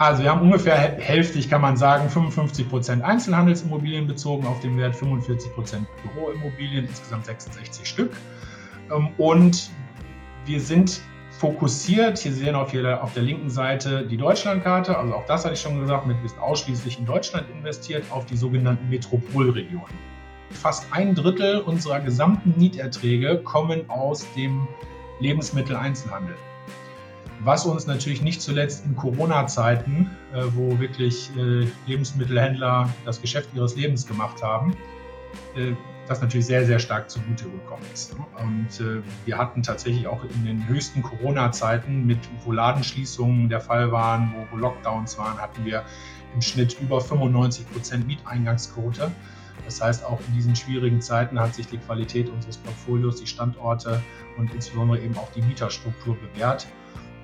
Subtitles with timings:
[0.00, 4.94] Also wir haben ungefähr hälftig, kann man sagen, 55 Prozent Einzelhandelsimmobilien bezogen auf den Wert,
[4.94, 8.12] 45 Prozent Büroimmobilien, insgesamt 66 Stück.
[8.92, 9.70] Ähm, und
[10.44, 11.00] wir sind
[11.32, 15.54] fokussiert, hier sehen auf, hier auf der linken Seite die Deutschlandkarte, also auch das hatte
[15.54, 19.98] ich schon gesagt, mit sind ausschließlich in Deutschland investiert, auf die sogenannten Metropolregionen.
[20.50, 24.68] Fast ein Drittel unserer gesamten Mieterträge kommen aus dem
[25.18, 26.36] Lebensmitteleinzelhandel
[27.40, 33.76] was uns natürlich nicht zuletzt in Corona-Zeiten, äh, wo wirklich äh, Lebensmittelhändler das Geschäft ihres
[33.76, 34.76] Lebens gemacht haben,
[35.56, 35.72] äh,
[36.08, 38.16] das natürlich sehr, sehr stark zugute gekommen ist.
[38.40, 43.92] Und äh, wir hatten tatsächlich auch in den höchsten Corona-Zeiten, mit wo Ladenschließungen der Fall
[43.92, 45.84] waren, wo, wo Lockdowns waren, hatten wir
[46.34, 49.10] im Schnitt über 95 Prozent Mieteingangsquote.
[49.64, 54.00] Das heißt, auch in diesen schwierigen Zeiten hat sich die Qualität unseres Portfolios, die Standorte
[54.38, 56.66] und insbesondere eben auch die Mieterstruktur bewährt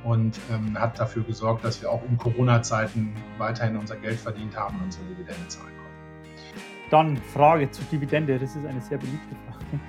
[0.04, 4.76] und ähm, hat dafür gesorgt, dass wir auch in Corona-Zeiten weiterhin unser Geld verdient haben
[4.76, 6.90] und unsere Dividende zahlen konnten.
[6.90, 9.80] Dann Frage zur Dividende, das ist eine sehr beliebte Frage,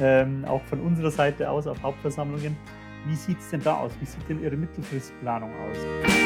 [0.00, 2.56] ähm, auch von unserer Seite aus auf Hauptversammlungen.
[3.06, 3.92] Wie sieht es denn da aus?
[4.00, 6.25] Wie sieht denn Ihre Mittelfristplanung aus?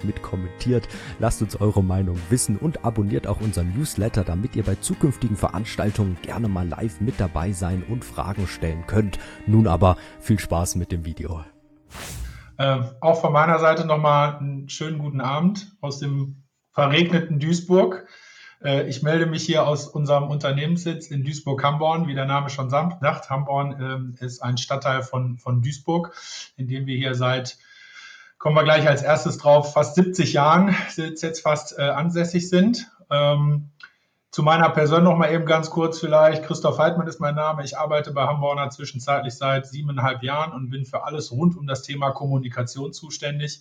[0.00, 0.88] fleißig mit kommentiert.
[1.18, 6.16] Lasst uns eure Meinung wissen und abonniert auch unseren Newsletter, damit ihr bei zukünftigen Veranstaltungen
[6.22, 9.18] gerne mal live mit dabei sein und Fragen stellen könnt.
[9.46, 11.44] Nun aber viel Spaß mit dem Video.
[12.56, 18.06] Äh, auch von meiner Seite nochmal einen schönen guten Abend aus dem verregneten Duisburg.
[18.62, 23.02] Äh, ich melde mich hier aus unserem Unternehmenssitz in Duisburg-Hamborn, wie der Name schon sagt.
[23.30, 26.12] Hamborn äh, ist ein Stadtteil von, von Duisburg,
[26.56, 27.58] in dem wir hier seit
[28.40, 32.90] kommen wir gleich als erstes drauf, fast 70 Jahren jetzt fast äh, ansässig sind.
[33.10, 33.68] Ähm,
[34.30, 36.44] zu meiner Person noch mal eben ganz kurz vielleicht.
[36.44, 37.62] Christoph Heidmann ist mein Name.
[37.64, 41.82] Ich arbeite bei Hamborner zwischenzeitlich seit siebeneinhalb Jahren und bin für alles rund um das
[41.82, 43.60] Thema Kommunikation zuständig.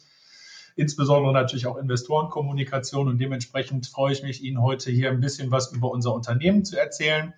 [0.78, 5.74] Insbesondere natürlich auch Investorenkommunikation und dementsprechend freue ich mich, Ihnen heute hier ein bisschen was
[5.74, 7.34] über unser Unternehmen zu erzählen.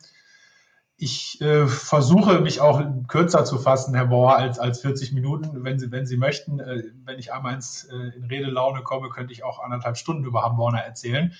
[1.03, 5.79] Ich äh, versuche mich auch kürzer zu fassen, Herr Bauer, als, als 40 Minuten, wenn
[5.79, 6.59] Sie, wenn Sie möchten.
[6.59, 10.43] Äh, wenn ich einmal ins, äh, in Redelaune komme, könnte ich auch anderthalb Stunden über
[10.43, 11.33] Hamborner erzählen,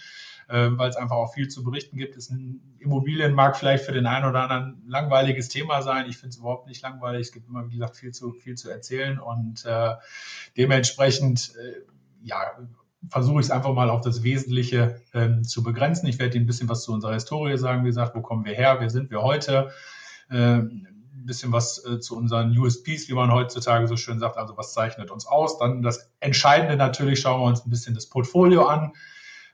[0.47, 2.15] äh, weil es einfach auch viel zu berichten gibt.
[2.15, 6.09] Ist ein Immobilienmarkt vielleicht für den einen oder anderen langweiliges Thema sein.
[6.09, 7.27] Ich finde es überhaupt nicht langweilig.
[7.27, 9.93] Es gibt immer, wie gesagt, viel zu, viel zu erzählen und äh,
[10.57, 11.81] dementsprechend, äh,
[12.23, 12.57] ja,
[13.09, 16.07] versuche ich es einfach mal auf das Wesentliche ähm, zu begrenzen.
[16.07, 18.53] Ich werde Ihnen ein bisschen was zu unserer Historie sagen, wie gesagt, wo kommen wir
[18.53, 19.71] her, wer sind wir heute,
[20.29, 24.57] äh, ein bisschen was äh, zu unseren USPs, wie man heutzutage so schön sagt, also
[24.57, 25.57] was zeichnet uns aus.
[25.57, 28.93] Dann das Entscheidende natürlich, schauen wir uns ein bisschen das Portfolio an,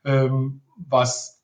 [0.03, 1.41] ähm, was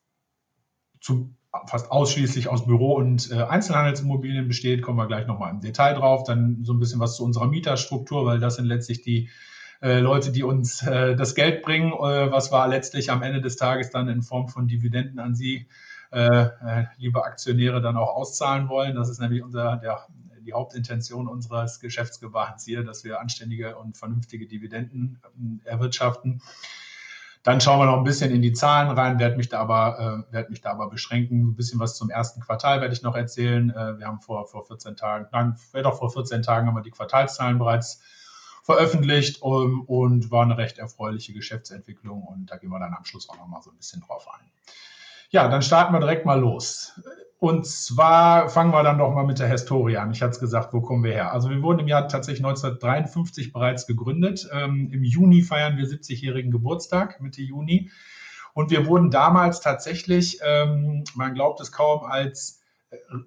[1.00, 1.34] zu
[1.66, 6.24] fast ausschließlich aus Büro- und äh, Einzelhandelsimmobilien besteht, kommen wir gleich nochmal im Detail drauf.
[6.24, 9.28] Dann so ein bisschen was zu unserer Mieterstruktur, weil das sind letztlich die
[9.84, 13.56] äh, Leute, die uns äh, das Geld bringen, äh, was wir letztlich am Ende des
[13.56, 15.68] Tages dann in Form von Dividenden an Sie,
[16.10, 18.94] äh, äh, liebe Aktionäre, dann auch auszahlen wollen.
[18.94, 20.06] Das ist nämlich unser, der,
[20.40, 25.20] die Hauptintention unseres Geschäftsgebaren hier, dass wir anständige und vernünftige Dividenden
[25.64, 26.40] erwirtschaften.
[27.42, 30.32] Dann schauen wir noch ein bisschen in die Zahlen rein, werde mich da aber, äh,
[30.32, 31.48] werde mich da aber beschränken.
[31.48, 33.68] Ein bisschen was zum ersten Quartal werde ich noch erzählen.
[33.68, 36.90] Äh, wir haben vor, vor 14 Tagen, nein, doch vor 14 Tagen haben wir die
[36.90, 38.00] Quartalszahlen bereits
[38.64, 43.28] veröffentlicht um, und war eine recht erfreuliche Geschäftsentwicklung und da gehen wir dann am Schluss
[43.28, 44.50] auch nochmal so ein bisschen drauf ein.
[45.28, 46.98] Ja, dann starten wir direkt mal los.
[47.38, 50.12] Und zwar fangen wir dann doch mal mit der Historie an.
[50.12, 51.32] Ich hatte es gesagt, wo kommen wir her?
[51.32, 54.48] Also wir wurden im Jahr tatsächlich 1953 bereits gegründet.
[54.50, 57.90] Ähm, Im Juni feiern wir 70-jährigen Geburtstag, Mitte Juni.
[58.54, 62.63] Und wir wurden damals tatsächlich, ähm, man glaubt es kaum, als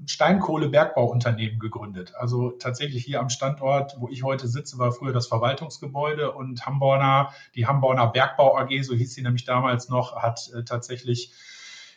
[0.06, 2.14] Steinkohlebergbauunternehmen gegründet.
[2.16, 7.34] Also tatsächlich hier am Standort, wo ich heute sitze, war früher das Verwaltungsgebäude und Hamborner,
[7.56, 11.34] die Hamborner Bergbau AG, so hieß sie nämlich damals noch, hat äh, tatsächlich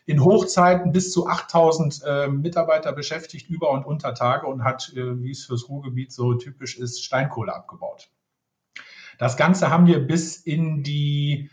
[0.07, 5.23] in Hochzeiten bis zu 8000 äh, Mitarbeiter beschäftigt, über und unter Tage und hat, äh,
[5.23, 8.11] wie es fürs Ruhrgebiet so typisch ist, Steinkohle abgebaut.
[9.19, 11.51] Das Ganze haben wir bis in die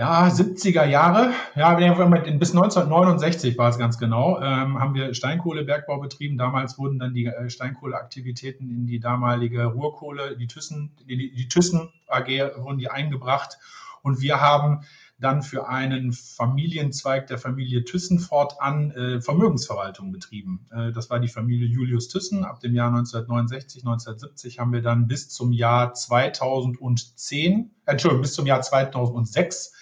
[0.00, 6.38] ja, 70er Jahre, ja, bis 1969 war es ganz genau, ähm, haben wir Steinkohlebergbau betrieben.
[6.38, 11.90] Damals wurden dann die äh, Steinkohleaktivitäten in die damalige Ruhrkohle, die Thyssen, die, die Thyssen
[12.08, 13.58] AG wurden die eingebracht.
[14.00, 14.84] Und wir haben
[15.18, 20.66] dann für einen Familienzweig der Familie Thyssen fortan äh, Vermögensverwaltung betrieben.
[20.72, 22.46] Äh, das war die Familie Julius Thyssen.
[22.46, 28.32] Ab dem Jahr 1969, 1970 haben wir dann bis zum Jahr 2010, äh, Entschuldigung, bis
[28.32, 29.79] zum Jahr 2006 ähm, äh,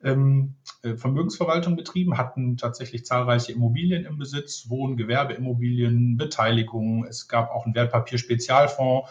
[0.00, 7.06] Vermögensverwaltung betrieben, hatten tatsächlich zahlreiche Immobilien im Besitz, Wohn-, Gewerbeimmobilien, Beteiligungen.
[7.06, 9.10] Es gab auch einen Wertpapier-Spezialfonds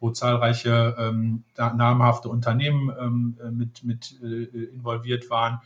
[0.00, 4.44] wo zahlreiche ähm, namhafte Unternehmen ähm, äh, mit, mit äh,
[4.74, 5.60] involviert waren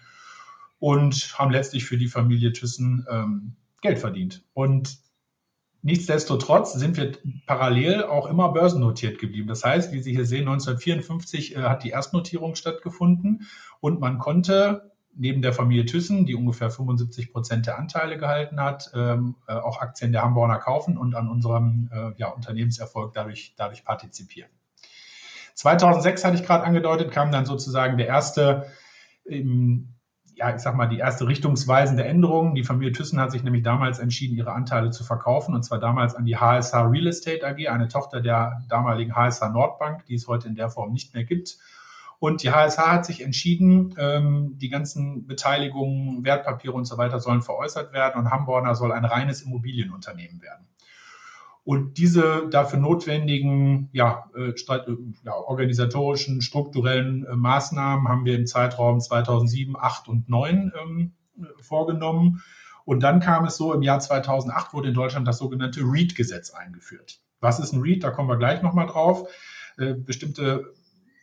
[0.79, 3.53] und haben letztlich für die Familie Thyssen ähm,
[3.83, 4.43] Geld verdient.
[4.55, 4.99] Und
[5.83, 7.13] nichtsdestotrotz sind wir
[7.47, 9.49] parallel auch immer börsennotiert geblieben.
[9.49, 13.47] Das heißt, wie Sie hier sehen, 1954 äh, hat die Erstnotierung stattgefunden
[13.81, 18.91] und man konnte neben der Familie Thyssen, die ungefähr 75 Prozent der Anteile gehalten hat,
[18.95, 23.85] ähm, äh, auch Aktien der Hamburger kaufen und an unserem äh, ja, Unternehmenserfolg dadurch, dadurch
[23.85, 24.51] partizipieren.
[25.55, 28.67] 2006 hatte ich gerade angedeutet, kam dann sozusagen der erste,
[29.27, 29.95] ähm,
[30.41, 32.55] ja, ich sag mal, die erste richtungsweisende Änderung.
[32.55, 36.15] Die Familie Thyssen hat sich nämlich damals entschieden, ihre Anteile zu verkaufen und zwar damals
[36.15, 40.49] an die HSH Real Estate AG, eine Tochter der damaligen HSH Nordbank, die es heute
[40.49, 41.59] in der Form nicht mehr gibt
[42.21, 47.41] und die HSH hat sich entschieden, ähm, die ganzen Beteiligungen, Wertpapiere und so weiter sollen
[47.41, 50.67] veräußert werden und Hamborner soll ein reines Immobilienunternehmen werden.
[51.65, 58.47] Und diese dafür notwendigen ja, äh, äh ja, organisatorischen, strukturellen äh, Maßnahmen haben wir im
[58.47, 61.13] Zeitraum 2007, 8 und 9 ähm,
[61.61, 62.43] vorgenommen.
[62.85, 67.21] Und dann kam es so, im Jahr 2008 wurde in Deutschland das sogenannte REIT-Gesetz eingeführt.
[67.41, 68.03] Was ist ein REIT?
[68.03, 69.29] Da kommen wir gleich nochmal drauf.
[69.77, 70.75] Bestimmte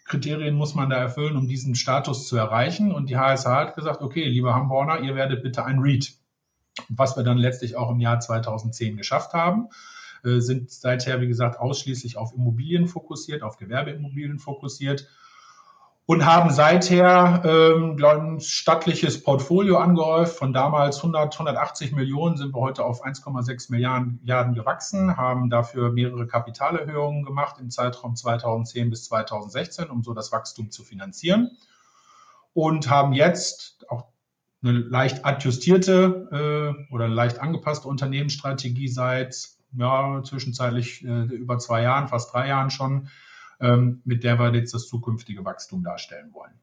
[0.05, 2.91] Kriterien muss man da erfüllen, um diesen Status zu erreichen.
[2.91, 6.13] Und die HSH hat gesagt, okay, lieber Hamborner, ihr werdet bitte ein REIT.
[6.89, 9.67] Was wir dann letztlich auch im Jahr 2010 geschafft haben,
[10.39, 15.07] sind seither, wie gesagt, ausschließlich auf Immobilien fokussiert, auf Gewerbeimmobilien fokussiert
[16.07, 20.37] und haben seither ähm, ein stattliches Portfolio angehäuft.
[20.37, 25.91] Von damals 100, 180 Millionen sind wir heute auf 1,6 Milliarden, Milliarden gewachsen, haben dafür
[25.91, 31.57] mehrere Kapitalerhöhungen gemacht im Zeitraum 2010 bis 2016, um so das Wachstum zu finanzieren.
[32.53, 34.05] Und haben jetzt auch
[34.63, 42.07] eine leicht adjustierte äh, oder leicht angepasste Unternehmensstrategie seit ja, zwischenzeitlich äh, über zwei Jahren,
[42.07, 43.09] fast drei Jahren schon,
[43.59, 46.53] ähm, mit der wir jetzt das zukünftige Wachstum darstellen wollen.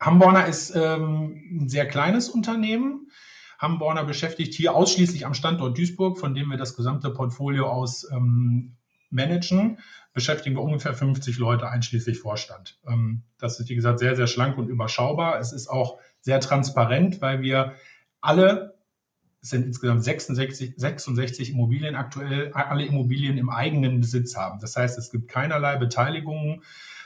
[0.00, 3.10] Hamborner ist ähm, ein sehr kleines Unternehmen.
[3.58, 8.76] Hamborner beschäftigt hier ausschließlich am Standort Duisburg, von dem wir das gesamte Portfolio aus ähm,
[9.10, 9.78] managen,
[10.12, 12.78] beschäftigen wir ungefähr 50 Leute einschließlich Vorstand.
[12.86, 15.38] Ähm, das ist, wie gesagt, sehr, sehr schlank und überschaubar.
[15.38, 17.74] Es ist auch sehr transparent, weil wir
[18.20, 18.73] alle
[19.44, 24.58] es sind insgesamt 66, 66 Immobilien aktuell, alle Immobilien im eigenen Besitz haben.
[24.58, 26.62] Das heißt, es gibt keinerlei Beteiligungen,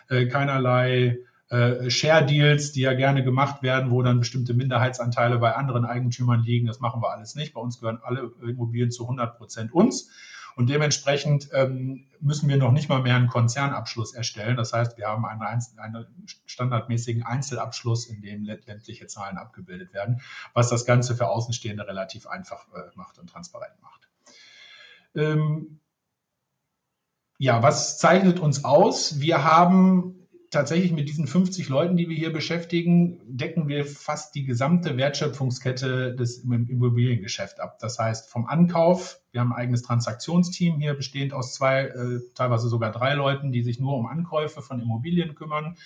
[0.09, 1.19] äh, keinerlei
[1.49, 6.69] äh, Share-Deals, die ja gerne gemacht werden, wo dann bestimmte Minderheitsanteile bei anderen Eigentümern liegen.
[6.69, 7.55] Das machen wir alles nicht.
[7.55, 10.09] Bei uns gehören alle Immobilien zu 100 Prozent uns.
[10.59, 14.57] Und dementsprechend ähm, müssen wir noch nicht mal mehr einen Konzernabschluss erstellen.
[14.57, 16.07] Das heißt, wir haben einen, einen
[16.47, 20.21] standardmäßigen Einzelabschluss, in dem letztliche Zahlen abgebildet werden,
[20.55, 24.09] was das Ganze für Außenstehende relativ einfach äh, macht und transparent macht.
[25.15, 25.79] Ähm,
[27.39, 29.21] ja, was zeichnet uns aus?
[29.21, 30.18] Wir haben
[30.51, 36.15] tatsächlich mit diesen 50 Leuten, die wir hier beschäftigen, decken wir fast die gesamte Wertschöpfungskette
[36.15, 37.79] des Immobiliengeschäfts ab.
[37.81, 42.69] Das heißt, vom Ankauf, wir haben ein eigenes Transaktionsteam hier, bestehend aus zwei, äh, teilweise
[42.69, 45.77] sogar drei Leuten, die sich nur um Ankäufe von Immobilien kümmern.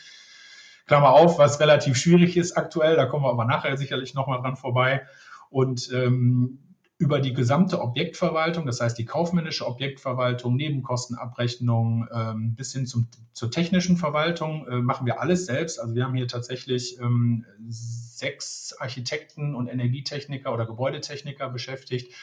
[0.87, 4.57] Klammer auf, was relativ schwierig ist aktuell, da kommen wir aber nachher sicherlich nochmal dran
[4.57, 5.03] vorbei.
[5.51, 6.59] Und ähm,
[7.03, 13.51] über die gesamte Objektverwaltung, das heißt die kaufmännische Objektverwaltung, Nebenkostenabrechnung ähm, bis hin zum, zur
[13.51, 15.81] technischen Verwaltung äh, machen wir alles selbst.
[15.81, 22.15] Also wir haben hier tatsächlich ähm, sechs Architekten und Energietechniker oder Gebäudetechniker beschäftigt,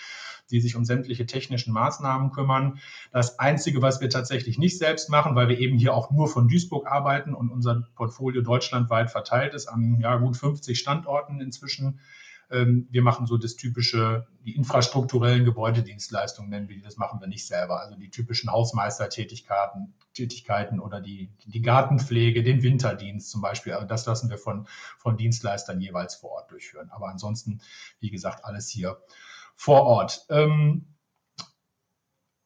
[0.49, 2.79] die sich um sämtliche technischen Maßnahmen kümmern.
[3.11, 6.47] Das Einzige, was wir tatsächlich nicht selbst machen, weil wir eben hier auch nur von
[6.47, 11.99] Duisburg arbeiten und unser Portfolio deutschlandweit verteilt ist an ja, gut 50 Standorten inzwischen,
[12.51, 17.45] wir machen so das typische, die infrastrukturellen Gebäudedienstleistungen nennen wir die, das machen wir nicht
[17.45, 17.79] selber.
[17.79, 23.73] Also die typischen Hausmeistertätigkeiten Tätigkeiten oder die, die Gartenpflege, den Winterdienst zum Beispiel.
[23.73, 26.89] Also das lassen wir von, von Dienstleistern jeweils vor Ort durchführen.
[26.91, 27.61] Aber ansonsten,
[27.99, 28.97] wie gesagt, alles hier
[29.55, 30.25] vor Ort.
[30.29, 30.85] Ähm,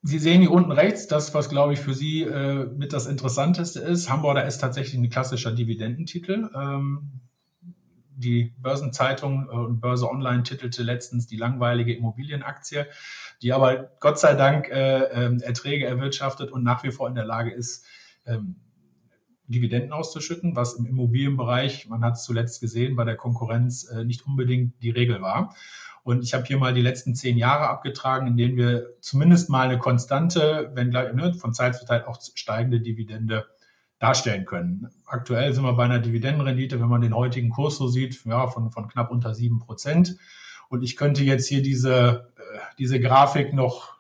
[0.05, 3.79] Sie sehen hier unten rechts, das, was glaube ich für Sie äh, mit das Interessanteste
[3.79, 4.10] ist.
[4.10, 6.50] Hamburger ist tatsächlich ein klassischer Dividendentitel.
[6.53, 7.22] Ähm,
[8.15, 12.86] die Börsenzeitung und Börse Online titelte letztens die langweilige Immobilienaktie,
[13.41, 17.51] die aber Gott sei Dank äh, Erträge erwirtschaftet und nach wie vor in der Lage
[17.51, 17.86] ist,
[18.25, 18.55] ähm,
[19.48, 24.25] Dividenden auszuschütten, was im Immobilienbereich, man hat es zuletzt gesehen, bei der Konkurrenz äh, nicht
[24.25, 25.55] unbedingt die Regel war.
[26.03, 29.70] Und ich habe hier mal die letzten zehn Jahre abgetragen, in denen wir zumindest mal
[29.70, 33.48] eine konstante, wenn gleich ne, von Zeit zu Zeit auch steigende Dividende
[34.03, 34.89] darstellen können.
[35.05, 38.69] Aktuell sind wir bei einer Dividendenrendite, wenn man den heutigen Kurs so sieht, ja, von,
[38.69, 40.17] von knapp unter sieben Prozent.
[40.67, 43.95] Und ich könnte jetzt hier diese, äh, diese Grafik noch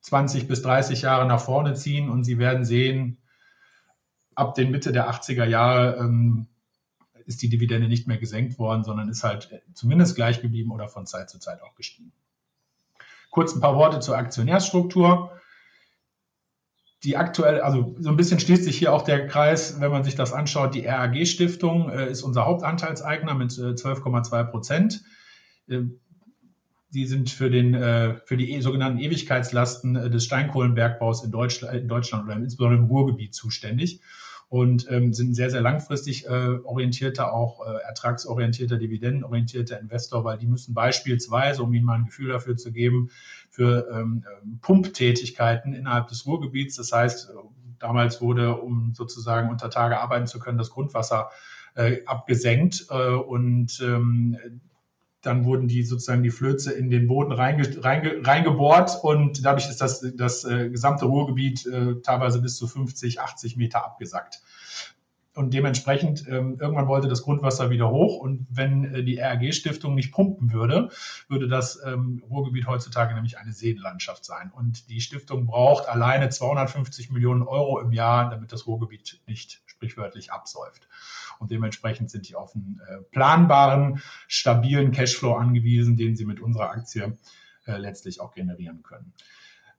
[0.00, 3.18] 20 bis 30 Jahre nach vorne ziehen und Sie werden sehen,
[4.34, 6.46] ab den Mitte der 80er Jahre ähm,
[7.26, 11.04] ist die Dividende nicht mehr gesenkt worden, sondern ist halt zumindest gleich geblieben oder von
[11.04, 12.12] Zeit zu Zeit auch gestiegen.
[13.30, 15.32] Kurz ein paar Worte zur Aktionärsstruktur.
[17.04, 20.14] Die aktuell, also so ein bisschen schließt sich hier auch der Kreis, wenn man sich
[20.14, 20.74] das anschaut.
[20.74, 25.02] Die RAG-Stiftung äh, ist unser Hauptanteilseigner mit äh, 12,2 Prozent.
[25.68, 25.82] Äh,
[26.94, 31.88] die sind für, den, äh, für die sogenannten Ewigkeitslasten äh, des Steinkohlenbergbaus in Deutschland, in
[31.88, 34.00] Deutschland oder insbesondere im Ruhrgebiet zuständig
[34.48, 40.46] und ähm, sind sehr, sehr langfristig äh, orientierter, auch äh, ertragsorientierter, dividendenorientierter Investor, weil die
[40.46, 43.10] müssen beispielsweise, um Ihnen mal ein Gefühl dafür zu geben,
[43.50, 47.32] für ähm, ähm Pumptätigkeiten innerhalb des Ruhrgebiets, das heißt, äh,
[47.78, 51.30] damals wurde, um sozusagen unter Tage arbeiten zu können, das Grundwasser
[51.74, 54.38] äh, abgesenkt äh, und ähm,
[55.26, 59.80] dann wurden die sozusagen die Flöze in den Boden reinge, reinge, reingebohrt und dadurch ist
[59.80, 64.42] das, das äh, gesamte Ruhrgebiet äh, teilweise bis zu 50, 80 Meter abgesackt.
[65.34, 68.18] Und dementsprechend, ähm, irgendwann wollte das Grundwasser wieder hoch.
[68.18, 70.90] Und wenn äh, die RAG-Stiftung nicht pumpen würde,
[71.28, 74.52] würde das ähm, Ruhrgebiet heutzutage nämlich eine Seenlandschaft sein.
[74.54, 80.30] Und die Stiftung braucht alleine 250 Millionen Euro im Jahr, damit das Ruhrgebiet nicht sprichwörtlich
[80.30, 80.88] absäuft.
[81.38, 86.70] Und dementsprechend sind die auf einen äh, planbaren, stabilen Cashflow angewiesen, den sie mit unserer
[86.70, 87.18] Aktie
[87.66, 89.12] äh, letztlich auch generieren können.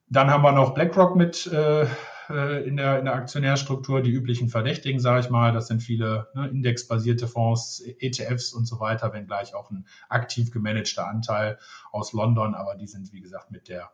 [0.10, 1.88] Dann haben wir noch BlackRock mit äh,
[2.30, 5.52] äh, in, der, in der Aktionärstruktur, die üblichen Verdächtigen, sage ich mal.
[5.52, 11.08] Das sind viele ne, indexbasierte Fonds, ETFs und so weiter, wenngleich auch ein aktiv gemanagter
[11.08, 11.58] Anteil
[11.92, 13.92] aus London, aber die sind, wie gesagt, mit der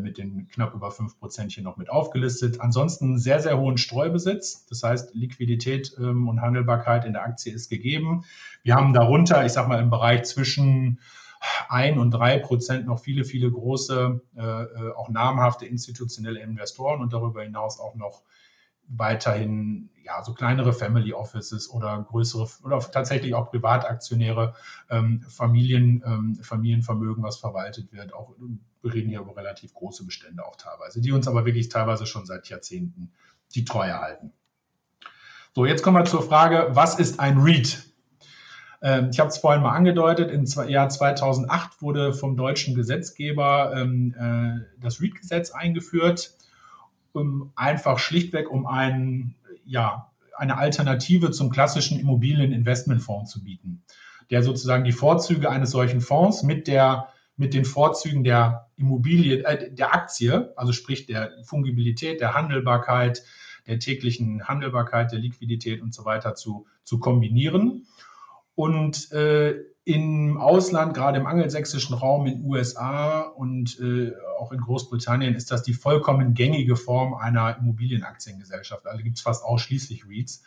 [0.00, 2.60] mit den knapp über 5 Prozent hier noch mit aufgelistet.
[2.60, 4.64] Ansonsten sehr, sehr hohen Streubesitz.
[4.66, 8.24] Das heißt, Liquidität ähm, und Handelbarkeit in der Aktie ist gegeben.
[8.62, 11.00] Wir haben darunter, ich sage mal, im Bereich zwischen
[11.68, 17.12] ein und drei Prozent noch viele, viele große, äh, äh, auch namhafte institutionelle Investoren und
[17.12, 18.22] darüber hinaus auch noch
[18.96, 24.54] weiterhin ja so kleinere Family Offices oder größere oder tatsächlich auch Privataktionäre,
[24.90, 28.12] ähm, Familien, ähm, Familienvermögen, was verwaltet wird.
[28.12, 28.34] Auch
[28.82, 32.26] wir reden hier über relativ große Bestände auch teilweise, die uns aber wirklich teilweise schon
[32.26, 33.12] seit Jahrzehnten
[33.54, 34.32] die Treue halten.
[35.54, 37.84] So, jetzt kommen wir zur Frage, was ist ein REIT?
[38.80, 44.14] Ähm, ich habe es vorhin mal angedeutet, im Jahr 2008 wurde vom deutschen Gesetzgeber ähm,
[44.18, 46.34] äh, das REIT-Gesetz eingeführt,
[47.12, 53.82] um einfach schlichtweg um ein, ja, eine Alternative zum klassischen Immobilieninvestmentfonds zu bieten,
[54.30, 59.72] der sozusagen die Vorzüge eines solchen Fonds mit der mit den Vorzügen der Immobilie, äh,
[59.72, 63.22] der Aktie, also sprich der Fungibilität, der Handelbarkeit,
[63.66, 67.86] der täglichen Handelbarkeit, der Liquidität und so weiter zu, zu kombinieren.
[68.54, 69.54] Und äh,
[69.84, 75.62] im Ausland, gerade im angelsächsischen Raum, in USA und äh, auch in Großbritannien, ist das
[75.62, 78.86] die vollkommen gängige Form einer Immobilienaktiengesellschaft.
[78.86, 80.44] Also gibt es fast ausschließlich REITs,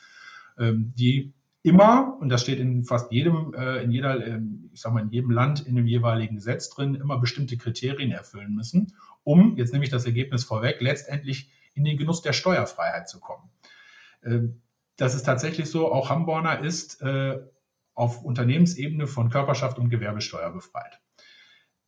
[0.57, 1.33] ähm, die
[1.63, 4.39] immer, und das steht in fast jedem, äh, in jeder, äh,
[4.71, 8.53] ich sag mal, in jedem Land in dem jeweiligen Gesetz drin, immer bestimmte Kriterien erfüllen
[8.53, 8.93] müssen,
[9.23, 13.49] um, jetzt nehme ich das Ergebnis vorweg, letztendlich in den Genuss der Steuerfreiheit zu kommen.
[14.21, 14.39] Äh,
[14.95, 17.39] das ist tatsächlich so, auch Hamborner ist äh,
[17.95, 21.01] auf Unternehmensebene von Körperschaft und Gewerbesteuer befreit.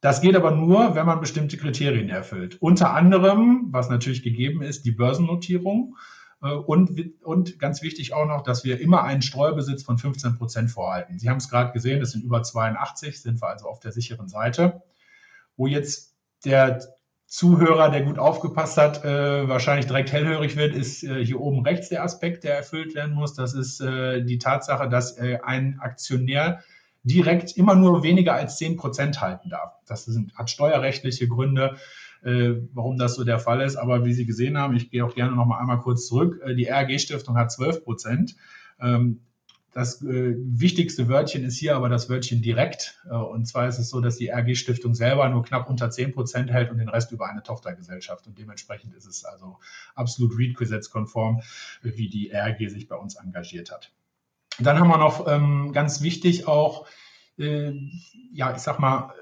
[0.02, 2.62] Das geht aber nur, wenn man bestimmte Kriterien erfüllt.
[2.62, 5.96] Unter anderem, was natürlich gegeben ist, die Börsennotierung.
[6.42, 10.72] Äh, und, und ganz wichtig auch noch, dass wir immer einen Streubesitz von 15 Prozent
[10.72, 11.20] vorhalten.
[11.20, 14.30] Sie haben es gerade gesehen, das sind über 82, sind wir also auf der sicheren
[14.30, 14.84] Seite.
[15.56, 16.97] Wo jetzt der
[17.28, 21.90] Zuhörer, der gut aufgepasst hat, äh, wahrscheinlich direkt hellhörig wird, ist äh, hier oben rechts
[21.90, 23.34] der Aspekt, der erfüllt werden muss.
[23.34, 26.64] Das ist äh, die Tatsache, dass äh, ein Aktionär
[27.04, 29.74] direkt immer nur weniger als 10 Prozent halten darf.
[29.86, 31.76] Das sind, hat steuerrechtliche Gründe,
[32.24, 33.76] äh, warum das so der Fall ist.
[33.76, 36.42] Aber wie Sie gesehen haben, ich gehe auch gerne noch mal einmal kurz zurück.
[36.46, 38.36] Äh, die RG-Stiftung hat 12 Prozent.
[38.80, 39.20] Ähm,
[39.74, 43.00] das äh, wichtigste Wörtchen ist hier aber das Wörtchen direkt.
[43.10, 46.52] Äh, und zwar ist es so, dass die RG-Stiftung selber nur knapp unter 10 Prozent
[46.52, 48.28] hält und den Rest über eine Tochtergesellschaft.
[48.28, 49.60] Und dementsprechend ist es also
[49.94, 51.42] absolut REIT-gesetzkonform,
[51.84, 53.92] wie die RG sich bei uns engagiert hat.
[54.60, 56.88] Dann haben wir noch ähm, ganz wichtig auch,
[57.38, 57.72] äh,
[58.34, 59.14] ja, ich sag mal,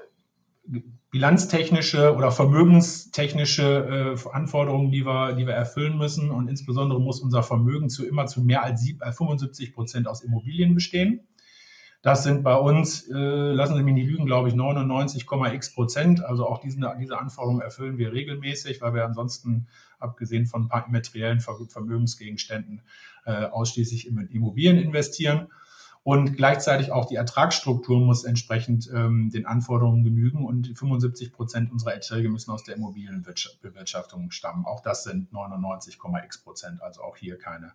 [1.16, 6.30] bilanztechnische oder vermögenstechnische äh, Anforderungen, die wir, die wir erfüllen müssen.
[6.30, 10.74] Und insbesondere muss unser Vermögen zu immer zu mehr als 75 äh, Prozent aus Immobilien
[10.74, 11.20] bestehen.
[12.02, 16.22] Das sind bei uns, äh, lassen Sie mich nicht lügen, glaube ich, 99,x Prozent.
[16.22, 19.68] Also auch diesen, diese Anforderungen erfüllen wir regelmäßig, weil wir ansonsten,
[19.98, 22.82] abgesehen von ein paar immateriellen Vermögensgegenständen,
[23.24, 25.48] äh, ausschließlich in Immobilien investieren.
[26.06, 31.94] Und gleichzeitig auch die Ertragsstruktur muss entsprechend ähm, den Anforderungen genügen und 75 Prozent unserer
[31.94, 34.66] Erträge müssen aus der Immobilienbewirtschaftung stammen.
[34.66, 37.72] Auch das sind 99,x Prozent, also auch hier keine,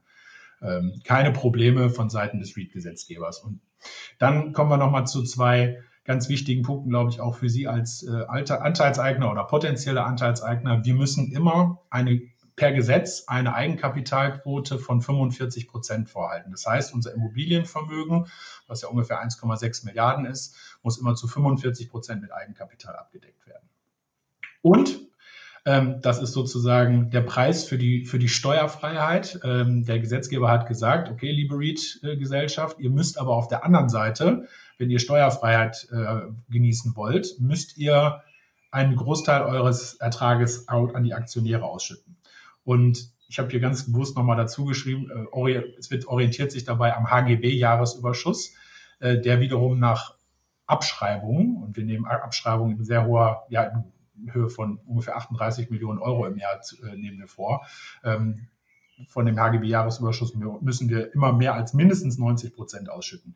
[0.61, 3.39] ähm, keine Probleme von Seiten des REIT-Gesetzgebers.
[3.39, 3.59] Und
[4.17, 8.03] dann kommen wir nochmal zu zwei ganz wichtigen Punkten, glaube ich, auch für Sie als
[8.03, 10.85] äh, Anteilseigner oder potenzielle Anteilseigner.
[10.85, 12.21] Wir müssen immer eine
[12.55, 16.51] per Gesetz eine Eigenkapitalquote von 45 Prozent vorhalten.
[16.51, 18.27] Das heißt, unser Immobilienvermögen,
[18.67, 23.69] was ja ungefähr 1,6 Milliarden ist, muss immer zu 45 Prozent mit Eigenkapital abgedeckt werden.
[24.61, 24.99] Und
[25.65, 29.39] ähm, das ist sozusagen der Preis für die, für die Steuerfreiheit.
[29.43, 34.47] Ähm, der Gesetzgeber hat gesagt, okay, liebe REIT-Gesellschaft, ihr müsst aber auf der anderen Seite,
[34.79, 38.23] wenn ihr Steuerfreiheit äh, genießen wollt, müsst ihr
[38.71, 42.17] einen Großteil eures Ertrages an die Aktionäre ausschütten.
[42.63, 46.95] Und ich habe hier ganz bewusst nochmal dazu geschrieben, äh, es wird orientiert sich dabei
[46.95, 48.53] am HGB-Jahresüberschuss,
[48.99, 50.15] äh, der wiederum nach
[50.65, 53.63] Abschreibungen, und wir nehmen Abschreibungen in sehr hoher, ja,
[54.15, 57.65] in Höhe von ungefähr 38 Millionen Euro im Jahr äh, nehmen wir vor.
[58.03, 58.47] Ähm,
[59.07, 63.35] von dem HGB-Jahresüberschuss müssen wir immer mehr als mindestens 90 Prozent ausschütten.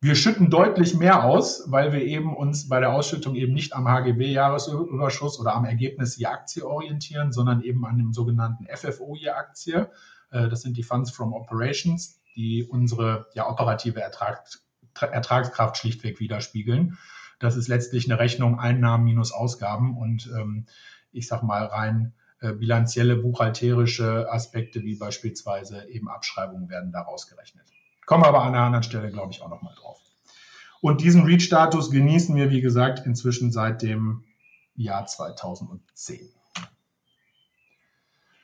[0.00, 3.88] Wir schütten deutlich mehr aus, weil wir eben uns bei der Ausschüttung eben nicht am
[3.88, 9.90] HGB-Jahresüberschuss oder am Ergebnis je Aktie orientieren, sondern eben an dem sogenannten FFO je Aktie.
[10.30, 14.44] Äh, das sind die Funds from Operations, die unsere ja, operative Ertrag,
[15.00, 16.96] Ertragskraft schlichtweg widerspiegeln.
[17.40, 20.66] Das ist letztlich eine Rechnung Einnahmen minus Ausgaben und ähm,
[21.10, 27.66] ich sage mal rein äh, bilanzielle, buchhalterische Aspekte wie beispielsweise eben Abschreibungen werden daraus gerechnet.
[28.08, 30.00] Kommen aber an einer anderen Stelle, glaube ich, auch nochmal drauf.
[30.80, 34.24] Und diesen REACH-Status genießen wir, wie gesagt, inzwischen seit dem
[34.76, 36.20] Jahr 2010.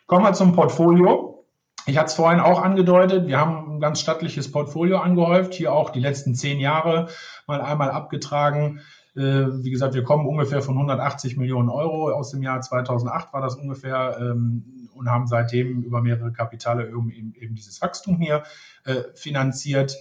[0.07, 1.47] Kommen wir zum Portfolio.
[1.87, 5.89] Ich hatte es vorhin auch angedeutet, wir haben ein ganz stattliches Portfolio angehäuft, hier auch
[5.89, 7.09] die letzten zehn Jahre
[7.47, 8.83] mal einmal abgetragen.
[9.17, 13.41] Äh, wie gesagt, wir kommen ungefähr von 180 Millionen Euro aus dem Jahr 2008 war
[13.41, 18.43] das ungefähr ähm, und haben seitdem über mehrere Kapitalerhöhungen eben, eben dieses Wachstum hier
[18.85, 19.97] äh, finanziert.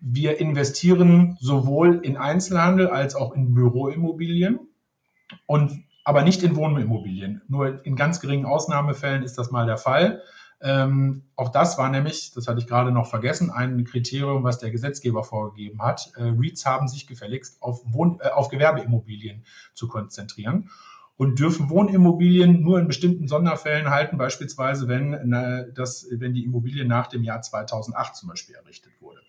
[0.00, 4.58] Wir investieren sowohl in Einzelhandel als auch in Büroimmobilien
[5.46, 7.42] und aber nicht in Wohnimmobilien.
[7.46, 10.22] Nur in ganz geringen Ausnahmefällen ist das mal der Fall.
[10.62, 14.70] Ähm, auch das war nämlich, das hatte ich gerade noch vergessen, ein Kriterium, was der
[14.70, 16.12] Gesetzgeber vorgegeben hat.
[16.16, 20.70] Äh, REITs haben sich gefälligst auf, Wohn äh, auf Gewerbeimmobilien zu konzentrieren
[21.16, 25.30] und dürfen Wohnimmobilien nur in bestimmten Sonderfällen halten, beispielsweise wenn,
[25.74, 29.20] das, wenn die Immobilie nach dem Jahr 2008 zum Beispiel errichtet wurde.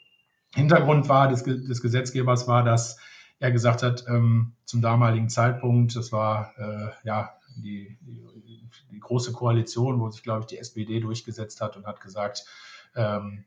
[0.56, 2.98] Hintergrund war des, des Gesetzgebers war, dass
[3.39, 8.61] er gesagt hat, ähm, zum damaligen Zeitpunkt, das war äh, ja die, die,
[8.99, 12.45] große Koalition, wo sich, glaube ich, die SPD durchgesetzt hat und hat gesagt,
[12.95, 13.45] ähm,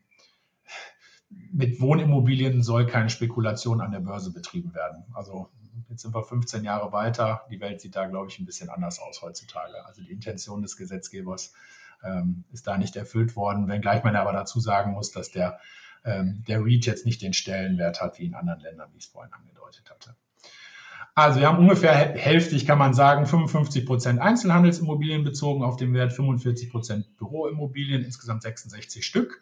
[1.29, 5.03] mit Wohnimmobilien soll keine Spekulation an der Börse betrieben werden.
[5.13, 5.49] Also
[5.89, 7.45] Jetzt sind wir 15 Jahre weiter.
[7.49, 9.85] Die Welt sieht da, glaube ich, ein bisschen anders aus heutzutage.
[9.85, 11.53] Also die Intention des Gesetzgebers
[12.03, 15.59] ähm, ist da nicht erfüllt worden, wenngleich man aber dazu sagen muss, dass der,
[16.03, 19.09] ähm, der REIT jetzt nicht den Stellenwert hat wie in anderen Ländern, wie ich es
[19.09, 20.14] vorhin angedeutet hatte.
[21.17, 26.11] Also wir haben ungefähr hälftig, kann man sagen, 55 Prozent Einzelhandelsimmobilien bezogen auf den Wert,
[26.11, 29.41] 45 Prozent Büroimmobilien, insgesamt 66 Stück.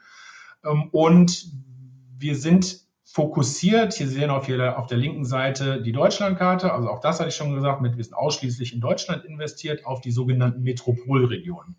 [0.64, 1.48] Ähm, und
[2.20, 3.94] wir sind fokussiert.
[3.94, 6.72] Hier sehen auf, hier auf der linken Seite die Deutschlandkarte.
[6.72, 10.00] Also auch das hatte ich schon gesagt, mit wir sind ausschließlich in Deutschland investiert auf
[10.00, 11.76] die sogenannten Metropolregionen.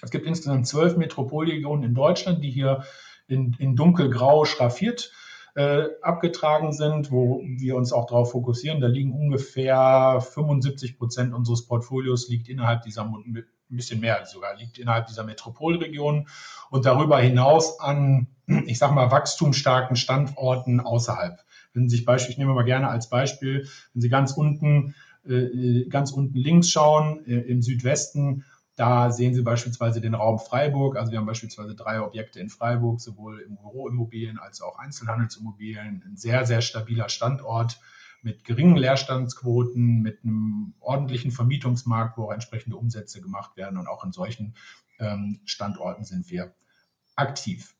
[0.00, 2.84] Es gibt insgesamt zwölf Metropolregionen in Deutschland, die hier
[3.26, 5.23] in, in dunkelgrau schraffiert äh,
[5.54, 8.80] abgetragen sind, wo wir uns auch darauf fokussieren.
[8.80, 14.78] Da liegen ungefähr 75 Prozent unseres Portfolios liegt innerhalb dieser ein bisschen mehr sogar liegt
[14.78, 16.28] innerhalb dieser Metropolregion
[16.70, 21.40] und darüber hinaus an ich sage mal, wachstumsstarken Standorten außerhalb.
[21.72, 24.94] Wenn Sie sich Beispiel, ich nehme mal gerne als Beispiel, wenn Sie ganz unten,
[25.26, 28.44] äh, ganz unten links schauen, äh, im Südwesten,
[28.76, 30.96] da sehen Sie beispielsweise den Raum Freiburg.
[30.96, 36.02] Also wir haben beispielsweise drei Objekte in Freiburg, sowohl im Büroimmobilien als auch Einzelhandelsimmobilien.
[36.04, 37.78] Ein sehr, sehr stabiler Standort
[38.22, 43.78] mit geringen Leerstandsquoten, mit einem ordentlichen Vermietungsmarkt, wo auch entsprechende Umsätze gemacht werden.
[43.78, 44.54] Und auch in solchen
[44.98, 46.54] ähm, Standorten sind wir
[47.14, 47.76] aktiv.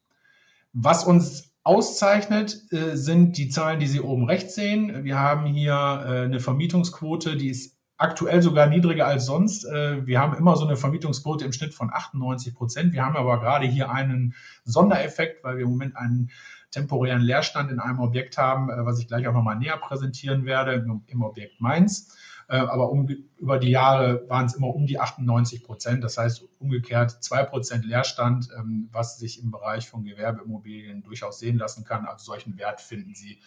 [0.73, 5.03] Was uns auszeichnet, äh, sind die Zahlen, die Sie oben rechts sehen.
[5.03, 9.65] Wir haben hier äh, eine Vermietungsquote, die ist aktuell sogar niedriger als sonst.
[9.65, 12.93] Äh, wir haben immer so eine Vermietungsquote im Schnitt von 98 Prozent.
[12.93, 16.31] Wir haben aber gerade hier einen Sondereffekt, weil wir im Moment einen
[16.71, 20.85] temporären Leerstand in einem Objekt haben, äh, was ich gleich auch nochmal näher präsentieren werde,
[21.07, 22.15] im Objekt Mainz.
[22.49, 26.05] Äh, aber um, über die Jahre waren es immer um die 98 Prozent.
[26.05, 31.57] Das heißt umgekehrt zwei Prozent Leerstand, ähm, was sich im Bereich von Gewerbeimmobilien durchaus sehen
[31.57, 32.07] lassen kann.
[32.07, 33.39] Also solchen Wert finden Sie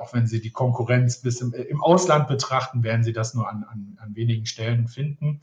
[0.00, 3.64] auch wenn Sie die Konkurrenz bis im, im, Ausland betrachten, werden Sie das nur an,
[3.64, 5.40] an, an wenigen Stellen finden.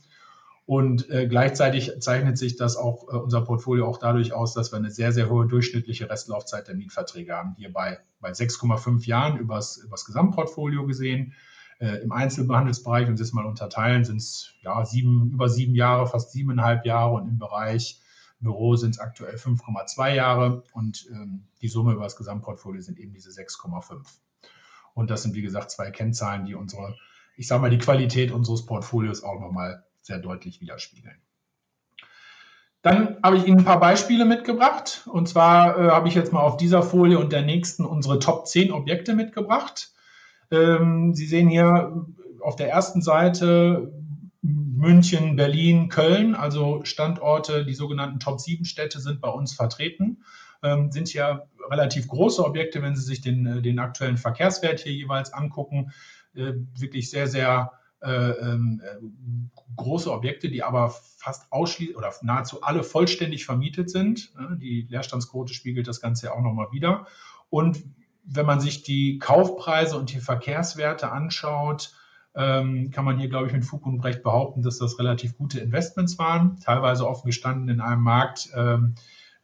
[0.70, 4.78] Und äh, gleichzeitig zeichnet sich das auch äh, unser Portfolio auch dadurch aus, dass wir
[4.78, 7.56] eine sehr, sehr hohe durchschnittliche Restlaufzeit der Mietverträge haben.
[7.58, 11.34] Hier bei, bei 6,5 Jahren übers, übers Gesamtportfolio gesehen.
[11.80, 16.06] Äh, Im Einzelhandelsbereich, wenn Sie es mal unterteilen, sind es ja, sieben, über sieben Jahre,
[16.06, 17.99] fast siebeneinhalb Jahre und im Bereich
[18.40, 23.12] Büro sind es aktuell 5,2 Jahre und ähm, die Summe über das Gesamtportfolio sind eben
[23.12, 24.02] diese 6,5.
[24.94, 26.96] Und das sind, wie gesagt, zwei Kennzahlen, die unsere,
[27.36, 31.20] ich sage mal, die Qualität unseres Portfolios auch nochmal sehr deutlich widerspiegeln.
[32.82, 35.06] Dann habe ich Ihnen ein paar Beispiele mitgebracht.
[35.06, 38.46] Und zwar äh, habe ich jetzt mal auf dieser Folie und der nächsten unsere Top
[38.46, 39.92] 10 Objekte mitgebracht.
[40.50, 42.06] Ähm, Sie sehen hier
[42.40, 43.92] auf der ersten Seite
[44.80, 50.24] München, Berlin, Köln, also Standorte, die sogenannten Top-7-Städte sind bei uns vertreten.
[50.62, 54.92] Ähm, sind ja relativ große Objekte, wenn Sie sich den, äh, den aktuellen Verkehrswert hier
[54.92, 55.92] jeweils angucken.
[56.34, 58.96] Äh, wirklich sehr, sehr äh, ähm, äh,
[59.76, 64.32] große Objekte, die aber fast ausschließlich oder nahezu alle vollständig vermietet sind.
[64.56, 67.06] Die Leerstandsquote spiegelt das Ganze ja auch nochmal wieder.
[67.50, 67.82] Und
[68.24, 71.92] wenn man sich die Kaufpreise und die Verkehrswerte anschaut,
[72.34, 75.60] ähm, kann man hier, glaube ich, mit Fug und Recht behaupten, dass das relativ gute
[75.60, 78.94] Investments waren, teilweise offen gestanden in einem Markt ähm,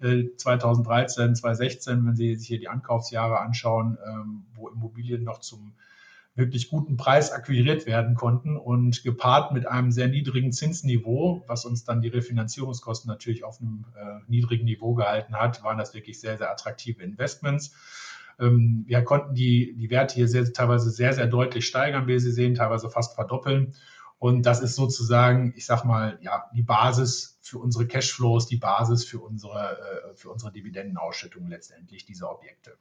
[0.00, 5.72] äh, 2013, 2016, wenn Sie sich hier die Ankaufsjahre anschauen, ähm, wo Immobilien noch zum
[6.36, 11.84] wirklich guten Preis akquiriert werden konnten und gepaart mit einem sehr niedrigen Zinsniveau, was uns
[11.84, 16.36] dann die Refinanzierungskosten natürlich auf einem äh, niedrigen Niveau gehalten hat, waren das wirklich sehr,
[16.36, 17.74] sehr attraktive Investments.
[18.38, 22.32] Ähm, wir konnten die, die Werte hier sehr, teilweise sehr, sehr deutlich steigern, wie Sie
[22.32, 23.74] sehen, teilweise fast verdoppeln.
[24.18, 29.04] Und das ist sozusagen, ich sag mal, ja, die Basis für unsere Cashflows, die Basis
[29.04, 32.78] für unsere, äh, für unsere Dividendenausschüttung letztendlich dieser Objekte.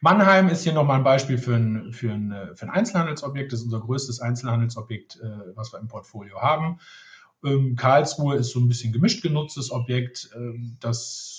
[0.00, 3.52] Mannheim ist hier nochmal ein Beispiel für ein, für, ein, äh, für ein Einzelhandelsobjekt.
[3.52, 6.78] Das ist unser größtes Einzelhandelsobjekt, äh, was wir im Portfolio haben.
[7.44, 10.30] Ähm, Karlsruhe ist so ein bisschen gemischt genutztes Objekt.
[10.34, 11.33] Ähm, das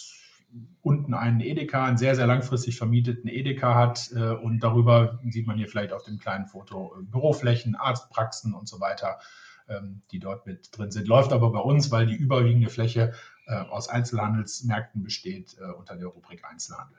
[0.82, 4.12] unten einen Edeka, einen sehr, sehr langfristig vermieteten Edeka hat.
[4.16, 8.68] Äh, und darüber sieht man hier vielleicht auf dem kleinen Foto äh, Büroflächen, Arztpraxen und
[8.68, 9.20] so weiter,
[9.68, 11.08] ähm, die dort mit drin sind.
[11.08, 13.14] Läuft aber bei uns, weil die überwiegende Fläche
[13.48, 16.98] äh, aus Einzelhandelsmärkten besteht, unter der Rubrik Einzelhandel.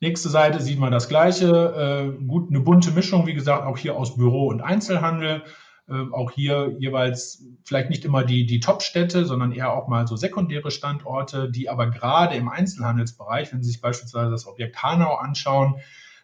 [0.00, 2.16] Nächste Seite sieht man das Gleiche.
[2.26, 5.42] Gut, eine bunte Mischung, wie gesagt, auch hier aus Büro und Einzelhandel.
[5.90, 10.16] Ähm, auch hier jeweils vielleicht nicht immer die, die Top-Städte, sondern eher auch mal so
[10.16, 15.76] sekundäre Standorte, die aber gerade im Einzelhandelsbereich, wenn Sie sich beispielsweise das Objekt Hanau anschauen,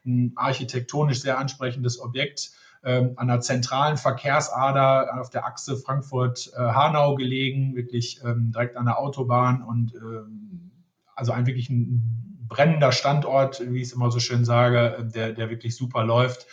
[0.04, 2.50] ein architektonisch sehr ansprechendes Objekt,
[2.84, 8.98] ähm, an einer zentralen Verkehrsader auf der Achse Frankfurt-Hanau gelegen, wirklich ähm, direkt an der
[8.98, 10.70] Autobahn und ähm,
[11.16, 15.48] also ein wirklich ein brennender Standort, wie ich es immer so schön sage, der, der
[15.48, 16.46] wirklich super läuft.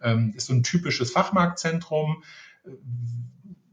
[0.00, 2.22] Ähm, ist so ein typisches Fachmarktzentrum.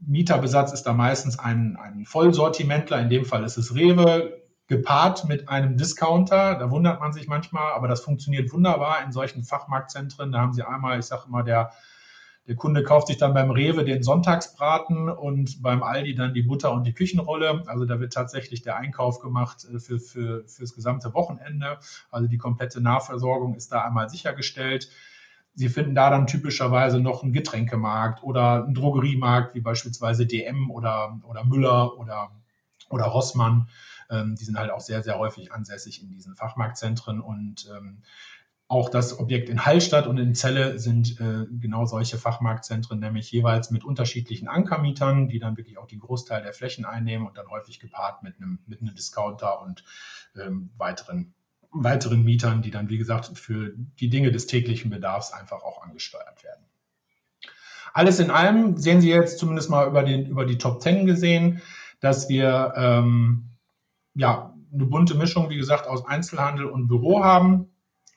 [0.00, 5.48] Mieterbesatz ist da meistens ein, ein Vollsortimentler, in dem Fall ist es Rewe, gepaart mit
[5.48, 6.54] einem Discounter.
[6.54, 10.32] Da wundert man sich manchmal, aber das funktioniert wunderbar in solchen Fachmarktzentren.
[10.32, 11.72] Da haben sie einmal, ich sage immer, der,
[12.46, 16.72] der Kunde kauft sich dann beim Rewe den Sonntagsbraten und beim Aldi dann die Butter
[16.72, 17.64] und die Küchenrolle.
[17.66, 21.78] Also da wird tatsächlich der Einkauf gemacht äh, für, für, für das gesamte Wochenende.
[22.10, 24.88] Also die komplette Nahversorgung ist da einmal sichergestellt.
[25.54, 31.20] Sie finden da dann typischerweise noch einen Getränkemarkt oder einen Drogeriemarkt, wie beispielsweise DM oder,
[31.24, 32.30] oder Müller oder,
[32.88, 33.68] oder Rossmann.
[34.10, 38.02] Ähm, die sind halt auch sehr, sehr häufig ansässig in diesen Fachmarktzentren und ähm,
[38.70, 43.72] auch das Objekt in Hallstatt und in Celle sind äh, genau solche Fachmarktzentren, nämlich jeweils
[43.72, 47.80] mit unterschiedlichen Ankermietern, die dann wirklich auch den Großteil der Flächen einnehmen und dann häufig
[47.80, 49.82] gepaart mit einem, mit einem Discounter und
[50.36, 51.34] ähm, weiteren
[51.72, 56.42] weiteren Mietern, die dann, wie gesagt, für die Dinge des täglichen Bedarfs einfach auch angesteuert
[56.42, 56.64] werden.
[57.92, 61.60] Alles in allem sehen Sie jetzt zumindest mal über, den, über die Top 10 gesehen,
[62.00, 63.50] dass wir ähm,
[64.14, 67.70] ja, eine bunte Mischung, wie gesagt, aus Einzelhandel und Büro haben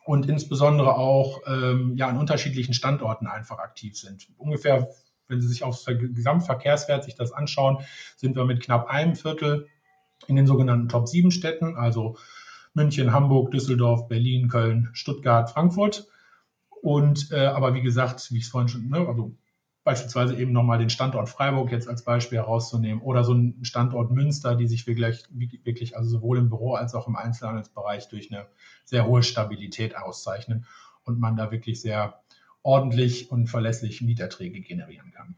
[0.05, 4.27] und insbesondere auch ähm, ja, an unterschiedlichen Standorten einfach aktiv sind.
[4.37, 4.89] Ungefähr,
[5.27, 7.79] wenn Sie sich aufs Gesamtverkehrswert sich das anschauen,
[8.15, 9.67] sind wir mit knapp einem Viertel
[10.27, 12.17] in den sogenannten Top 7 Städten, also
[12.73, 16.07] München, Hamburg, Düsseldorf, Berlin, Köln, Stuttgart, Frankfurt.
[16.81, 19.35] Und äh, aber wie gesagt, wie ich es vorhin schon, ne, also
[19.83, 24.55] beispielsweise eben nochmal den Standort Freiburg jetzt als Beispiel herauszunehmen oder so einen Standort Münster,
[24.55, 28.47] die sich wirklich, wirklich also sowohl im Büro als auch im Einzelhandelsbereich durch eine
[28.85, 30.65] sehr hohe Stabilität auszeichnen
[31.03, 32.21] und man da wirklich sehr
[32.61, 35.35] ordentlich und verlässlich Mieterträge generieren kann.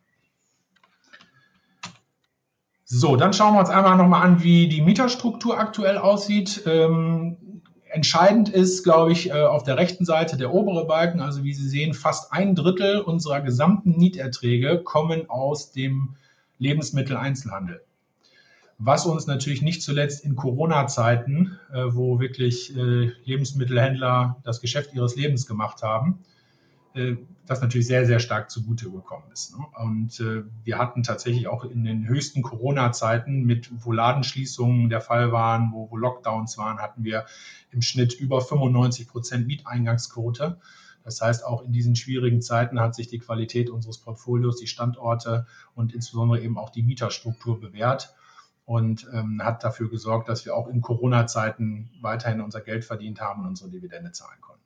[2.88, 6.62] So, dann schauen wir uns einmal nochmal an, wie die Mieterstruktur aktuell aussieht.
[6.68, 11.56] Ähm, entscheidend ist, glaube ich, äh, auf der rechten Seite der obere Balken, also wie
[11.56, 16.16] Sie sehen, fast ein Drittel unserer gesamten Mieterträge kommen aus dem
[16.60, 17.82] Lebensmitteleinzelhandel.
[18.78, 25.16] Was uns natürlich nicht zuletzt in Corona-Zeiten, äh, wo wirklich äh, Lebensmittelhändler das Geschäft ihres
[25.16, 26.20] Lebens gemacht haben,
[27.46, 29.58] das natürlich sehr, sehr stark zugute gekommen ist.
[29.58, 29.66] Ne?
[29.84, 35.32] Und äh, wir hatten tatsächlich auch in den höchsten Corona-Zeiten mit, wo Ladenschließungen der Fall
[35.32, 37.26] waren, wo, wo Lockdowns waren, hatten wir
[37.72, 40.58] im Schnitt über 95 Prozent Mieteingangsquote.
[41.04, 45.46] Das heißt, auch in diesen schwierigen Zeiten hat sich die Qualität unseres Portfolios, die Standorte
[45.76, 48.16] und insbesondere eben auch die Mieterstruktur bewährt
[48.66, 53.42] und ähm, hat dafür gesorgt, dass wir auch in Corona-Zeiten weiterhin unser Geld verdient haben
[53.42, 54.65] und unsere Dividende zahlen konnten.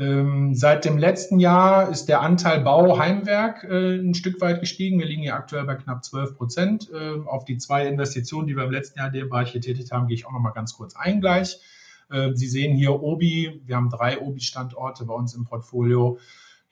[0.00, 4.98] Ähm, seit dem letzten Jahr ist der Anteil Bau-Heimwerk äh, ein Stück weit gestiegen.
[4.98, 6.90] Wir liegen ja aktuell bei knapp 12 Prozent.
[6.90, 10.06] Äh, auf die zwei Investitionen, die wir im letzten Jahr in dem Bereich getätigt haben,
[10.06, 11.60] gehe ich auch noch mal ganz kurz ein gleich.
[12.08, 13.60] Äh, Sie sehen hier Obi.
[13.66, 16.18] Wir haben drei Obi-Standorte bei uns im Portfolio.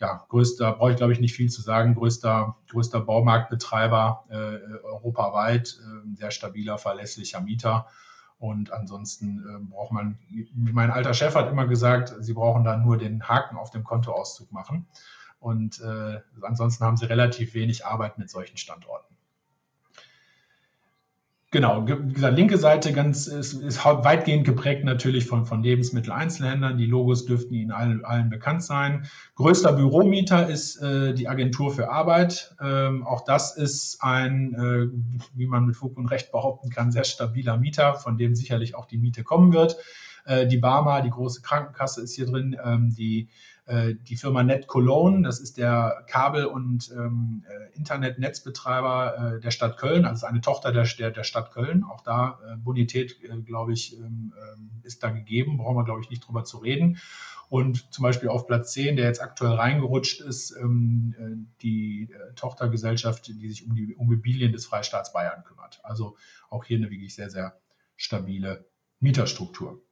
[0.00, 5.78] Ja, größter, brauche ich glaube ich nicht viel zu sagen, größter, größter Baumarktbetreiber äh, europaweit,
[5.82, 7.88] äh, sehr stabiler, verlässlicher Mieter.
[8.38, 12.76] Und ansonsten äh, braucht man, wie mein alter Chef hat immer gesagt, Sie brauchen da
[12.76, 14.86] nur den Haken auf dem Kontoauszug machen.
[15.40, 19.17] Und äh, ansonsten haben Sie relativ wenig Arbeit mit solchen Standorten.
[21.50, 26.76] Genau, wie gesagt, linke Seite ganz, ist, ist weitgehend geprägt natürlich von, von Lebensmitteleinzelhändlern.
[26.76, 29.06] Die Logos dürften Ihnen allen, allen bekannt sein.
[29.34, 32.54] Größter Büromieter ist äh, die Agentur für Arbeit.
[32.60, 37.04] Ähm, auch das ist ein, äh, wie man mit Fug und Recht behaupten kann, sehr
[37.04, 39.78] stabiler Mieter, von dem sicherlich auch die Miete kommen wird.
[40.26, 42.58] Äh, die Barmer, die große Krankenkasse ist hier drin.
[42.62, 43.30] Ähm, die
[43.68, 49.76] die Firma Net Cologne, das ist der Kabel- und ähm, äh, Internetnetzbetreiber äh, der Stadt
[49.76, 51.84] Köln, also eine Tochter der, der, der Stadt Köln.
[51.84, 56.00] Auch da äh, Bonität, äh, glaube ich, ähm, ähm, ist da gegeben, brauchen wir, glaube
[56.00, 56.98] ich, nicht drüber zu reden.
[57.50, 63.28] Und zum Beispiel auf Platz 10, der jetzt aktuell reingerutscht ist, ähm, äh, die Tochtergesellschaft,
[63.28, 65.80] die sich um die Immobilien des Freistaats Bayern kümmert.
[65.82, 66.16] Also
[66.48, 67.60] auch hier eine wirklich sehr, sehr
[67.96, 68.66] stabile
[69.00, 69.82] Mieterstruktur.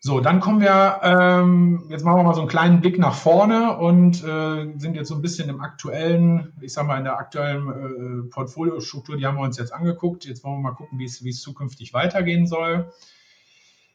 [0.00, 3.76] So, dann kommen wir, ähm, jetzt machen wir mal so einen kleinen Blick nach vorne
[3.78, 7.68] und äh, sind jetzt so ein bisschen im aktuellen, ich sag mal, in der aktuellen
[7.68, 10.24] äh, Portfoliostruktur, die haben wir uns jetzt angeguckt.
[10.24, 12.92] Jetzt wollen wir mal gucken, wie es, zukünftig weitergehen soll.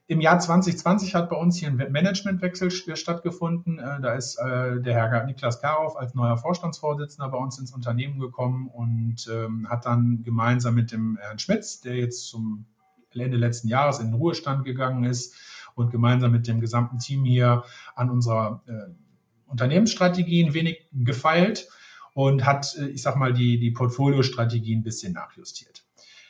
[0.07, 3.79] Im Jahr 2020 hat bei uns hier ein Managementwechsel stattgefunden.
[3.79, 8.19] Äh, da ist äh, der Herr Niklas Karow als neuer Vorstandsvorsitzender bei uns ins Unternehmen
[8.19, 12.65] gekommen und ähm, hat dann gemeinsam mit dem Herrn Schmitz, der jetzt zum
[13.21, 15.35] Ende letzten Jahres in den Ruhestand gegangen ist,
[15.75, 17.63] und gemeinsam mit dem gesamten Team hier
[17.95, 18.91] an unserer äh,
[19.47, 21.67] Unternehmensstrategie ein wenig gefeilt
[22.13, 25.83] und hat, äh, ich sag mal, die, die Portfoliostrategie ein bisschen nachjustiert.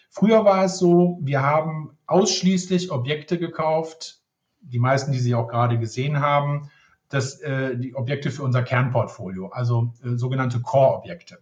[0.09, 4.21] Früher war es so, wir haben ausschließlich Objekte gekauft,
[4.61, 6.69] die meisten, die Sie auch gerade gesehen haben,
[7.09, 11.39] das, äh, die Objekte für unser Kernportfolio, also äh, sogenannte Core-Objekte.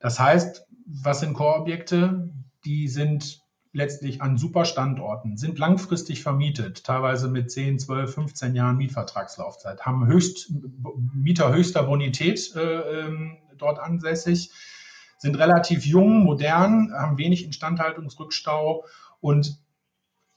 [0.00, 2.30] Das heißt, was sind Core-Objekte?
[2.64, 3.43] Die sind
[3.74, 10.06] letztlich an super Standorten, sind langfristig vermietet, teilweise mit 10, 12, 15 Jahren Mietvertragslaufzeit, haben
[10.06, 10.52] höchst,
[11.12, 14.50] Mieter höchster Bonität äh, ähm, dort ansässig,
[15.18, 18.84] sind relativ jung, modern, haben wenig Instandhaltungsrückstau
[19.20, 19.58] und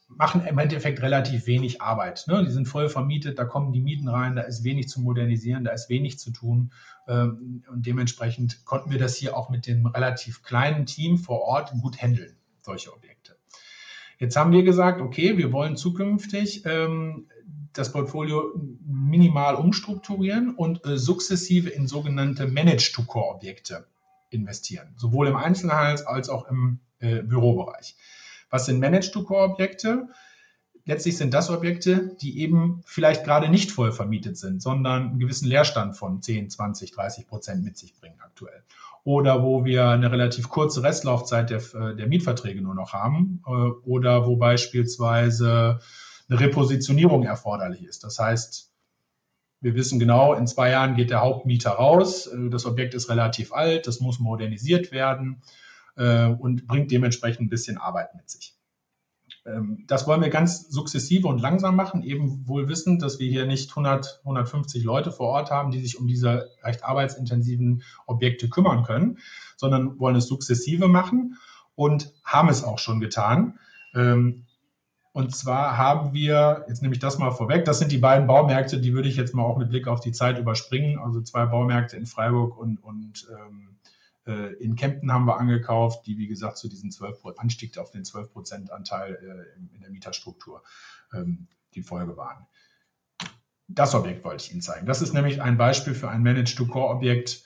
[0.07, 2.25] machen im Endeffekt relativ wenig Arbeit.
[2.27, 2.43] Ne?
[2.45, 5.71] Die sind voll vermietet, da kommen die Mieten rein, da ist wenig zu modernisieren, da
[5.71, 6.71] ist wenig zu tun.
[7.07, 11.71] Ähm, und dementsprechend konnten wir das hier auch mit dem relativ kleinen Team vor Ort
[11.81, 12.36] gut handeln,
[12.67, 13.37] solche Objekte.
[14.19, 17.27] Jetzt haben wir gesagt, okay, wir wollen zukünftig ähm,
[17.71, 18.51] das Portfolio
[18.85, 23.87] minimal umstrukturieren und äh, sukzessive in sogenannte Manage-to-Core-Objekte
[24.29, 27.95] investieren, sowohl im Einzelhandels- als auch im äh, Bürobereich.
[28.49, 30.09] Was sind Manage-to-Core-Objekte?
[30.83, 35.47] Letztlich sind das Objekte, die eben vielleicht gerade nicht voll vermietet sind, sondern einen gewissen
[35.47, 38.63] Leerstand von 10, 20, 30 Prozent mit sich bringen aktuell
[39.07, 43.49] oder wo wir eine relativ kurze Restlaufzeit der, äh, der Mietverträge nur noch haben äh,
[43.49, 45.79] oder wo beispielsweise
[46.27, 48.03] eine Repositionierung erforderlich ist.
[48.03, 48.69] Das heißt,
[49.61, 53.53] wir wissen genau, in zwei Jahren geht der Hauptmieter raus, äh, das Objekt ist relativ
[53.53, 55.41] alt, das muss modernisiert werden
[55.95, 58.56] und bringt dementsprechend ein bisschen Arbeit mit sich.
[59.47, 63.45] Ähm, das wollen wir ganz sukzessive und langsam machen, eben wohl wissend, dass wir hier
[63.45, 68.83] nicht 100, 150 Leute vor Ort haben, die sich um diese recht arbeitsintensiven Objekte kümmern
[68.83, 69.19] können,
[69.55, 71.37] sondern wollen es sukzessive machen
[71.75, 73.59] und haben es auch schon getan.
[73.95, 74.43] Ähm,
[75.13, 78.79] und zwar haben wir, jetzt nehme ich das mal vorweg, das sind die beiden Baumärkte,
[78.79, 80.99] die würde ich jetzt mal auch mit Blick auf die Zeit überspringen.
[80.99, 83.86] Also zwei Baumärkte in Freiburg und, und ähm, äh,
[84.33, 88.31] in Kempten haben wir angekauft, die wie gesagt zu diesem 12 Anstieg auf den 12
[88.31, 90.63] Prozent Anteil äh, in der Mieterstruktur
[91.13, 92.45] ähm, die Folge waren.
[93.67, 94.85] Das Objekt wollte ich Ihnen zeigen.
[94.85, 97.43] Das ist nämlich ein Beispiel für ein Managed-to-Core-Objekt,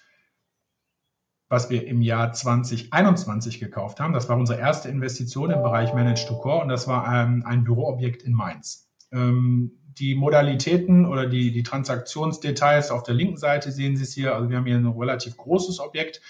[1.49, 4.13] was wir im Jahr 2021 gekauft haben.
[4.13, 7.63] Das war unsere erste Investition im Bereich Managed to Core und das war ein, ein
[7.63, 8.89] Büroobjekt in Mainz.
[9.11, 14.35] Ähm, die Modalitäten oder die, die Transaktionsdetails auf der linken Seite sehen Sie es hier.
[14.35, 16.21] Also wir haben hier ein relativ großes Objekt,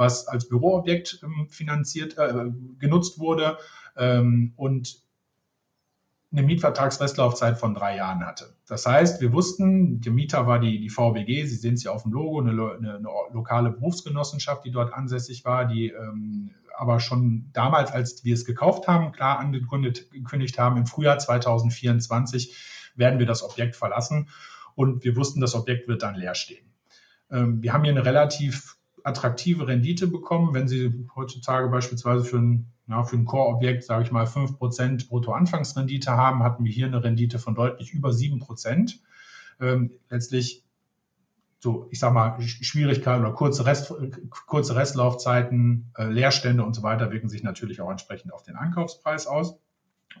[0.00, 2.46] was als Büroobjekt ähm, finanziert, äh,
[2.78, 3.58] genutzt wurde
[3.96, 5.02] ähm, und
[6.32, 8.56] eine Mietvertragsrestlaufzeit von drei Jahren hatte.
[8.66, 12.04] Das heißt, wir wussten, der Mieter war die, die VBG, Sie sehen es hier auf
[12.04, 17.50] dem Logo, eine, eine, eine lokale Berufsgenossenschaft, die dort ansässig war, die ähm, aber schon
[17.52, 22.56] damals, als wir es gekauft haben, klar angekündigt haben, im Frühjahr 2024
[22.94, 24.30] werden wir das Objekt verlassen
[24.74, 26.72] und wir wussten, das Objekt wird dann leer stehen.
[27.30, 28.79] Ähm, wir haben hier eine relativ
[29.10, 34.10] attraktive Rendite bekommen, wenn Sie heutzutage beispielsweise für ein ja, für ein Core-Objekt, sage ich
[34.10, 38.96] mal, 5% Brutto-Anfangsrendite haben, hatten wir hier eine Rendite von deutlich über 7%.
[39.60, 40.64] Ähm, letztlich
[41.60, 43.94] so, ich sage mal, Schwierigkeiten oder kurze, Rest,
[44.46, 49.26] kurze Restlaufzeiten, äh, Leerstände und so weiter wirken sich natürlich auch entsprechend auf den Einkaufspreis
[49.26, 49.60] aus.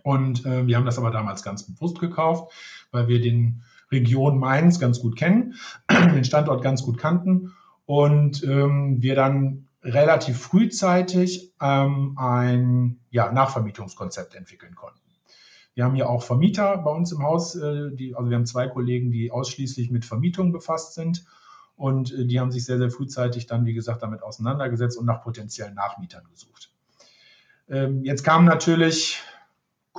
[0.04, 2.52] Und äh, wir haben das aber damals ganz bewusst gekauft,
[2.92, 5.54] weil wir den Region Mainz ganz gut kennen,
[5.90, 7.52] den Standort ganz gut kannten
[7.90, 15.00] und ähm, wir dann relativ frühzeitig ähm, ein ja, Nachvermietungskonzept entwickeln konnten.
[15.74, 18.68] Wir haben hier auch Vermieter bei uns im Haus, äh, die, also wir haben zwei
[18.68, 21.24] Kollegen, die ausschließlich mit Vermietung befasst sind.
[21.74, 25.24] Und äh, die haben sich sehr, sehr frühzeitig dann, wie gesagt, damit auseinandergesetzt und nach
[25.24, 26.70] potenziellen Nachmietern gesucht.
[27.68, 29.20] Ähm, jetzt kamen natürlich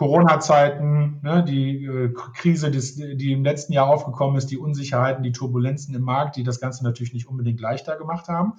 [0.02, 5.32] Corona-Zeiten, ne, die äh, Krise, des, die im letzten Jahr aufgekommen ist, die Unsicherheiten, die
[5.32, 8.54] Turbulenzen im Markt, die das Ganze natürlich nicht unbedingt leichter gemacht haben.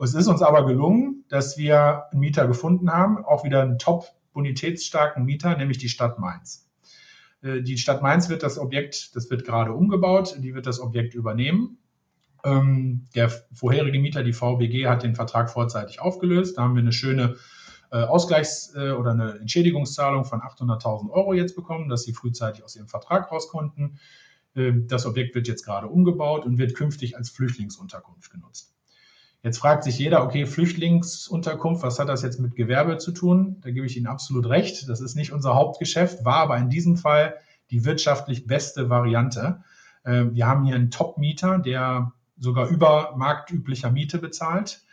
[0.00, 4.06] Es ist uns aber gelungen, dass wir einen Mieter gefunden haben, auch wieder einen top
[4.32, 6.68] bonitätsstarken Mieter, nämlich die Stadt Mainz.
[7.42, 11.14] Äh, die Stadt Mainz wird das Objekt, das wird gerade umgebaut, die wird das Objekt
[11.14, 11.78] übernehmen.
[12.42, 16.58] Ähm, der vorherige Mieter, die VBG, hat den Vertrag vorzeitig aufgelöst.
[16.58, 17.36] Da haben wir eine schöne
[17.96, 22.88] Ausgleichs- äh, oder eine Entschädigungszahlung von 800.000 Euro jetzt bekommen, dass sie frühzeitig aus ihrem
[22.88, 23.98] Vertrag raus konnten.
[24.54, 28.74] Das Objekt wird jetzt gerade umgebaut und wird künftig als Flüchtlingsunterkunft genutzt.
[29.42, 33.56] Jetzt fragt sich jeder, okay, Flüchtlingsunterkunft, was hat das jetzt mit Gewerbe zu tun?
[33.62, 34.88] Da gebe ich Ihnen absolut recht.
[34.88, 37.34] Das ist nicht unser Hauptgeschäft, war aber in diesem Fall
[37.70, 39.64] die wirtschaftlich beste Variante.
[40.04, 44.84] Ähm, wir haben hier einen Top-Mieter, der sogar über marktüblicher Miete bezahlt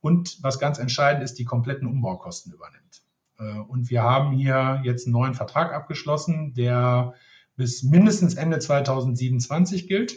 [0.00, 3.02] und was ganz entscheidend ist, die kompletten Umbaukosten übernimmt.
[3.38, 7.14] Äh, und wir haben hier jetzt einen neuen Vertrag abgeschlossen, der
[7.56, 10.16] bis mindestens Ende 2027 gilt.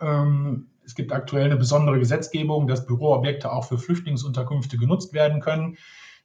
[0.00, 5.76] Ähm, es gibt aktuell eine besondere Gesetzgebung, dass Büroobjekte auch für Flüchtlingsunterkünfte genutzt werden können.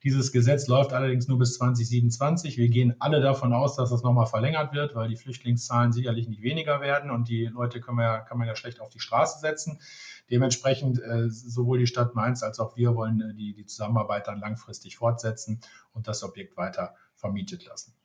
[0.06, 2.60] Dieses Gesetz läuft allerdings nur bis 2027.
[2.60, 6.44] Wir gehen alle davon aus, dass das nochmal verlängert wird, weil die Flüchtlingszahlen sicherlich nicht
[6.44, 9.40] weniger werden und die Leute kann man ja, kann man ja schlecht auf die Straße
[9.40, 9.80] setzen.
[10.30, 14.40] Dementsprechend äh, sowohl die Stadt Mainz als auch wir wollen äh, die, die Zusammenarbeit dann
[14.40, 15.60] langfristig fortsetzen
[15.94, 17.96] und das Objekt weiter vermietet lassen.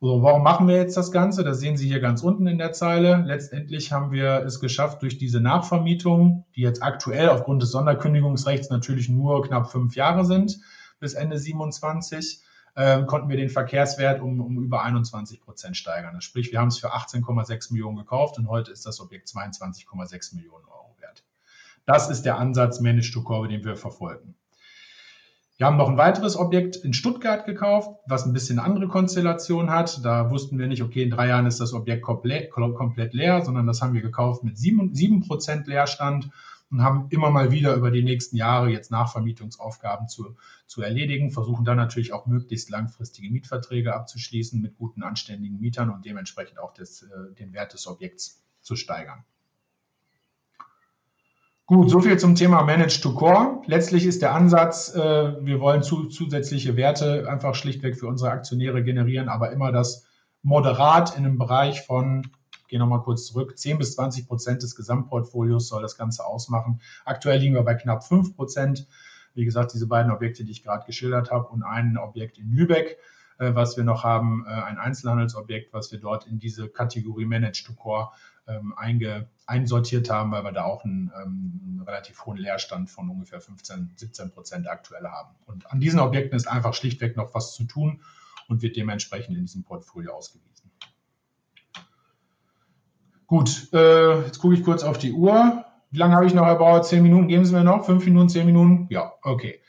[0.00, 1.42] So, warum machen wir jetzt das Ganze?
[1.42, 3.24] Das sehen Sie hier ganz unten in der Zeile.
[3.26, 9.08] Letztendlich haben wir es geschafft, durch diese Nachvermietung, die jetzt aktuell aufgrund des Sonderkündigungsrechts natürlich
[9.08, 10.60] nur knapp fünf Jahre sind,
[11.00, 12.40] bis Ende 27,
[12.74, 16.14] äh, konnten wir den Verkehrswert um, um über 21 Prozent steigern.
[16.14, 20.34] Das sprich, wir haben es für 18,6 Millionen gekauft und heute ist das Objekt 22,6
[20.34, 21.24] Millionen Euro wert.
[21.86, 24.34] Das ist der Ansatz Managed to Core, den wir verfolgen.
[25.56, 30.04] Wir haben noch ein weiteres Objekt in Stuttgart gekauft, was ein bisschen andere Konstellation hat.
[30.04, 33.64] Da wussten wir nicht, okay, in drei Jahren ist das Objekt komplett, komplett leer, sondern
[33.64, 36.28] das haben wir gekauft mit sieben, sieben Prozent Leerstand
[36.70, 40.36] und haben immer mal wieder über die nächsten Jahre jetzt Nachvermietungsaufgaben zu,
[40.66, 46.04] zu erledigen, versuchen dann natürlich auch möglichst langfristige Mietverträge abzuschließen mit guten, anständigen Mietern und
[46.04, 49.24] dementsprechend auch des, äh, den Wert des Objekts zu steigern.
[51.66, 53.62] Gut, so viel zum Thema Manage to Core.
[53.64, 55.00] Letztlich ist der Ansatz, äh,
[55.46, 60.06] wir wollen zu, zusätzliche Werte einfach schlichtweg für unsere Aktionäre generieren, aber immer das
[60.42, 62.30] moderat in einem Bereich von,
[62.74, 66.80] gehen nochmal kurz zurück, 10 bis 20 Prozent des Gesamtportfolios soll das Ganze ausmachen.
[67.04, 68.88] Aktuell liegen wir bei knapp 5 Prozent.
[69.32, 72.98] Wie gesagt, diese beiden Objekte, die ich gerade geschildert habe und ein Objekt in Lübeck,
[73.38, 77.64] äh, was wir noch haben, äh, ein Einzelhandelsobjekt, was wir dort in diese Kategorie Managed
[77.64, 78.10] to Core
[78.48, 83.40] ähm, einge, einsortiert haben, weil wir da auch einen, ähm, relativ hohen Leerstand von ungefähr
[83.40, 85.36] 15, 17 Prozent aktuell haben.
[85.46, 88.00] Und an diesen Objekten ist einfach schlichtweg noch was zu tun
[88.48, 90.63] und wird dementsprechend in diesem Portfolio ausgewiesen.
[93.34, 95.64] Gut, äh, jetzt gucke ich kurz auf die Uhr.
[95.90, 96.82] Wie lange habe ich noch, Herr Bauer?
[96.84, 97.84] Zehn Minuten geben Sie mir noch?
[97.84, 98.86] Fünf Minuten, zehn Minuten?
[98.90, 99.60] Ja, okay.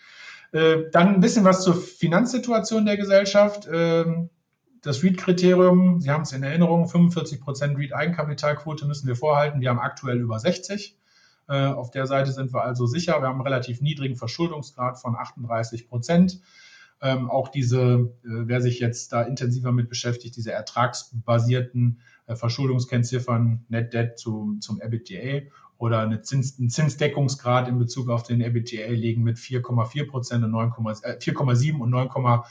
[0.51, 3.68] Äh, dann ein bisschen was zur Finanzsituation der Gesellschaft.
[3.74, 4.30] Ähm,
[4.84, 9.61] das REIT-Kriterium, Sie haben es in Erinnerung, 45% REIT-Eigenkapitalquote müssen wir vorhalten.
[9.61, 10.99] Wir haben aktuell über 60.
[11.49, 13.20] Äh, auf der Seite sind wir also sicher.
[13.20, 16.39] Wir haben einen relativ niedrigen Verschuldungsgrad von 38 Prozent.
[17.01, 23.93] Ähm, auch diese, äh, wer sich jetzt da intensiver mit beschäftigt, diese ertragsbasierten Verschuldungskennziffern, Net
[23.93, 25.47] Debt zu, zum EBITDA
[25.78, 30.53] oder eine Zins, einen Zinsdeckungsgrad in Bezug auf den EBITDA liegen mit 4,4 Prozent und
[30.53, 32.43] 4,7 äh, und 9,9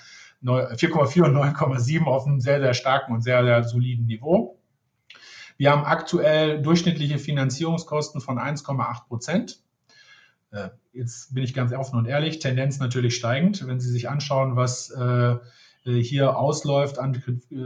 [0.44, 4.58] 4,4 und 9,7 auf einem sehr, sehr starken und sehr, sehr soliden Niveau.
[5.56, 9.60] Wir haben aktuell durchschnittliche Finanzierungskosten von 1,8 Prozent.
[10.50, 13.66] Äh, jetzt bin ich ganz offen und ehrlich, Tendenz natürlich steigend.
[13.66, 15.36] Wenn Sie sich anschauen, was äh,
[15.84, 17.22] hier ausläuft an,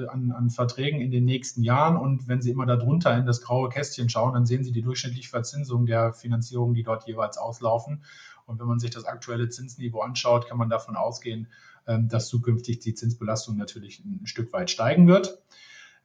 [0.08, 3.68] an, an, Verträgen in den nächsten Jahren und wenn Sie immer darunter in das graue
[3.68, 8.02] Kästchen schauen, dann sehen Sie die durchschnittliche Verzinsung der Finanzierungen, die dort jeweils auslaufen.
[8.44, 11.48] Und wenn man sich das aktuelle Zinsniveau anschaut, kann man davon ausgehen,
[11.86, 15.40] ähm, dass zukünftig die Zinsbelastung natürlich ein Stück weit steigen wird.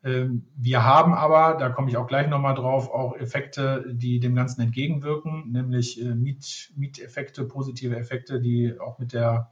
[0.03, 4.35] Ähm, wir haben aber, da komme ich auch gleich nochmal drauf, auch Effekte, die dem
[4.35, 9.51] Ganzen entgegenwirken, nämlich äh, Miet, Mieteffekte, positive Effekte, die auch mit der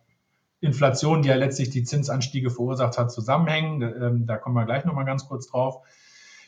[0.61, 3.81] Inflation, die ja letztlich die Zinsanstiege verursacht hat, zusammenhängen.
[3.81, 5.83] Ähm, da kommen wir gleich nochmal ganz kurz drauf.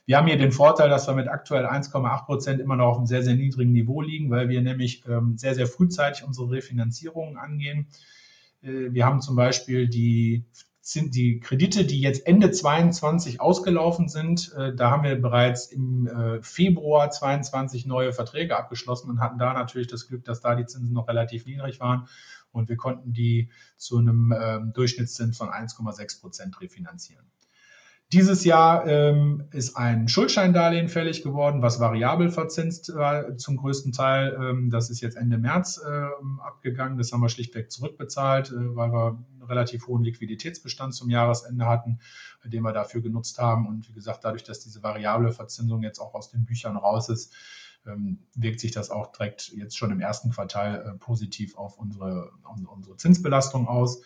[0.06, 3.06] Wir haben hier den Vorteil, dass wir mit aktuell 1,8 Prozent immer noch auf einem
[3.08, 5.04] sehr, sehr niedrigen Niveau liegen, weil wir nämlich
[5.36, 7.88] sehr, sehr frühzeitig unsere Refinanzierungen angehen.
[8.64, 10.46] Äh, wir haben zum Beispiel die,
[10.96, 14.54] die Kredite, die jetzt Ende 22 ausgelaufen sind.
[14.58, 19.54] Äh, da haben wir bereits im äh, Februar 22 neue Verträge abgeschlossen und hatten da
[19.54, 22.08] natürlich das Glück, dass da die Zinsen noch relativ niedrig waren.
[22.54, 27.26] Und wir konnten die zu einem ähm, Durchschnittszins von 1,6 Prozent refinanzieren.
[28.14, 34.38] Dieses Jahr ähm, ist ein Schuldscheindarlehen fällig geworden, was variabel verzinst war zum größten Teil.
[34.40, 37.00] Ähm, das ist jetzt Ende März ähm, abgegangen.
[37.00, 41.98] Das haben wir schlichtweg zurückbezahlt, äh, weil wir einen relativ hohen Liquiditätsbestand zum Jahresende hatten,
[42.44, 43.68] den wir dafür genutzt haben.
[43.68, 47.34] Und wie gesagt, dadurch, dass diese variable Verzinsung jetzt auch aus den Büchern raus ist,
[48.36, 52.32] wirkt sich das auch direkt jetzt schon im ersten Quartal äh, positiv auf unsere,
[52.68, 54.02] unsere Zinsbelastung aus.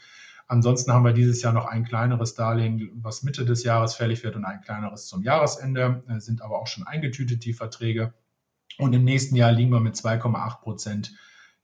[0.47, 4.36] Ansonsten haben wir dieses Jahr noch ein kleineres Darlehen, was Mitte des Jahres fällig wird
[4.36, 8.13] und ein kleineres zum Jahresende, äh, sind aber auch schon eingetütet, die Verträge.
[8.78, 11.13] Und im nächsten Jahr liegen wir mit 2,8 Prozent,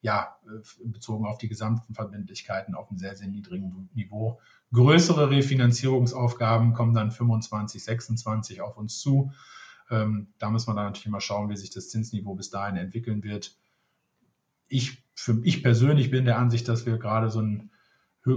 [0.02, 4.40] ja, äh, bezogen auf die gesamten Verbindlichkeiten auf einem sehr, sehr niedrigen Niveau.
[4.74, 9.32] Größere Refinanzierungsaufgaben kommen dann 25, 26 auf uns zu.
[9.90, 13.24] Ähm, da muss man dann natürlich mal schauen, wie sich das Zinsniveau bis dahin entwickeln
[13.24, 13.56] wird.
[14.68, 17.70] Ich, für, ich persönlich bin der Ansicht, dass wir gerade so ein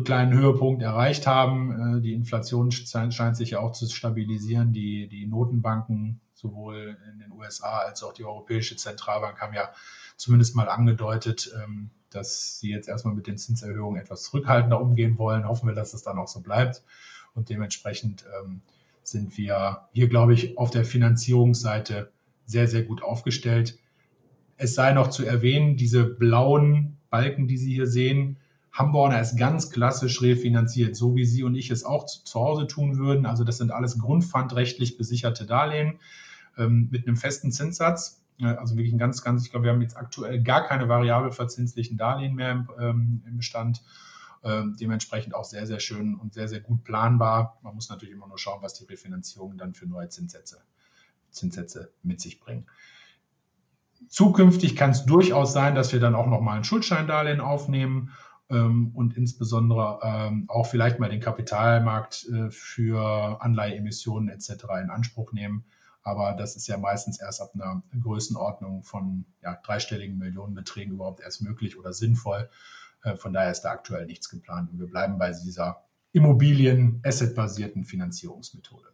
[0.04, 1.98] kleinen Höhepunkt erreicht haben.
[1.98, 4.72] Äh, die Inflation scheint sich ja auch zu stabilisieren.
[4.72, 9.70] Die, die Notenbanken, sowohl in den USA als auch die Europäische Zentralbank, haben ja
[10.16, 15.46] zumindest mal angedeutet, ähm, dass sie jetzt erstmal mit den Zinserhöhungen etwas zurückhaltender umgehen wollen.
[15.46, 16.82] Hoffen wir, dass es dann auch so bleibt.
[17.34, 18.62] Und dementsprechend ähm,
[19.08, 22.10] sind wir hier, glaube ich, auf der Finanzierungsseite
[22.44, 23.78] sehr, sehr gut aufgestellt.
[24.56, 28.38] Es sei noch zu erwähnen, diese blauen Balken, die Sie hier sehen,
[28.72, 32.66] Hamborner ist ganz klassisch refinanziert, so wie Sie und ich es auch zu, zu Hause
[32.66, 33.24] tun würden.
[33.24, 35.98] Also das sind alles grundpfandrechtlich besicherte Darlehen
[36.58, 38.22] ähm, mit einem festen Zinssatz.
[38.42, 41.96] Also wirklich ein ganz, ganz, ich glaube, wir haben jetzt aktuell gar keine variabel verzinslichen
[41.96, 43.82] Darlehen mehr im, ähm, im Bestand.
[44.42, 47.58] Ähm, dementsprechend auch sehr, sehr schön und sehr, sehr gut planbar.
[47.62, 50.60] Man muss natürlich immer nur schauen, was die Refinanzierungen dann für neue Zinssätze,
[51.30, 52.66] Zinssätze mit sich bringen.
[54.08, 58.12] Zukünftig kann es durchaus sein, dass wir dann auch nochmal ein Schuldscheindarlehen aufnehmen
[58.50, 64.50] ähm, und insbesondere ähm, auch vielleicht mal den Kapitalmarkt äh, für Anleiheemissionen etc.
[64.82, 65.64] in Anspruch nehmen.
[66.02, 71.42] Aber das ist ja meistens erst ab einer Größenordnung von ja, dreistelligen Millionenbeträgen überhaupt erst
[71.42, 72.48] möglich oder sinnvoll.
[73.02, 78.88] Äh, von daher ist da aktuell nichts geplant und wir bleiben bei dieser Immobilien-Asset-basierten Finanzierungsmethode.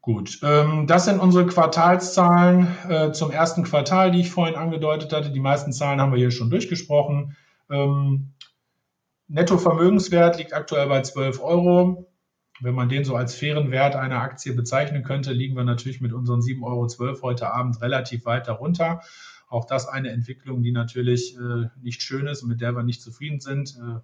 [0.00, 5.30] Gut, ähm, das sind unsere Quartalszahlen äh, zum ersten Quartal, die ich vorhin angedeutet hatte.
[5.30, 7.36] Die meisten Zahlen haben wir hier schon durchgesprochen.
[7.70, 8.32] Ähm,
[9.28, 12.08] Nettovermögenswert liegt aktuell bei 12 Euro.
[12.60, 16.12] Wenn man den so als fairen Wert einer Aktie bezeichnen könnte, liegen wir natürlich mit
[16.12, 19.02] unseren 7,12 Euro heute Abend relativ weit darunter.
[19.52, 23.02] Auch das eine Entwicklung, die natürlich äh, nicht schön ist und mit der wir nicht
[23.02, 23.76] zufrieden sind.
[23.76, 24.00] Äh,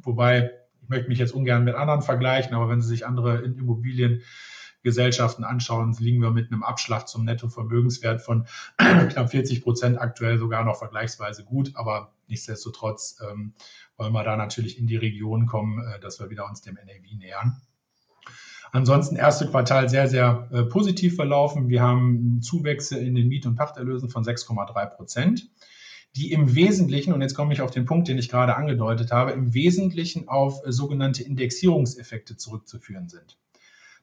[0.00, 5.44] wobei, ich möchte mich jetzt ungern mit anderen vergleichen, aber wenn Sie sich andere Immobiliengesellschaften
[5.44, 8.46] anschauen, liegen wir mit einem Abschlag zum Nettovermögenswert von
[8.76, 11.72] knapp 40 Prozent aktuell sogar noch vergleichsweise gut.
[11.74, 13.54] Aber nichtsdestotrotz ähm,
[13.96, 17.18] wollen wir da natürlich in die Region kommen, äh, dass wir wieder uns dem NAV
[17.18, 17.60] nähern.
[18.72, 21.68] Ansonsten erste Quartal sehr, sehr äh, positiv verlaufen.
[21.68, 25.50] Wir haben Zuwächse in den Miet- und Pachterlösen von 6,3 Prozent,
[26.16, 29.32] die im Wesentlichen, und jetzt komme ich auf den Punkt, den ich gerade angedeutet habe,
[29.32, 33.36] im Wesentlichen auf äh, sogenannte Indexierungseffekte zurückzuführen sind.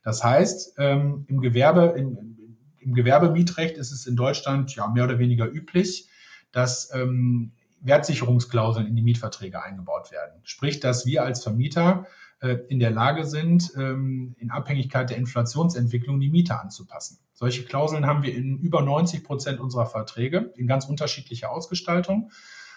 [0.03, 5.17] Das heißt, ähm, im Gewerbe, im, im Gewerbemietrecht ist es in Deutschland ja mehr oder
[5.17, 6.07] weniger üblich,
[6.51, 10.41] dass ähm, Wertsicherungsklauseln in die Mietverträge eingebaut werden.
[10.43, 12.05] Sprich, dass wir als Vermieter
[12.41, 17.19] in der Lage sind, ähm, in Abhängigkeit der Inflationsentwicklung die Miete anzupassen.
[17.33, 22.31] Solche Klauseln haben wir in über 90 Prozent unserer Verträge in ganz unterschiedlicher Ausgestaltung.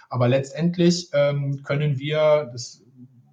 [0.09, 2.83] Aber letztendlich ähm, können wir, das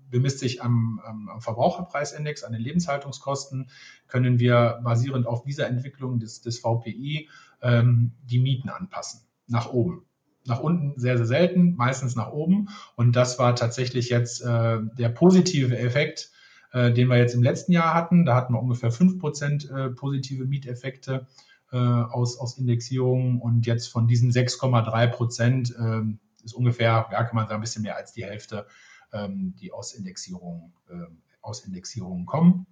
[0.10, 3.70] bemisst sich am, am, Verbraucherpreisindex, an den Lebenshaltungskosten,
[4.08, 7.30] können wir basierend auf dieser Entwicklung des, des VPI
[7.62, 10.09] ähm, die Mieten anpassen, nach oben
[10.46, 12.70] nach unten sehr, sehr selten, meistens nach oben.
[12.96, 16.32] Und das war tatsächlich jetzt äh, der positive Effekt,
[16.72, 18.26] äh, den wir jetzt im letzten Jahr hatten.
[18.26, 21.28] Da hatten wir ungefähr 5% äh, positive Mieteffekte
[21.72, 23.40] äh, aus, aus Indexierungen.
[23.40, 26.02] Und jetzt von diesen 6,3 Prozent äh,
[26.44, 28.66] ist ungefähr, ja, kann man sagen, ein bisschen mehr als die Hälfte,
[29.14, 31.06] ähm, die aus Indexierungen, äh,
[31.42, 32.66] aus Indexierungen kommen.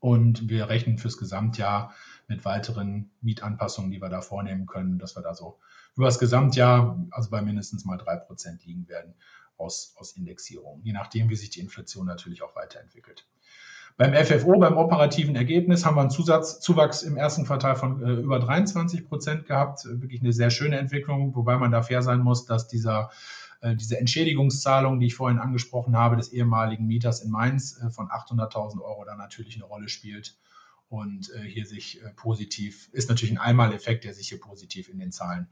[0.00, 1.94] Und wir rechnen fürs Gesamtjahr
[2.28, 5.58] mit weiteren Mietanpassungen, die wir da vornehmen können, dass wir da so
[5.96, 9.14] über das Gesamtjahr also bei mindestens mal drei Prozent liegen werden
[9.56, 13.26] aus, aus Indexierung, je nachdem, wie sich die Inflation natürlich auch weiterentwickelt.
[13.96, 18.40] Beim FFO, beim operativen Ergebnis, haben wir einen Zusatzzuwachs im ersten Quartal von äh, über
[18.40, 19.84] 23 Prozent gehabt.
[19.84, 23.12] Wirklich eine sehr schöne Entwicklung, wobei man da fair sein muss, dass dieser,
[23.60, 28.08] äh, diese Entschädigungszahlung, die ich vorhin angesprochen habe, des ehemaligen Mieters in Mainz äh, von
[28.08, 30.36] 800.000 Euro da natürlich eine Rolle spielt
[30.88, 34.98] und äh, hier sich äh, positiv, ist natürlich ein Einmaleffekt, der sich hier positiv in
[34.98, 35.46] den Zahlen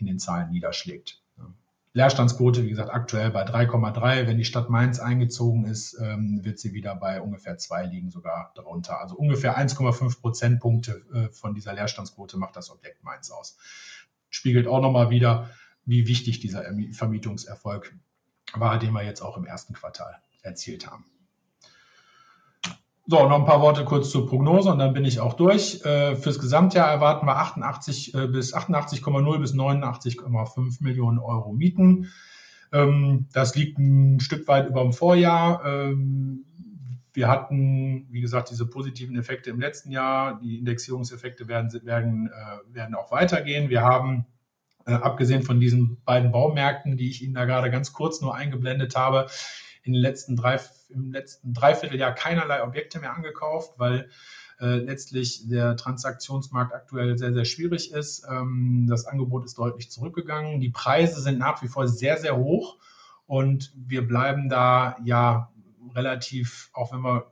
[0.00, 1.20] in den Zahlen niederschlägt.
[1.92, 4.28] Leerstandsquote, wie gesagt, aktuell bei 3,3.
[4.28, 8.52] Wenn die Stadt Mainz eingezogen ist, ähm, wird sie wieder bei ungefähr 2 liegen, sogar
[8.54, 9.00] darunter.
[9.00, 13.58] Also ungefähr 1,5 Prozentpunkte äh, von dieser Leerstandsquote macht das Objekt Mainz aus.
[14.28, 15.50] Spiegelt auch nochmal wieder,
[15.84, 17.92] wie wichtig dieser Vermietungserfolg
[18.52, 21.04] war, den wir jetzt auch im ersten Quartal erzielt haben.
[23.10, 25.84] So, noch ein paar Worte kurz zur Prognose und dann bin ich auch durch.
[25.84, 32.06] Äh, fürs Gesamtjahr erwarten wir 88 äh, bis 88,0 bis 89,5 Millionen Euro Mieten.
[32.72, 35.64] Ähm, das liegt ein Stück weit über dem Vorjahr.
[35.66, 36.44] Ähm,
[37.12, 40.38] wir hatten, wie gesagt, diese positiven Effekte im letzten Jahr.
[40.40, 43.70] Die Indexierungseffekte werden, werden, äh, werden auch weitergehen.
[43.70, 44.24] Wir haben,
[44.86, 48.94] äh, abgesehen von diesen beiden Baumärkten, die ich Ihnen da gerade ganz kurz nur eingeblendet
[48.94, 49.26] habe,
[49.82, 54.08] in den letzten drei, im letzten Dreivierteljahr keinerlei Objekte mehr angekauft, weil
[54.60, 58.26] äh, letztlich der Transaktionsmarkt aktuell sehr, sehr schwierig ist.
[58.30, 60.60] Ähm, das Angebot ist deutlich zurückgegangen.
[60.60, 62.78] Die Preise sind nach wie vor sehr, sehr hoch
[63.26, 65.50] und wir bleiben da ja
[65.94, 67.30] relativ, auch wenn wir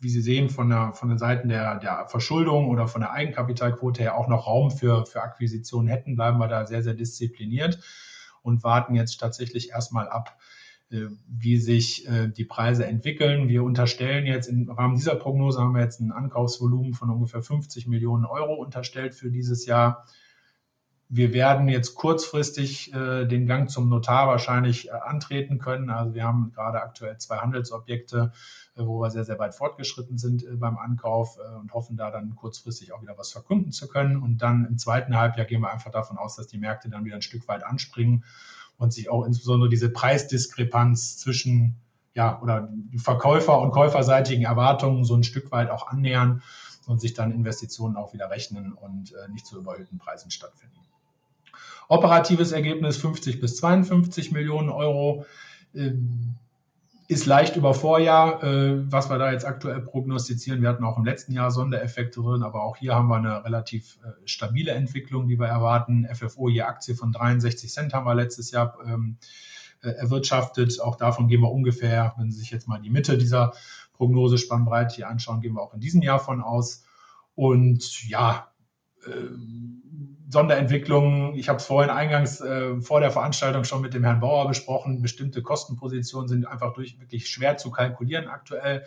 [0.00, 4.02] wie Sie sehen, von, der, von den Seiten der, der Verschuldung oder von der Eigenkapitalquote
[4.02, 7.80] her auch noch Raum für, für Akquisitionen hätten, bleiben wir da sehr, sehr diszipliniert
[8.42, 10.38] und warten jetzt tatsächlich erstmal ab,
[10.90, 13.48] wie sich äh, die Preise entwickeln.
[13.48, 17.86] Wir unterstellen jetzt im Rahmen dieser Prognose haben wir jetzt ein Ankaufsvolumen von ungefähr 50
[17.86, 20.06] Millionen Euro unterstellt für dieses Jahr.
[21.10, 25.90] Wir werden jetzt kurzfristig äh, den Gang zum Notar wahrscheinlich antreten können.
[25.90, 28.32] Also wir haben gerade aktuell zwei Handelsobjekte,
[28.74, 33.00] wo wir sehr, sehr weit fortgeschritten sind beim Ankauf und hoffen da dann kurzfristig auch
[33.00, 34.22] wieder was verkunden zu können.
[34.22, 37.16] Und dann im zweiten Halbjahr gehen wir einfach davon aus, dass die Märkte dann wieder
[37.16, 38.22] ein Stück weit anspringen
[38.78, 41.76] und sich auch insbesondere diese Preisdiskrepanz zwischen
[42.14, 46.42] ja, oder Verkäufer- und Käuferseitigen Erwartungen so ein Stück weit auch annähern
[46.86, 50.78] und sich dann Investitionen auch wieder rechnen und äh, nicht zu überhöhten Preisen stattfinden.
[51.88, 55.26] Operatives Ergebnis 50 bis 52 Millionen Euro.
[55.74, 56.34] Ähm,
[57.08, 60.60] ist leicht über Vorjahr, äh, was wir da jetzt aktuell prognostizieren.
[60.60, 63.98] Wir hatten auch im letzten Jahr Sondereffekte drin, aber auch hier haben wir eine relativ
[64.04, 66.06] äh, stabile Entwicklung, die wir erwarten.
[66.14, 69.16] FFO je Aktie von 63 Cent haben wir letztes Jahr ähm,
[69.82, 70.82] äh, erwirtschaftet.
[70.82, 73.54] Auch davon gehen wir ungefähr, wenn Sie sich jetzt mal die Mitte dieser
[73.94, 76.84] Prognosespannbreite hier anschauen, gehen wir auch in diesem Jahr von aus.
[77.34, 78.52] Und ja,
[79.06, 79.10] äh,
[80.28, 81.34] Sonderentwicklungen.
[81.34, 85.00] Ich habe es vorhin eingangs äh, vor der Veranstaltung schon mit dem Herrn Bauer besprochen.
[85.00, 88.84] Bestimmte Kostenpositionen sind einfach durch wirklich schwer zu kalkulieren aktuell.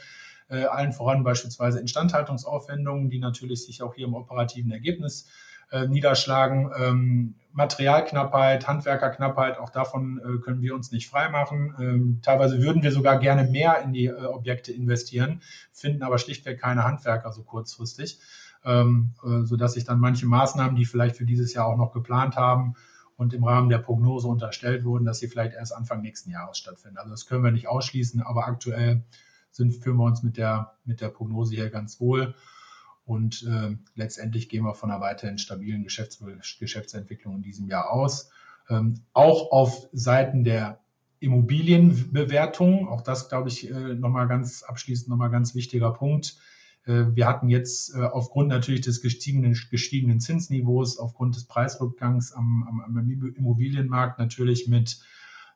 [0.49, 5.27] Äh, allen voran beispielsweise Instandhaltungsaufwendungen, die natürlich sich auch hier im operativen Ergebnis
[5.71, 6.69] äh, niederschlagen.
[6.77, 11.73] Ähm, Materialknappheit, Handwerkerknappheit, auch davon äh, können wir uns nicht freimachen.
[11.79, 16.59] Ähm, teilweise würden wir sogar gerne mehr in die äh, Objekte investieren, finden aber schlichtweg
[16.59, 18.19] keine Handwerker so kurzfristig,
[18.65, 22.35] ähm, äh, sodass sich dann manche Maßnahmen, die vielleicht für dieses Jahr auch noch geplant
[22.35, 22.75] haben
[23.17, 26.97] und im Rahmen der Prognose unterstellt wurden, dass sie vielleicht erst Anfang nächsten Jahres stattfinden.
[26.97, 29.03] Also das können wir nicht ausschließen, aber aktuell
[29.51, 32.35] sind, fühlen wir uns mit der, mit der Prognose hier ganz wohl.
[33.05, 36.23] Und äh, letztendlich gehen wir von einer weiterhin stabilen Geschäfts
[36.59, 38.29] Geschäftsentwicklung in diesem Jahr aus.
[38.69, 40.79] Ähm, auch auf Seiten der
[41.19, 46.37] Immobilienbewertung, auch das, glaube ich, äh, nochmal ganz abschließend nochmal ganz wichtiger Punkt.
[46.85, 52.65] Äh, wir hatten jetzt äh, aufgrund natürlich des gestiegenen, gestiegenen Zinsniveaus, aufgrund des Preisrückgangs am,
[52.67, 54.99] am, am Immobilienmarkt natürlich mit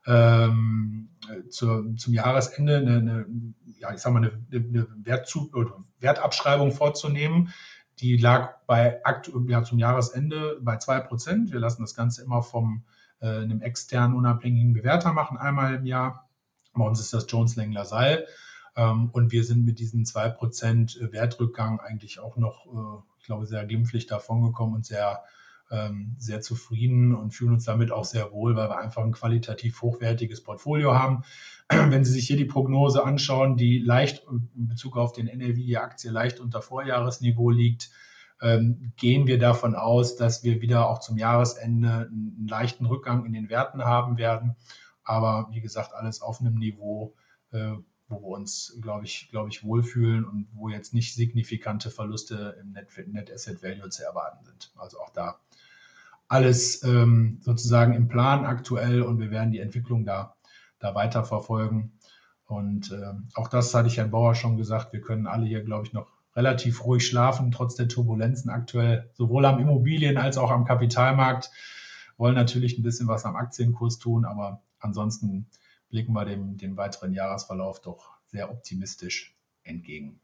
[0.08, 1.10] ähm,
[1.50, 3.26] zur, zum Jahresende eine, eine,
[3.80, 5.52] ja, ich sag mal, eine, eine Wertzu
[6.00, 7.52] Wertabschreibung vorzunehmen.
[8.00, 9.02] Die lag bei
[9.48, 11.52] ja, zum Jahresende bei 2%.
[11.52, 12.84] Wir lassen das Ganze immer vom
[13.20, 16.30] äh, einem externen unabhängigen Bewerter machen, einmal im Jahr.
[16.74, 18.28] Bei uns ist das Jones Lang LaSalle.
[18.76, 23.66] Ähm, und wir sind mit diesen 2% Wertrückgang eigentlich auch noch, äh, ich glaube, sehr
[23.66, 25.24] glimpflich davongekommen und sehr
[25.72, 29.82] ähm, sehr zufrieden und fühlen uns damit auch sehr wohl, weil wir einfach ein qualitativ
[29.82, 31.24] hochwertiges Portfolio haben.
[31.70, 35.78] Wenn Sie sich hier die Prognose anschauen, die leicht in Bezug auf den NRW die
[35.78, 37.90] Aktie leicht unter Vorjahresniveau liegt,
[38.42, 43.34] ähm, gehen wir davon aus, dass wir wieder auch zum Jahresende einen leichten Rückgang in
[43.34, 44.56] den Werten haben werden.
[45.04, 47.16] Aber wie gesagt, alles auf einem Niveau,
[47.52, 47.74] äh,
[48.08, 52.72] wo wir uns, glaube ich, glaube ich, wohlfühlen und wo jetzt nicht signifikante Verluste im
[52.72, 54.72] Net, Net Asset Value zu erwarten sind.
[54.76, 55.40] Also auch da
[56.28, 60.36] alles ähm, sozusagen im Plan aktuell und wir werden die Entwicklung da,
[60.80, 61.94] da weiter verfolgen.
[62.48, 65.86] Und äh, auch das hatte ich Herrn Bauer schon gesagt, wir können alle hier, glaube
[65.86, 70.66] ich, noch relativ ruhig schlafen, trotz der Turbulenzen aktuell, sowohl am Immobilien- als auch am
[70.66, 71.50] Kapitalmarkt.
[72.18, 75.48] Wollen natürlich ein bisschen was am Aktienkurs tun, aber ansonsten
[75.90, 80.20] blicken wir dem, dem weiteren Jahresverlauf doch sehr optimistisch entgegen.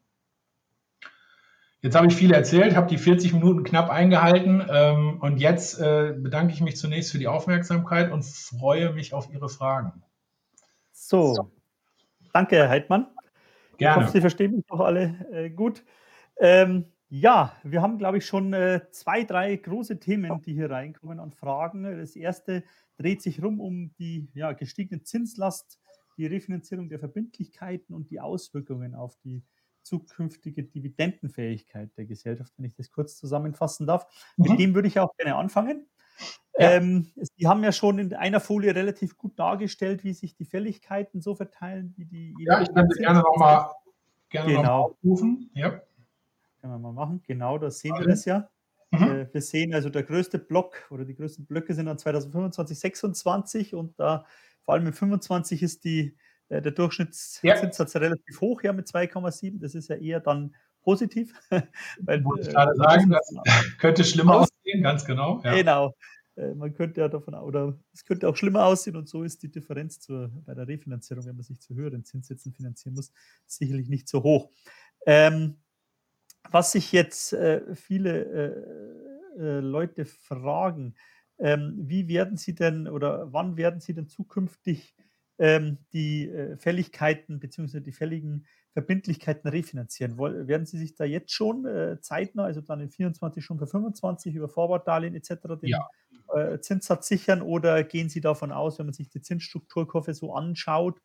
[1.82, 6.14] Jetzt habe ich viel erzählt, habe die 40 Minuten knapp eingehalten ähm, und jetzt äh,
[6.16, 10.03] bedanke ich mich zunächst für die Aufmerksamkeit und freue mich auf Ihre Fragen.
[10.91, 11.51] So, so.
[12.34, 13.07] danke, Herr Heidmann.
[13.78, 13.95] Gerne.
[13.95, 15.84] Ich hoffe, Sie verstehen mich auch alle äh, gut.
[16.38, 21.20] Ähm, ja, wir haben, glaube ich, schon äh, zwei, drei große Themen, die hier reinkommen
[21.20, 21.84] an Fragen.
[21.84, 22.64] Das erste
[23.02, 25.80] dreht sich rum um die ja, gestiegene Zinslast,
[26.18, 29.43] die Refinanzierung der Verbindlichkeiten und die Auswirkungen auf die
[29.84, 34.06] zukünftige Dividendenfähigkeit der Gesellschaft, wenn ich das kurz zusammenfassen darf.
[34.38, 34.49] Mhm.
[34.49, 35.88] Mit dem würde ich auch gerne anfangen.
[36.58, 36.72] Ja.
[36.72, 41.22] Ähm, Sie haben ja schon in einer Folie relativ gut dargestellt, wie sich die Fälligkeiten
[41.22, 42.36] so verteilen, wie die.
[42.39, 43.72] Ja, ich könnte gerne nochmal
[44.30, 44.62] gerne genau.
[44.62, 45.49] noch aufrufen.
[45.54, 45.70] Ja.
[46.60, 47.24] Können wir mal machen.
[47.26, 48.49] Genau, da sehen wir das ja.
[48.92, 49.04] Mhm.
[49.04, 53.74] Äh, wir sehen also, der größte Block oder die größten Blöcke sind dann 2025, 2026
[53.74, 54.26] und da
[54.64, 56.18] vor allem in 25 ist die
[56.50, 58.00] äh, der Durchschnittszinssatz ja.
[58.00, 59.60] relativ hoch, ja, mit 2,7.
[59.60, 61.34] Das ist ja eher dann positiv.
[62.02, 65.42] Weil, Wollte ich äh, gerade sagen, das könnte schlimmer aussehen, ganz genau.
[65.44, 65.56] Ja.
[65.56, 65.96] Genau.
[66.36, 69.52] Äh, man könnte ja davon, oder es könnte auch schlimmer aussehen und so ist die
[69.52, 73.12] Differenz zur, bei der Refinanzierung, wenn man sich zu höheren Zinssätzen finanzieren muss,
[73.48, 74.50] sicherlich nicht so hoch.
[75.06, 75.58] Ähm,
[76.50, 80.96] was sich jetzt äh, viele äh, äh, Leute fragen,
[81.39, 84.96] ähm, wie werden sie denn oder wann werden sie denn zukünftig
[85.39, 87.80] ähm, die äh, Fälligkeiten bzw.
[87.80, 90.18] die fälligen Verbindlichkeiten refinanzieren?
[90.18, 93.68] Woll, werden Sie sich da jetzt schon äh, zeitnah, also dann in 24 schon für
[93.68, 95.30] 25 über Vorwortdarlehen etc.
[95.62, 95.89] den ja.
[96.36, 101.02] äh, Zinssatz sichern oder gehen Sie davon aus, wenn man sich die Zinsstrukturkurve so anschaut,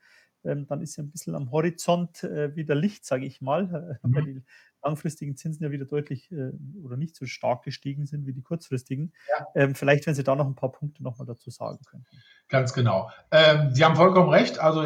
[0.46, 4.14] ähm, dann ist ja ein bisschen am Horizont äh, wieder Licht, sage ich mal, mhm.
[4.14, 4.42] weil die
[4.86, 9.12] langfristigen Zinsen ja wieder deutlich äh, oder nicht so stark gestiegen sind wie die kurzfristigen.
[9.28, 9.46] Ja.
[9.54, 12.06] Ähm, vielleicht, wenn Sie da noch ein paar Punkte nochmal dazu sagen könnten.
[12.48, 13.10] Ganz genau.
[13.30, 14.60] Ähm, Sie haben vollkommen recht.
[14.60, 14.82] Also,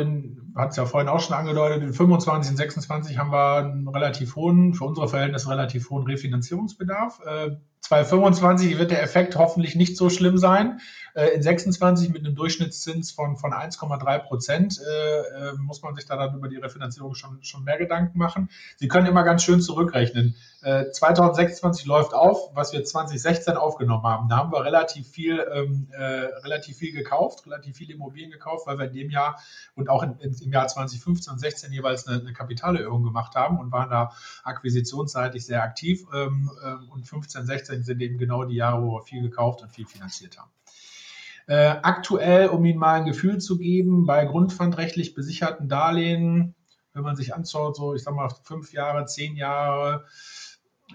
[0.57, 4.37] hat es ja vorhin auch schon angedeutet, in 25 und 26 haben wir einen relativ
[4.37, 7.21] hohen, für unsere Verhältnisse relativ hohen Refinanzierungsbedarf.
[7.27, 10.81] Äh, 2025 wird der Effekt hoffentlich nicht so schlimm sein.
[11.15, 16.07] Äh, in 26 mit einem Durchschnittszins von, von 1,3 Prozent äh, äh, muss man sich
[16.07, 18.49] da dann über die Refinanzierung schon, schon mehr Gedanken machen.
[18.77, 20.37] Sie können immer ganz schön zurückrechnen.
[20.63, 24.29] 2026 läuft auf, was wir 2016 aufgenommen haben.
[24.29, 28.77] Da haben wir relativ viel, ähm, äh, relativ viel gekauft, relativ viele Immobilien gekauft, weil
[28.79, 29.41] wir in dem Jahr
[29.75, 33.59] und auch in, in, im Jahr 2015 und 16 jeweils eine, eine, Kapitalerhöhung gemacht haben
[33.59, 34.13] und waren da
[34.45, 36.05] akquisitionsseitig sehr aktiv.
[36.13, 39.71] Ähm, äh, und 15, 16 sind eben genau die Jahre, wo wir viel gekauft und
[39.71, 40.51] viel finanziert haben.
[41.47, 46.55] Äh, aktuell, um Ihnen mal ein Gefühl zu geben, bei grundpfandrechtlich besicherten Darlehen,
[46.93, 50.05] wenn man sich anschaut, so ich sag mal fünf Jahre, zehn Jahre,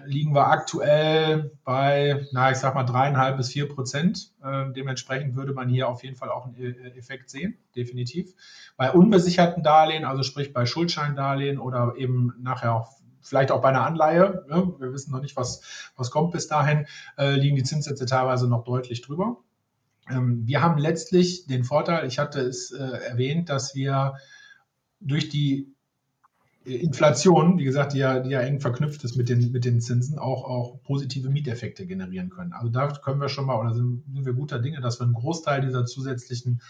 [0.04, 4.32] liegen wir aktuell bei, na, ich sag mal dreieinhalb bis vier Prozent.
[4.44, 8.34] Äh, dementsprechend würde man hier auf jeden Fall auch einen äh, Effekt sehen, definitiv.
[8.78, 12.92] Bei unbesicherten Darlehen, also sprich bei Schuldscheindarlehen oder eben nachher auch
[13.26, 14.74] vielleicht auch bei einer Anleihe, ne?
[14.80, 15.62] wir wissen noch nicht, was,
[15.96, 16.86] was kommt bis dahin,
[17.18, 19.38] äh, liegen die Zinssätze teilweise noch deutlich drüber.
[20.10, 24.16] Ähm, wir haben letztlich den Vorteil, ich hatte es äh, erwähnt, dass wir
[25.00, 25.76] durch die
[26.66, 30.18] Inflation, wie gesagt, die ja, die ja eng verknüpft ist mit den, mit den Zinsen,
[30.18, 32.54] auch, auch positive Mieteffekte generieren können.
[32.54, 35.14] Also da können wir schon mal, oder sind, sind wir guter Dinge, dass wir einen
[35.14, 36.62] Großteil dieser zusätzlichen,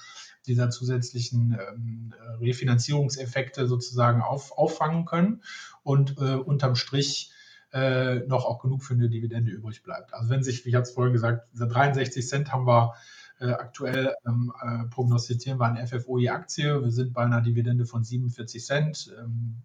[0.45, 5.43] dieser zusätzlichen ähm, Refinanzierungseffekte sozusagen auf, auffangen können
[5.83, 7.31] und äh, unterm Strich
[7.73, 10.13] äh, noch auch genug für eine Dividende übrig bleibt.
[10.13, 12.93] Also wenn sich, wie ich es vorhin gesagt, diese 63 Cent haben wir
[13.39, 16.81] äh, aktuell ähm, äh, prognostizieren wir eine FFO je Aktie.
[16.81, 19.13] Wir sind bei einer Dividende von 47 Cent.
[19.19, 19.57] Ähm,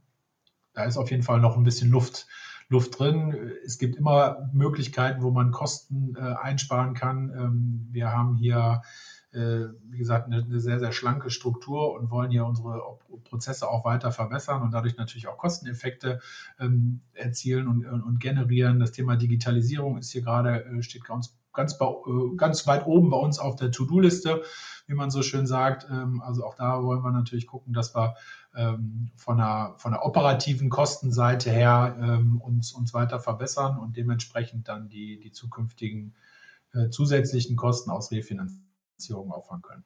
[0.72, 2.26] da ist auf jeden Fall noch ein bisschen Luft,
[2.68, 3.52] Luft drin.
[3.64, 7.30] Es gibt immer Möglichkeiten, wo man Kosten äh, einsparen kann.
[7.30, 8.86] Ähm, wir haben hier, äh,
[9.32, 12.82] wie gesagt, eine, eine, sehr, sehr schlanke Struktur und wollen hier unsere
[13.24, 16.20] Prozesse auch weiter verbessern und dadurch natürlich auch Kosteneffekte
[16.58, 18.80] ähm, erzielen und, und, generieren.
[18.80, 23.16] Das Thema Digitalisierung ist hier gerade, äh, steht ganz, ganz, äh, ganz weit oben bei
[23.16, 24.42] uns auf der To-Do-Liste,
[24.88, 25.86] wie man so schön sagt.
[25.90, 28.16] Ähm, also auch da wollen wir natürlich gucken, dass wir
[28.56, 34.66] ähm, von, der, von der operativen Kostenseite her ähm, uns, uns weiter verbessern und dementsprechend
[34.66, 36.14] dann die, die zukünftigen
[36.72, 38.69] äh, zusätzlichen Kosten aus Refinanzierung
[39.08, 39.84] auffangen können.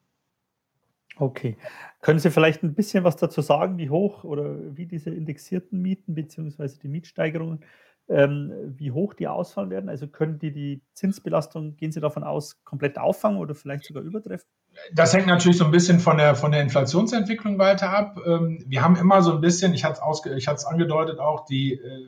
[1.17, 1.57] Okay.
[2.01, 6.13] Können Sie vielleicht ein bisschen was dazu sagen, wie hoch oder wie diese indexierten Mieten
[6.13, 6.67] bzw.
[6.81, 7.63] die Mietsteigerungen
[8.07, 9.89] ähm, wie hoch die ausfallen werden?
[9.89, 14.47] Also können die die Zinsbelastung, gehen Sie davon aus, komplett auffangen oder vielleicht sogar übertreffen?
[14.93, 18.19] Das hängt natürlich so ein bisschen von der, von der Inflationsentwicklung weiter ab.
[18.25, 22.07] Ähm, wir haben immer so ein bisschen, ich hatte es angedeutet auch, die, äh,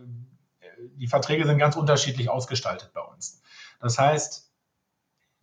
[0.97, 3.41] die Verträge sind ganz unterschiedlich ausgestaltet bei uns.
[3.79, 4.46] Das heißt,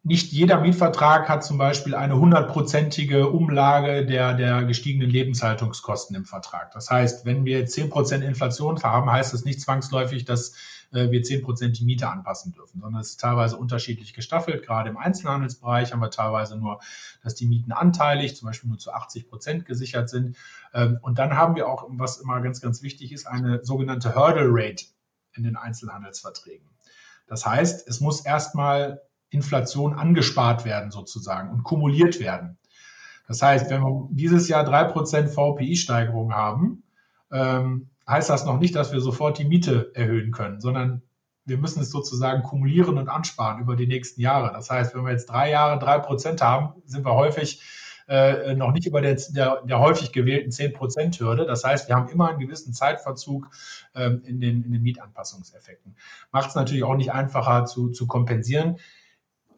[0.07, 6.73] nicht jeder Mietvertrag hat zum Beispiel eine hundertprozentige Umlage der, der gestiegenen Lebenshaltungskosten im Vertrag.
[6.73, 10.53] Das heißt, wenn wir zehn Prozent Inflation haben, heißt das nicht zwangsläufig, dass
[10.93, 14.67] äh, wir zehn Prozent die Miete anpassen dürfen, sondern es ist teilweise unterschiedlich gestaffelt.
[14.67, 16.81] Gerade im Einzelhandelsbereich haben wir teilweise nur,
[17.23, 20.37] dass die Mieten anteilig, zum Beispiel nur zu 80 Prozent gesichert sind.
[20.75, 24.49] Ähm, und dann haben wir auch, was immer ganz, ganz wichtig ist, eine sogenannte Hurdle
[24.51, 24.85] Rate
[25.33, 26.69] in den Einzelhandelsverträgen.
[27.27, 29.01] Das heißt, es muss erstmal
[29.35, 32.59] Inflation angespart werden sozusagen und kumuliert werden.
[33.27, 36.83] Das heißt, wenn wir dieses Jahr 3% VPI-Steigerung haben,
[37.33, 41.03] ähm, heißt das noch nicht, dass wir sofort die Miete erhöhen können, sondern
[41.47, 44.53] wir müssen es sozusagen kumulieren und ansparen über die nächsten Jahre.
[44.53, 47.63] Das heißt, wenn wir jetzt drei Jahre 3% haben, sind wir häufig
[48.09, 51.47] äh, noch nicht über der, der, der häufig gewählten 10%-Hürde.
[51.47, 53.49] Das heißt, wir haben immer einen gewissen Zeitverzug
[53.95, 55.97] ähm, in, den, in den Mietanpassungseffekten.
[56.31, 58.79] Macht es natürlich auch nicht einfacher zu, zu kompensieren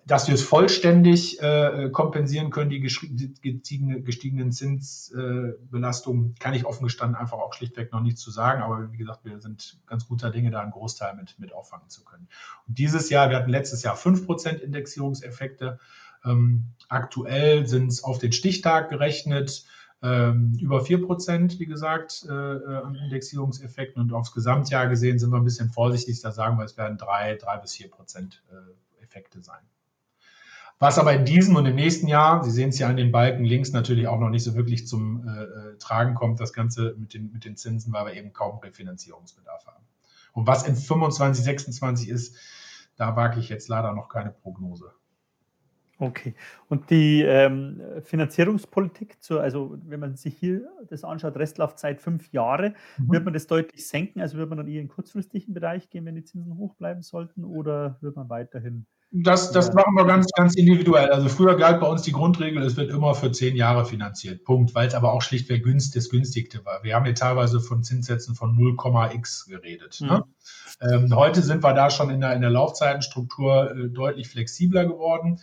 [0.06, 6.84] dass wir es vollständig äh, kompensieren können, die gestiegene, gestiegenen Zinsbelastungen, äh, kann ich offen
[6.84, 8.62] gestanden einfach auch schlichtweg noch nicht zu sagen.
[8.62, 12.04] Aber wie gesagt, wir sind ganz guter Dinge, da einen Großteil mit, mit auffangen zu
[12.04, 12.28] können.
[12.68, 15.80] Und dieses Jahr, wir hatten letztes Jahr 5% Indexierungseffekte.
[16.24, 19.64] Ähm, aktuell sind es auf den Stichtag gerechnet
[20.02, 24.00] ähm, über 4%, wie gesagt, äh, äh, an Indexierungseffekten.
[24.00, 27.34] Und aufs Gesamtjahr gesehen sind wir ein bisschen vorsichtig, da sagen wir, es werden 3,
[27.34, 29.62] 3 bis 4% äh, Effekte sein.
[30.78, 33.44] Was aber in diesem und im nächsten Jahr, Sie sehen es ja an den Balken
[33.44, 37.14] links, natürlich auch noch nicht so wirklich zum äh, äh Tragen kommt, das Ganze mit
[37.14, 39.84] den, mit den Zinsen, weil wir eben kaum Refinanzierungsbedarf haben.
[40.32, 42.36] Und was in 25, 26 ist,
[42.96, 44.92] da wage ich jetzt leider noch keine Prognose.
[45.98, 46.34] Okay.
[46.68, 52.74] Und die ähm, Finanzierungspolitik, zur, also wenn man sich hier das anschaut, Restlaufzeit fünf Jahre,
[52.98, 53.12] mhm.
[53.12, 54.20] wird man das deutlich senken?
[54.20, 57.44] Also wird man dann eher in kurzfristigen Bereich gehen, wenn die Zinsen hoch bleiben sollten,
[57.44, 61.10] oder wird man weiterhin das, das machen wir ganz, ganz individuell.
[61.10, 64.44] Also früher galt bei uns die Grundregel, es wird immer für zehn Jahre finanziert.
[64.44, 66.82] Punkt, weil es aber auch schlichtweg günst, das günstigste war.
[66.82, 70.00] Wir haben hier teilweise von Zinssätzen von 0,x geredet.
[70.00, 70.08] Mhm.
[70.08, 70.24] Ne?
[70.80, 75.40] Ähm, heute sind wir da schon in der, in der Laufzeitenstruktur äh, deutlich flexibler geworden,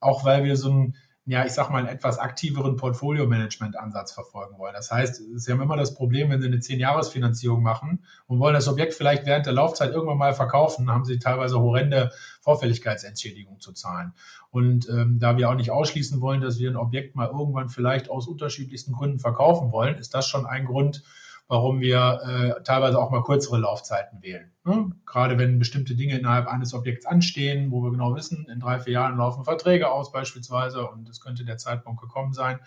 [0.00, 4.74] auch weil wir so ein ja, ich sag mal, einen etwas aktiveren Portfolio-Management-Ansatz verfolgen wollen.
[4.74, 8.66] Das heißt, Sie haben immer das Problem, wenn Sie eine 10-Jahres-Finanzierung machen und wollen das
[8.66, 12.10] Objekt vielleicht während der Laufzeit irgendwann mal verkaufen, haben Sie teilweise horrende
[12.40, 14.14] Vorfälligkeitsentschädigung zu zahlen.
[14.50, 18.10] Und ähm, da wir auch nicht ausschließen wollen, dass wir ein Objekt mal irgendwann vielleicht
[18.10, 21.04] aus unterschiedlichsten Gründen verkaufen wollen, ist das schon ein Grund,
[21.48, 24.52] warum wir äh, teilweise auch mal kürzere Laufzeiten wählen.
[24.64, 24.92] Ne?
[25.06, 28.94] Gerade wenn bestimmte Dinge innerhalb eines Objekts anstehen, wo wir genau wissen, in drei, vier
[28.94, 32.60] Jahren laufen Verträge aus beispielsweise und es könnte der Zeitpunkt gekommen sein,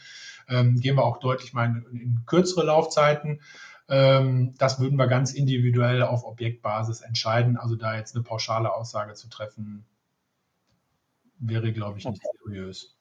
[0.48, 3.42] ähm, gehen wir auch deutlich mal in, in kürzere Laufzeiten.
[3.88, 7.58] Ähm, das würden wir ganz individuell auf Objektbasis entscheiden.
[7.58, 9.86] Also da jetzt eine pauschale Aussage zu treffen,
[11.40, 12.38] wäre, glaube ich, nicht okay.
[12.44, 12.98] seriös.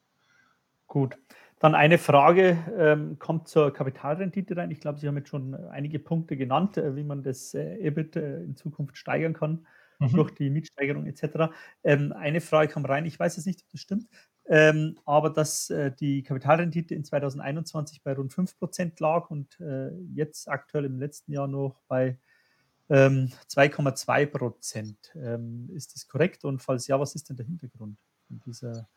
[0.87, 1.17] Gut.
[1.65, 4.71] Dann eine Frage ähm, kommt zur Kapitalrendite rein.
[4.71, 8.17] Ich glaube, Sie haben jetzt schon einige Punkte genannt, äh, wie man das äh, EBIT
[8.17, 9.67] äh, in Zukunft steigern kann
[9.99, 10.11] mhm.
[10.11, 11.55] durch die Mietsteigerung etc.
[11.83, 14.09] Ähm, eine Frage kam rein, ich weiß jetzt nicht, ob das stimmt,
[14.45, 20.51] ähm, aber dass äh, die Kapitalrendite in 2021 bei rund 5% lag und äh, jetzt
[20.51, 22.19] aktuell im letzten Jahr noch bei
[22.91, 24.97] ähm, 2,2%.
[25.17, 26.45] Ähm, ist das korrekt?
[26.45, 27.97] Und falls ja, was ist denn der Hintergrund?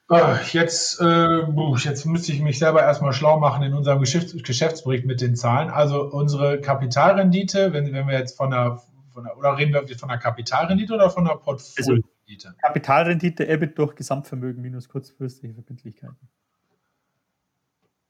[0.08, 1.42] Ah, jetzt, äh,
[1.84, 5.70] jetzt müsste ich mich selber erstmal schlau machen in unserem Geschäfts Geschäftsbericht mit den Zahlen.
[5.70, 8.82] Also unsere Kapitalrendite, wenn, wenn wir jetzt von der
[9.18, 12.50] von der, oder reden wir von der Kapitalrendite oder von der Portfoliorendite?
[12.50, 16.30] Also, Kapitalrendite, EBIT durch Gesamtvermögen minus kurzfristige Verbindlichkeiten.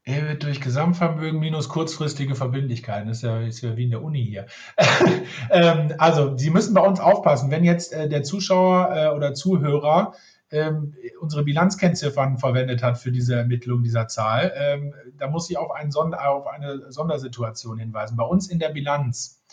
[0.04, 3.08] EBIT durch Gesamtvermögen minus kurzfristige Verbindlichkeiten.
[3.08, 4.48] Das ist ja, ist ja wie in der Uni hier.
[5.50, 10.14] ähm, also, Sie müssen bei uns aufpassen, wenn jetzt äh, der Zuschauer äh, oder Zuhörer
[10.52, 15.72] ähm, unsere Bilanzkennziffern verwendet hat für diese Ermittlung dieser Zahl, ähm, da muss ich auf,
[15.90, 18.18] Sonder, auf eine Sondersituation hinweisen.
[18.18, 19.44] Bei uns in der Bilanz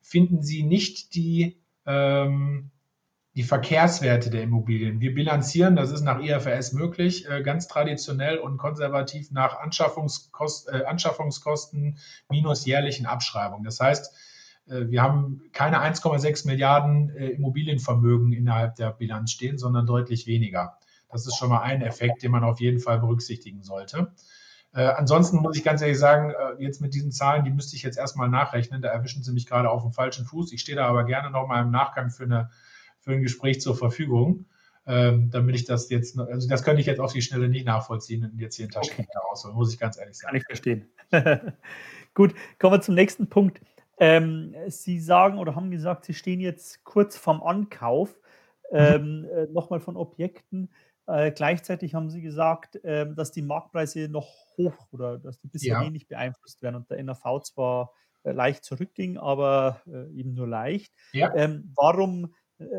[0.00, 2.70] finden Sie nicht die, ähm,
[3.34, 5.00] die Verkehrswerte der Immobilien.
[5.00, 10.84] Wir bilanzieren, das ist nach IFRS möglich, äh, ganz traditionell und konservativ nach Anschaffungskost, äh,
[10.84, 11.98] Anschaffungskosten
[12.30, 13.64] minus jährlichen Abschreibungen.
[13.64, 14.12] Das heißt,
[14.68, 20.78] wir haben keine 1,6 Milliarden äh, Immobilienvermögen innerhalb der Bilanz stehen, sondern deutlich weniger.
[21.08, 24.12] Das ist schon mal ein Effekt, den man auf jeden Fall berücksichtigen sollte.
[24.74, 27.82] Äh, ansonsten muss ich ganz ehrlich sagen, äh, jetzt mit diesen Zahlen, die müsste ich
[27.82, 28.82] jetzt erstmal nachrechnen.
[28.82, 30.52] Da erwischen Sie mich gerade auf dem falschen Fuß.
[30.52, 32.50] Ich stehe da aber gerne nochmal im Nachgang für, eine,
[33.00, 34.44] für ein Gespräch zur Verfügung,
[34.86, 38.24] ähm, damit ich das jetzt, also das könnte ich jetzt auf die Schnelle nicht nachvollziehen
[38.24, 39.28] und jetzt hier in Taschenrechner okay.
[39.30, 40.32] rausholen, muss ich ganz ehrlich sagen.
[40.32, 40.86] Kann ich verstehen.
[42.14, 43.60] Gut, kommen wir zum nächsten Punkt.
[44.00, 48.20] Ähm, Sie sagen oder haben gesagt, Sie stehen jetzt kurz vorm Ankauf
[48.70, 48.76] mhm.
[48.78, 49.52] ähm, mhm.
[49.52, 50.70] nochmal von Objekten.
[51.06, 55.74] Äh, gleichzeitig haben Sie gesagt, äh, dass die Marktpreise noch hoch oder dass die bisher
[55.74, 55.80] ja.
[55.80, 57.92] wenig beeinflusst werden und der NAV zwar
[58.24, 60.92] äh, leicht zurückging, aber äh, eben nur leicht.
[61.12, 61.34] Ja.
[61.34, 62.28] Ähm, warum äh,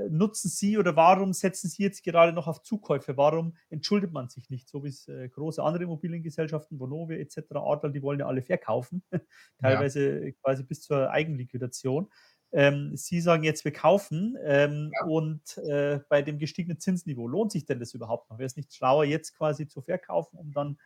[0.10, 3.18] nutzen Sie oder warum setzen Sie jetzt gerade noch auf Zukäufe?
[3.18, 7.90] Warum entschuldet man sich nicht, so wie es äh, große andere Immobiliengesellschaften, Vonovia etc., Adler,
[7.90, 9.04] die wollen ja alle verkaufen,
[9.60, 10.32] teilweise ja.
[10.42, 12.10] quasi bis zur Eigenliquidation.
[12.52, 15.06] Ähm, Sie sagen jetzt, wir kaufen ähm, ja.
[15.06, 18.40] und äh, bei dem gestiegenen Zinsniveau, lohnt sich denn das überhaupt noch?
[18.40, 20.78] Wäre es nicht schlauer, jetzt quasi zu verkaufen, um dann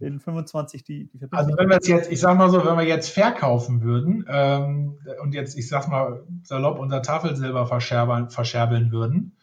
[0.00, 2.84] in 25 die, die Also wenn wir es jetzt, ich sag mal so, wenn wir
[2.84, 9.36] jetzt verkaufen würden ähm, und jetzt, ich sag mal, salopp unser Tafelsilber verscherbeln, verscherbeln würden,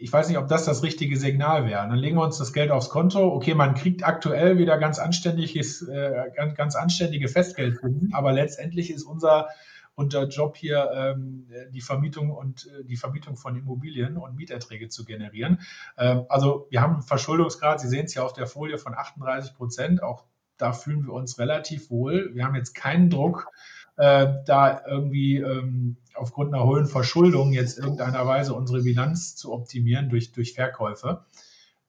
[0.00, 1.88] ich weiß nicht, ob das das richtige Signal wäre.
[1.88, 3.32] Dann legen wir uns das Geld aufs Konto.
[3.32, 7.78] Okay, man kriegt aktuell wieder ganz anständiges, äh, ganz, ganz anständige Festgeld,
[8.12, 9.48] aber letztendlich ist unser
[9.94, 14.88] und der Job hier ähm, die Vermietung und äh, die Vermietung von Immobilien und Mieterträge
[14.88, 15.60] zu generieren.
[15.96, 19.54] Ähm, also wir haben einen Verschuldungsgrad, Sie sehen es ja auf der Folie von 38
[19.54, 20.02] Prozent.
[20.02, 20.24] Auch
[20.56, 22.30] da fühlen wir uns relativ wohl.
[22.34, 23.48] Wir haben jetzt keinen Druck,
[23.96, 30.08] äh, da irgendwie ähm, aufgrund einer hohen Verschuldung jetzt irgendeiner Weise unsere Bilanz zu optimieren
[30.08, 31.24] durch, durch Verkäufe.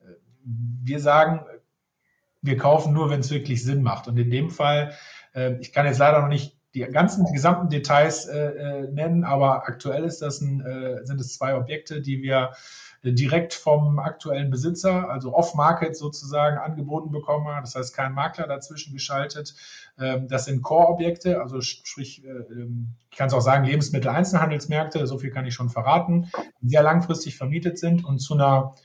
[0.01, 0.13] Äh,
[0.83, 1.41] wir sagen,
[2.41, 4.07] wir kaufen nur, wenn es wirklich Sinn macht.
[4.07, 4.93] Und in dem Fall,
[5.33, 9.23] äh, ich kann jetzt leider noch nicht die ganzen die gesamten Details äh, äh, nennen,
[9.23, 12.51] aber aktuell ist das ein, äh, sind es zwei Objekte, die wir
[13.01, 17.63] äh, direkt vom aktuellen Besitzer, also off-market sozusagen angeboten bekommen haben.
[17.63, 19.55] Das heißt, kein Makler dazwischen geschaltet.
[19.97, 25.17] Ähm, das sind Core-Objekte, also sprich, äh, ähm, ich kann es auch sagen, Lebensmittel-Einzelhandelsmärkte, so
[25.17, 28.75] viel kann ich schon verraten, die sehr langfristig vermietet sind und zu einer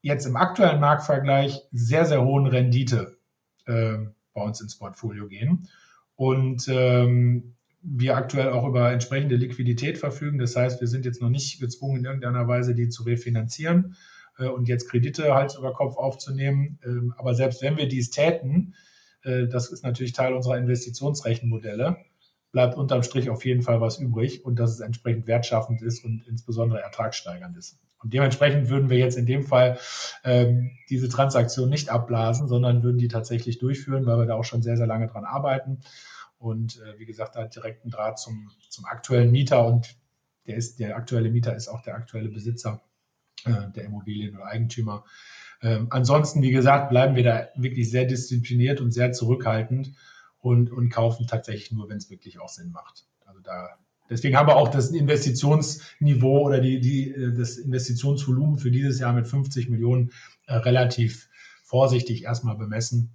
[0.00, 3.18] jetzt im aktuellen Marktvergleich sehr, sehr hohen Rendite
[3.66, 5.68] bei uns ins Portfolio gehen
[6.16, 10.38] und ähm, wir aktuell auch über entsprechende Liquidität verfügen.
[10.38, 13.96] Das heißt, wir sind jetzt noch nicht gezwungen, in irgendeiner Weise die zu refinanzieren
[14.38, 16.78] äh, und jetzt Kredite Hals über Kopf aufzunehmen.
[16.84, 18.74] Ähm, aber selbst wenn wir dies täten,
[19.22, 21.98] äh, das ist natürlich Teil unserer Investitionsrechenmodelle,
[22.50, 26.26] bleibt unterm Strich auf jeden Fall was übrig und dass es entsprechend wertschaffend ist und
[26.26, 27.78] insbesondere ertragssteigernd ist.
[28.02, 29.78] Und dementsprechend würden wir jetzt in dem Fall
[30.22, 34.62] ähm, diese Transaktion nicht abblasen, sondern würden die tatsächlich durchführen, weil wir da auch schon
[34.62, 35.80] sehr, sehr lange dran arbeiten.
[36.38, 39.96] Und äh, wie gesagt, da hat direkten Draht zum, zum aktuellen Mieter und
[40.46, 42.82] der, ist, der aktuelle Mieter ist auch der aktuelle Besitzer
[43.44, 45.04] äh, der Immobilien oder Eigentümer.
[45.62, 49.92] Ähm, ansonsten, wie gesagt, bleiben wir da wirklich sehr diszipliniert und sehr zurückhaltend
[50.38, 53.06] und, und kaufen tatsächlich nur, wenn es wirklich auch Sinn macht.
[53.24, 53.78] Also da
[54.08, 59.26] Deswegen haben wir auch das Investitionsniveau oder die, die, das Investitionsvolumen für dieses Jahr mit
[59.26, 60.12] 50 Millionen
[60.46, 61.28] äh, relativ
[61.64, 63.10] vorsichtig erstmal bemessen.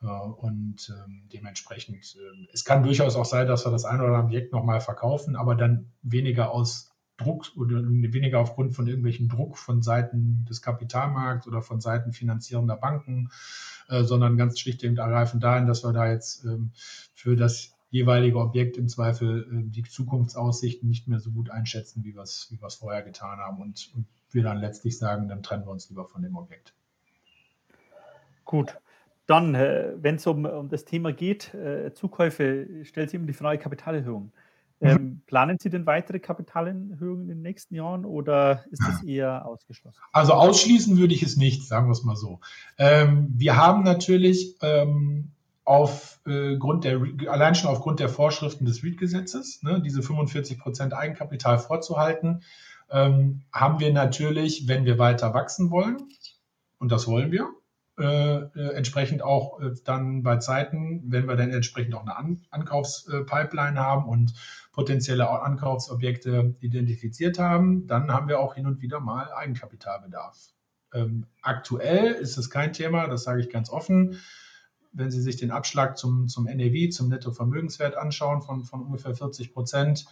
[0.00, 4.24] Und ähm, dementsprechend, äh, es kann durchaus auch sein, dass wir das eine oder andere
[4.24, 9.82] Objekt nochmal verkaufen, aber dann weniger aus Druck oder weniger aufgrund von irgendwelchen Druck von
[9.82, 13.30] Seiten des Kapitalmarkts oder von Seiten finanzierender Banken,
[13.88, 16.72] äh, sondern ganz schlicht und ergreifend dahin, dass wir da jetzt ähm,
[17.14, 22.14] für das jeweilige Objekt im Zweifel äh, die Zukunftsaussichten nicht mehr so gut einschätzen, wie
[22.14, 25.70] wir es wie vorher getan haben und, und wir dann letztlich sagen, dann trennen wir
[25.70, 26.72] uns lieber von dem Objekt.
[28.44, 28.78] Gut.
[29.26, 33.34] Dann, äh, wenn es um, um das Thema geht, äh, Zukäufe, stellt sich immer die
[33.34, 34.32] Frage Kapitalerhöhung.
[34.80, 34.88] Mhm.
[34.88, 40.00] Ähm, planen Sie denn weitere Kapitalerhöhungen in den nächsten Jahren oder ist das eher ausgeschlossen?
[40.12, 42.40] Also ausschließen würde ich es nicht, sagen wir es mal so.
[42.78, 45.31] Ähm, wir haben natürlich ähm,
[45.64, 51.58] aufgrund äh, der, allein schon aufgrund der Vorschriften des REIT-Gesetzes, ne, diese 45 Prozent Eigenkapital
[51.58, 52.42] vorzuhalten,
[52.90, 56.08] ähm, haben wir natürlich, wenn wir weiter wachsen wollen,
[56.78, 57.48] und das wollen wir,
[57.98, 62.46] äh, äh, entsprechend auch äh, dann bei Zeiten, wenn wir dann entsprechend auch eine An
[62.50, 64.32] Ankaufspipeline haben und
[64.72, 70.38] potenzielle Ankaufsobjekte identifiziert haben, dann haben wir auch hin und wieder mal Eigenkapitalbedarf.
[70.94, 74.18] Ähm, aktuell ist es kein Thema, das sage ich ganz offen.
[74.92, 79.52] Wenn Sie sich den Abschlag zum, zum NAV, zum Nettovermögenswert anschauen von, von ungefähr 40
[79.52, 80.06] Prozent,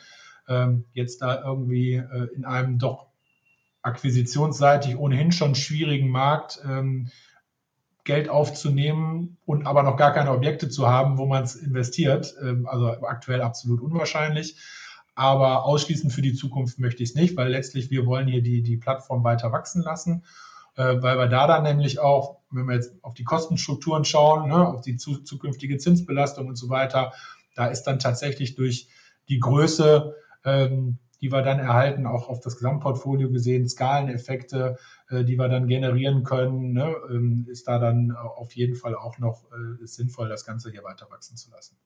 [0.49, 3.07] ähm, jetzt da irgendwie äh, in einem doch
[3.83, 7.09] akquisitionsseitig ohnehin schon schwierigen Markt ähm,
[8.05, 12.35] Geld aufzunehmen und aber noch gar keine Objekte zu haben, wo man es investiert.
[12.43, 14.57] Ähm, also aktuell absolut unwahrscheinlich.
[15.15, 18.63] Aber ausschließend für die Zukunft möchte ich es nicht, weil letztlich wir wollen hier die,
[18.63, 20.25] die Plattform weiter wachsen lassen,
[20.77, 24.67] äh, weil wir da dann nämlich auch, wenn wir jetzt auf die Kostenstrukturen schauen, ne,
[24.69, 27.13] auf die zu, zukünftige Zinsbelastung und so weiter,
[27.55, 28.89] da ist dann tatsächlich durch
[29.29, 30.15] die Größe
[30.45, 35.69] ähm, die wir dann erhalten, auch auf das Gesamtportfolio gesehen, Skaleneffekte, äh, die wir dann
[35.69, 40.47] generieren können, ne, ähm, ist da dann auf jeden Fall auch noch äh, sinnvoll, das
[40.47, 41.77] Ganze hier weiter wachsen zu lassen.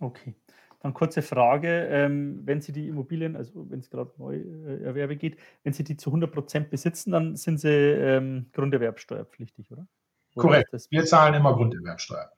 [0.00, 0.34] Okay.
[0.82, 5.36] Dann kurze Frage, ähm, wenn Sie die Immobilien, also wenn es gerade neu äh, geht,
[5.62, 9.86] wenn Sie die zu 100 Prozent besitzen, dann sind Sie ähm, Grunderwerbsteuerpflichtig, oder?
[10.34, 10.86] oder Korrekt.
[10.90, 12.32] Wir zahlen immer Grunderwerbsteuer.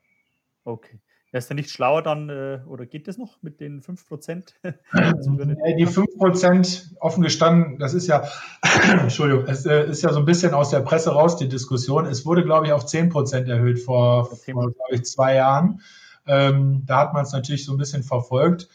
[0.65, 1.01] Okay.
[1.31, 4.55] Wäre es dann nicht schlauer dann, äh, oder geht das noch mit den 5%?
[4.93, 8.29] Also die 5% offen gestanden, das ist ja,
[9.01, 12.05] Entschuldigung, es äh, ist ja so ein bisschen aus der Presse raus, die Diskussion.
[12.05, 15.81] Es wurde, glaube ich, auf 10% erhöht vor, vor glaube ich, zwei Jahren.
[16.27, 18.69] Ähm, da hat man es natürlich so ein bisschen verfolgt.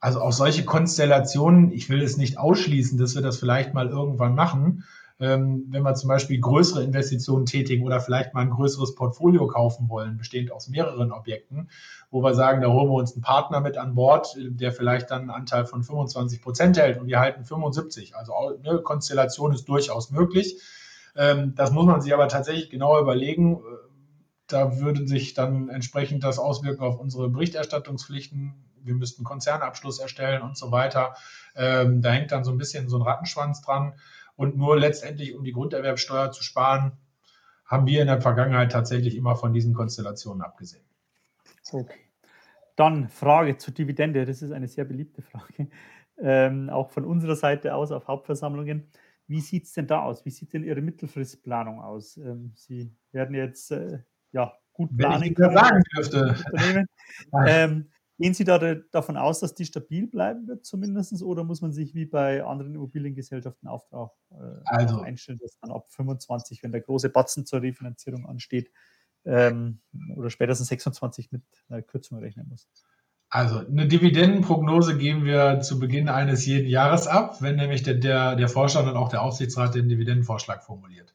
[0.00, 4.34] Also auch solche Konstellationen, ich will es nicht ausschließen, dass wir das vielleicht mal irgendwann
[4.34, 4.84] machen
[5.20, 9.88] ähm, wenn wir zum Beispiel größere Investitionen tätigen oder vielleicht mal ein größeres Portfolio kaufen
[9.88, 11.68] wollen, bestehend aus mehreren Objekten,
[12.10, 15.22] wo wir sagen, da holen wir uns einen Partner mit an Bord, der vielleicht dann
[15.22, 18.16] einen Anteil von 25 Prozent hält und wir halten 75.
[18.16, 20.60] Also eine Konstellation ist durchaus möglich.
[21.16, 23.60] Ähm, das muss man sich aber tatsächlich genauer überlegen.
[24.46, 28.54] Da würde sich dann entsprechend das auswirken auf unsere Berichterstattungspflichten.
[28.82, 31.14] Wir müssten Konzernabschluss erstellen und so weiter.
[31.56, 33.94] Ähm, da hängt dann so ein bisschen so ein Rattenschwanz dran.
[34.36, 36.92] Und nur letztendlich, um die Grunderwerbsteuer zu sparen,
[37.64, 40.84] haben wir in der Vergangenheit tatsächlich immer von diesen Konstellationen abgesehen.
[41.72, 42.00] Okay.
[42.76, 44.24] Dann Frage zur Dividende.
[44.24, 45.68] Das ist eine sehr beliebte Frage.
[46.18, 48.88] Ähm, auch von unserer Seite aus auf Hauptversammlungen.
[49.26, 50.24] Wie sieht es denn da aus?
[50.24, 52.16] Wie sieht denn Ihre Mittelfristplanung aus?
[52.18, 54.00] Ähm, Sie werden jetzt äh,
[54.34, 55.56] ja, gut planen Wenn ich können.
[55.56, 56.36] Sagen dürfte.
[57.46, 58.58] Ähm, Gehen Sie da
[58.92, 62.76] davon aus, dass die stabil bleiben wird, zumindest, oder muss man sich wie bei anderen
[62.76, 68.24] Immobiliengesellschaften Auftrag äh, also, einstellen, dass dann ab 25, wenn der große Batzen zur Refinanzierung
[68.24, 68.70] ansteht,
[69.24, 69.80] ähm,
[70.14, 72.68] oder spätestens 26 mit einer Kürzung rechnen muss?
[73.30, 78.36] Also eine Dividendenprognose geben wir zu Beginn eines jeden Jahres ab, wenn nämlich der, der,
[78.36, 81.12] der Vorstand und auch der Aufsichtsrat den Dividendenvorschlag formuliert.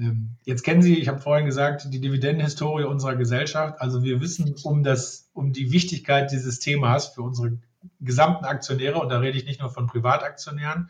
[0.00, 3.80] Ähm, jetzt kennen Sie, ich habe vorhin gesagt, die Dividendenhistorie unserer Gesellschaft.
[3.80, 7.58] Also wir wissen um, das, um die Wichtigkeit dieses Themas für unsere
[8.00, 10.88] gesamten Aktionäre, und da rede ich nicht nur von Privataktionären,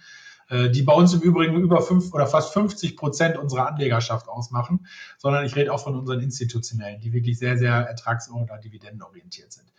[0.48, 4.86] äh, die bei uns im Übrigen über fünf oder fast 50 Prozent unserer Anlegerschaft ausmachen,
[5.18, 9.72] sondern ich rede auch von unseren Institutionellen, die wirklich sehr, sehr ertrags- oder dividendenorientiert sind.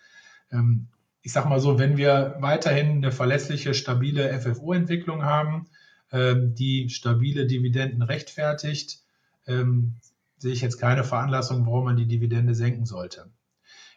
[0.52, 0.88] Ähm,
[1.22, 5.68] ich sage mal so, wenn wir weiterhin eine verlässliche, stabile FFO-Entwicklung haben,
[6.12, 9.01] ähm, die stabile Dividenden rechtfertigt,
[9.52, 9.96] ähm,
[10.38, 13.32] sehe ich jetzt keine Veranlassung, warum man die Dividende senken sollte.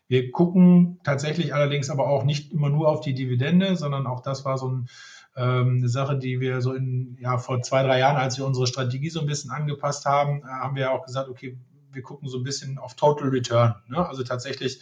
[0.07, 4.45] Wir gucken tatsächlich allerdings aber auch nicht immer nur auf die Dividende, sondern auch das
[4.45, 4.89] war so ein,
[5.37, 8.67] ähm, eine Sache, die wir so in, ja, vor zwei, drei Jahren, als wir unsere
[8.67, 11.59] Strategie so ein bisschen angepasst haben, äh, haben wir auch gesagt, okay,
[11.91, 13.77] wir gucken so ein bisschen auf Total Return.
[13.89, 14.07] Ne?
[14.07, 14.81] Also tatsächlich,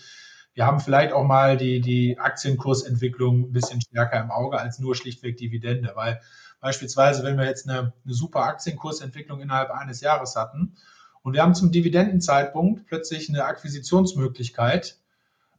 [0.55, 4.97] wir haben vielleicht auch mal die, die Aktienkursentwicklung ein bisschen stärker im Auge als nur
[4.97, 6.21] schlichtweg Dividende, weil
[6.63, 10.77] Beispielsweise, wenn wir jetzt eine, eine super Aktienkursentwicklung innerhalb eines Jahres hatten
[11.23, 14.99] Und wir haben zum Dividendenzeitpunkt plötzlich eine Akquisitionsmöglichkeit,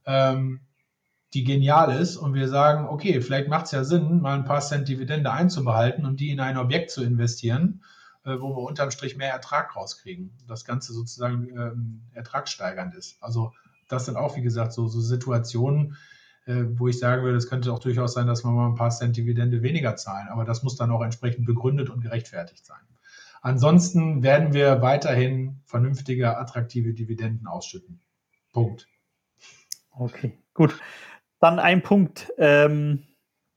[0.06, 0.62] ähm,
[1.34, 2.16] die genial ist.
[2.16, 6.06] Und wir sagen, okay, vielleicht macht es ja Sinn, mal ein paar Cent Dividende einzubehalten
[6.06, 7.84] und die in ein Objekt zu investieren,
[8.24, 10.32] äh, wo wir unterm Strich mehr Ertrag rauskriegen.
[10.48, 13.18] Das Ganze sozusagen ähm, ertragssteigernd ist.
[13.22, 13.52] Also
[13.90, 15.98] das sind auch, wie gesagt, so, so Situationen,
[16.46, 18.90] äh, wo ich sagen würde, es könnte auch durchaus sein, dass wir mal ein paar
[18.90, 20.28] Cent Dividende weniger zahlen.
[20.30, 22.82] Aber das muss dann auch entsprechend begründet und gerechtfertigt sein.
[23.42, 28.00] Ansonsten werden wir weiterhin vernünftige, attraktive Dividenden ausschütten.
[28.54, 28.88] Punkt.
[29.92, 30.80] Okay, gut.
[31.40, 32.32] Dann ein Punkt.
[32.38, 33.04] Ähm,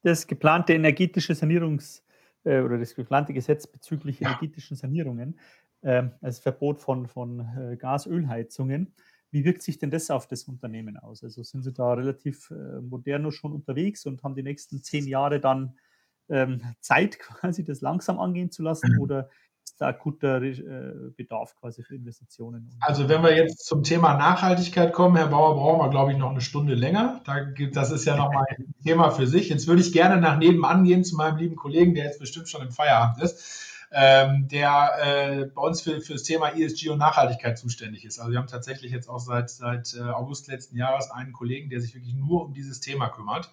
[0.03, 2.03] das geplante energetische Sanierungs-
[2.45, 4.29] äh, oder das geplante Gesetz bezüglich ja.
[4.29, 5.39] energetischen Sanierungen,
[5.83, 8.95] ähm, also Verbot von, von äh, Gas-Ölheizungen.
[9.37, 11.23] Wie wirkt sich denn das auf das Unternehmen aus?
[11.23, 15.41] Also sind Sie da relativ äh, modern schon unterwegs und haben die nächsten zehn Jahre
[15.41, 15.77] dann
[16.31, 18.95] ähm, Zeit, quasi das langsam angehen zu lassen?
[18.95, 19.03] Mhm.
[19.03, 19.29] Oder
[19.63, 22.79] ist da akuter äh, Bedarf quasi für Investitionen.
[22.81, 26.31] Also wenn wir jetzt zum Thema Nachhaltigkeit kommen, Herr Bauer, brauchen wir, glaube ich, noch
[26.31, 27.23] eine Stunde länger.
[27.73, 29.51] das ist ja nochmal ein Thema für sich.
[29.51, 32.63] Jetzt würde ich gerne nach nebenan gehen zu meinem lieben Kollegen, der jetzt bestimmt schon
[32.63, 33.76] im Feierabend ist.
[33.93, 38.19] Ähm, der äh, bei uns für, für das Thema ESG und Nachhaltigkeit zuständig ist.
[38.19, 41.81] Also wir haben tatsächlich jetzt auch seit, seit äh, August letzten Jahres einen Kollegen, der
[41.81, 43.51] sich wirklich nur um dieses Thema kümmert.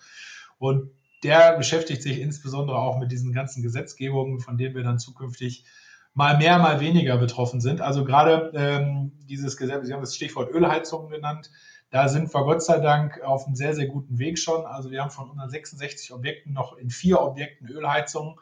[0.58, 0.90] Und
[1.24, 5.66] der beschäftigt sich insbesondere auch mit diesen ganzen Gesetzgebungen, von denen wir dann zukünftig
[6.14, 7.82] mal mehr, mal weniger betroffen sind.
[7.82, 11.50] Also gerade ähm, dieses Gesetz, Sie haben das Stichwort Ölheizungen genannt,
[11.90, 14.66] da sind wir Gott sei Dank auf einem sehr, sehr guten Weg schon.
[14.66, 18.36] Also wir haben von 166 Objekten noch in vier Objekten Ölheizungen.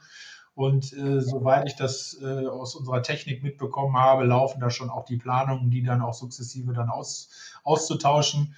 [0.53, 5.05] Und äh, soweit ich das äh, aus unserer Technik mitbekommen habe, laufen da schon auch
[5.05, 7.29] die Planungen, die dann auch sukzessive dann aus,
[7.63, 8.55] auszutauschen.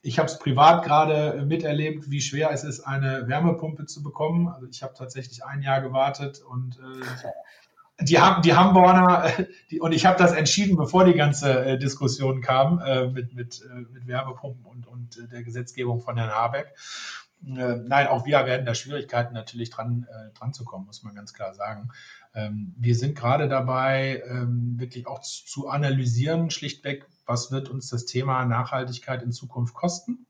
[0.00, 4.48] Ich habe es privat gerade miterlebt, wie schwer es ist, eine Wärmepumpe zu bekommen.
[4.48, 7.26] Also ich habe tatsächlich ein Jahr gewartet und äh,
[8.00, 9.30] die haben die Hamburger,
[9.70, 13.60] die, und ich habe das entschieden, bevor die ganze äh, Diskussion kam äh, mit, mit,
[13.62, 16.74] äh, mit Wärmepumpen und, und äh, der Gesetzgebung von Herrn Habeck.
[17.46, 21.14] Äh, nein, auch wir werden da Schwierigkeiten natürlich dran, äh, dran zu kommen, muss man
[21.14, 21.90] ganz klar sagen.
[22.34, 27.88] Ähm, wir sind gerade dabei, ähm, wirklich auch zu, zu analysieren, schlichtweg, was wird uns
[27.88, 30.26] das Thema Nachhaltigkeit in Zukunft kosten.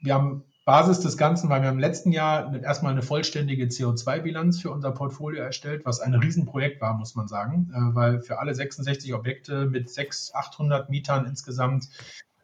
[0.00, 4.72] Wir haben Basis des Ganzen, weil wir im letzten Jahr erstmal eine vollständige CO2-Bilanz für
[4.72, 9.14] unser Portfolio erstellt, was ein Riesenprojekt war, muss man sagen, äh, weil für alle 66
[9.14, 11.88] Objekte mit 600, 800 Mietern insgesamt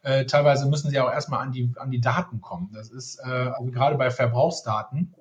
[0.03, 2.70] äh, teilweise müssen sie auch erstmal an die, an die Daten kommen.
[2.72, 5.14] Das ist äh, also gerade bei Verbrauchsdaten,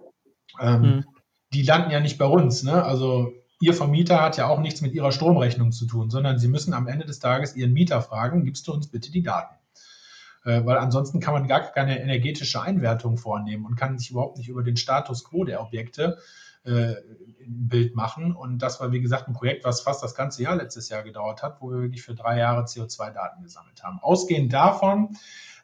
[0.59, 1.05] ähm, mhm.
[1.53, 2.63] die landen ja nicht bei uns.
[2.63, 2.83] Ne?
[2.83, 6.73] Also Ihr Vermieter hat ja auch nichts mit Ihrer Stromrechnung zu tun, sondern Sie müssen
[6.73, 9.55] am Ende des Tages Ihren Mieter fragen, gibst du uns bitte die Daten?
[10.43, 14.49] Äh, weil ansonsten kann man gar keine energetische Einwertung vornehmen und kann sich überhaupt nicht
[14.49, 16.17] über den Status quo der Objekte
[16.63, 16.95] äh,
[17.47, 18.35] Bild machen.
[18.35, 21.43] Und das war, wie gesagt, ein Projekt, was fast das ganze Jahr letztes Jahr gedauert
[21.43, 23.99] hat, wo wir wirklich für drei Jahre CO2-Daten gesammelt haben.
[24.01, 25.17] Ausgehend davon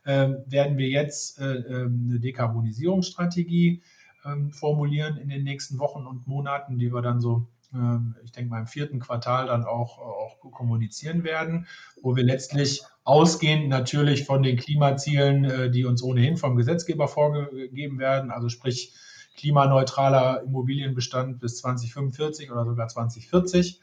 [0.03, 3.83] äh, werden wir jetzt äh, ähm, eine Dekarbonisierungsstrategie
[4.25, 8.49] ähm, formulieren in den nächsten Wochen und Monaten, die wir dann so ähm, ich denke
[8.49, 11.67] mal im vierten Quartal dann auch, auch kommunizieren werden,
[12.01, 17.99] wo wir letztlich ausgehend natürlich von den Klimazielen, äh, die uns ohnehin vom Gesetzgeber vorgegeben
[17.99, 18.93] werden, also sprich
[19.37, 23.79] klimaneutraler Immobilienbestand bis 2045 oder sogar 2040,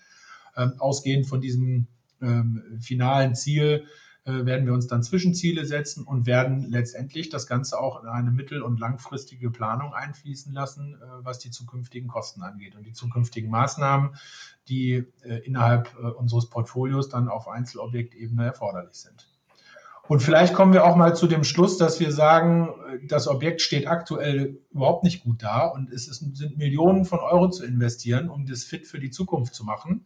[0.57, 1.87] ähm, ausgehend von diesem
[2.21, 3.87] ähm, finalen Ziel
[4.25, 8.31] äh, werden wir uns dann Zwischenziele setzen und werden letztendlich das Ganze auch in eine
[8.31, 13.51] mittel- und langfristige Planung einfließen lassen, äh, was die zukünftigen Kosten angeht und die zukünftigen
[13.51, 14.17] Maßnahmen,
[14.69, 19.29] die äh, innerhalb unseres Portfolios dann auf Einzelobjektebene erforderlich sind.
[20.07, 22.75] Und vielleicht kommen wir auch mal zu dem Schluss, dass wir sagen,
[23.09, 27.65] das Objekt steht aktuell überhaupt nicht gut da und es sind Millionen von Euro zu
[27.65, 30.05] investieren, um das fit für die Zukunft zu machen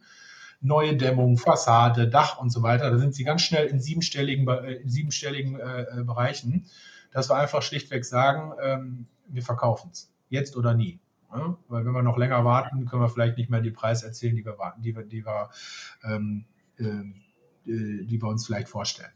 [0.61, 2.91] neue Dämmung, Fassade, Dach und so weiter.
[2.91, 6.65] Da sind sie ganz schnell in siebenstelligen, äh, in siebenstelligen äh, äh, Bereichen,
[7.11, 10.11] dass wir einfach schlichtweg sagen, ähm, wir verkaufen es.
[10.29, 10.99] Jetzt oder nie.
[11.33, 11.57] Ja?
[11.67, 14.45] Weil wenn wir noch länger warten, können wir vielleicht nicht mehr die Preis erzählen, die
[14.45, 15.49] wir warten, die wir, die wir,
[16.03, 16.45] ähm,
[16.77, 19.11] äh, äh, die wir uns vielleicht vorstellen.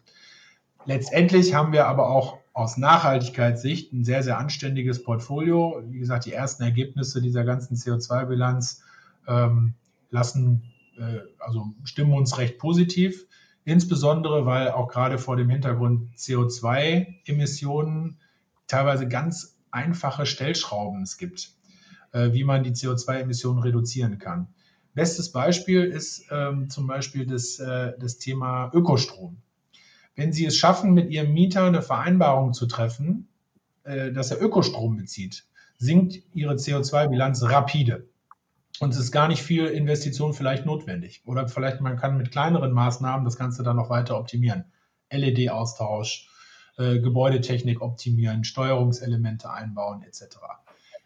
[0.85, 5.81] Letztendlich haben wir aber auch aus Nachhaltigkeitssicht ein sehr, sehr anständiges Portfolio.
[5.87, 8.83] Wie gesagt, die ersten Ergebnisse dieser ganzen CO2-Bilanz
[9.27, 9.73] ähm,
[10.11, 13.25] lassen äh, also stimmen uns recht positiv,
[13.65, 18.17] insbesondere weil auch gerade vor dem Hintergrund CO2-Emissionen
[18.67, 21.51] teilweise ganz einfache Stellschrauben es gibt,
[22.11, 24.47] äh, wie man die CO2-Emissionen reduzieren kann.
[24.93, 29.37] Bestes Beispiel ist ähm, zum Beispiel das, äh, das Thema Ökostrom.
[30.15, 33.27] Wenn Sie es schaffen, mit Ihrem Mieter eine Vereinbarung zu treffen,
[33.83, 35.45] äh, dass er Ökostrom bezieht,
[35.77, 38.07] sinkt Ihre CO2-Bilanz rapide.
[38.79, 41.21] Und es ist gar nicht viel Investition vielleicht notwendig.
[41.25, 44.65] Oder vielleicht man kann mit kleineren Maßnahmen das Ganze dann noch weiter optimieren.
[45.11, 46.27] LED-Austausch,
[46.77, 50.37] äh, Gebäudetechnik optimieren, Steuerungselemente einbauen etc.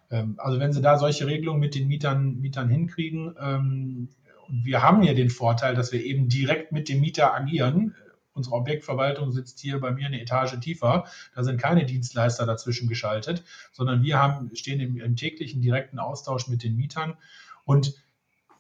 [0.09, 4.09] Ähm, also wenn Sie da solche Regelungen mit den Mietern, Mietern hinkriegen, ähm,
[4.49, 7.95] wir haben hier den Vorteil, dass wir eben direkt mit dem Mieter agieren.
[8.38, 11.05] Unsere Objektverwaltung sitzt hier bei mir eine Etage tiefer.
[11.35, 13.43] Da sind keine Dienstleister dazwischen geschaltet,
[13.73, 17.18] sondern wir haben, stehen im, im täglichen direkten Austausch mit den Mietern.
[17.65, 17.95] Und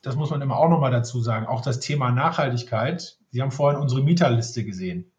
[0.01, 3.17] das muss man immer auch nochmal dazu sagen, auch das Thema Nachhaltigkeit.
[3.31, 5.11] Sie haben vorhin unsere Mieterliste gesehen.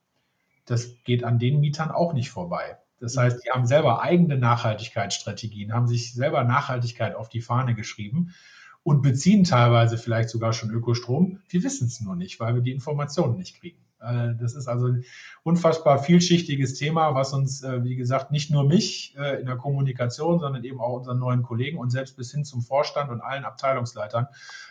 [0.64, 2.78] Das geht an den Mietern auch nicht vorbei.
[3.00, 8.34] Das heißt, die haben selber eigene Nachhaltigkeitsstrategien, haben sich selber Nachhaltigkeit auf die Fahne geschrieben
[8.82, 11.40] und beziehen teilweise vielleicht sogar schon Ökostrom.
[11.48, 13.84] Wir wissen es nur nicht, weil wir die Informationen nicht kriegen.
[14.00, 15.04] Äh, das ist also ein
[15.42, 20.38] unfassbar vielschichtiges Thema, was uns, äh, wie gesagt, nicht nur mich äh, in der Kommunikation,
[20.38, 24.28] sondern eben auch unseren neuen Kollegen und selbst bis hin zum Vorstand und allen Abteilungsleitern,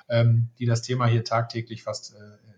[0.10, 2.16] ähm, die das Thema hier tagtäglich fast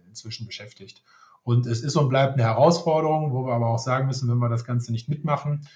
[0.08, 1.04] inzwischen beschäftigt.
[1.44, 4.50] Und es ist und bleibt eine Herausforderung, wo wir aber auch sagen müssen, wenn wir
[4.50, 5.68] das Ganze nicht mitmachen,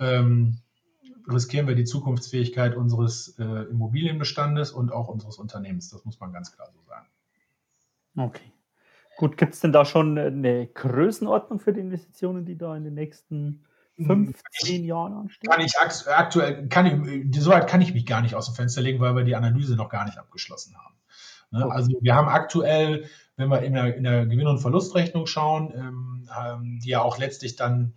[0.00, 0.58] ähm,
[1.30, 5.88] riskieren wir die Zukunftsfähigkeit unseres Immobilienbestandes und auch unseres Unternehmens.
[5.90, 7.06] Das muss man ganz klar so sagen.
[8.16, 8.52] Okay.
[9.16, 12.94] Gut, gibt es denn da schon eine Größenordnung für die Investitionen, die da in den
[12.94, 13.64] nächsten
[13.96, 15.50] fünf, zehn Jahren anstehen?
[15.50, 15.72] Kann ich
[16.08, 19.24] aktuell, kann ich, soweit kann ich mich gar nicht aus dem Fenster legen, weil wir
[19.24, 20.94] die Analyse noch gar nicht abgeschlossen haben.
[21.50, 21.66] Ne?
[21.66, 21.74] Okay.
[21.74, 23.04] Also wir haben aktuell
[23.36, 27.18] wenn wir in der, in der Gewinn- und Verlustrechnung schauen, ähm, ähm die ja auch
[27.18, 27.94] letztlich dann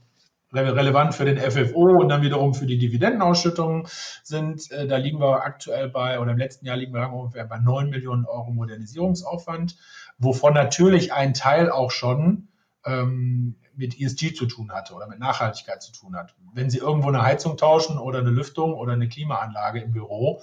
[0.53, 3.87] relevant für den FFO und dann wiederum für die Dividendenausschüttungen
[4.23, 7.59] sind, äh, da liegen wir aktuell bei, oder im letzten Jahr liegen wir ungefähr bei
[7.59, 9.75] 9 Millionen Euro Modernisierungsaufwand,
[10.17, 12.49] wovon natürlich ein Teil auch schon
[12.85, 16.35] ähm, mit ESG zu tun hatte oder mit Nachhaltigkeit zu tun hat.
[16.53, 20.41] Wenn Sie irgendwo eine Heizung tauschen oder eine Lüftung oder eine Klimaanlage im Büro,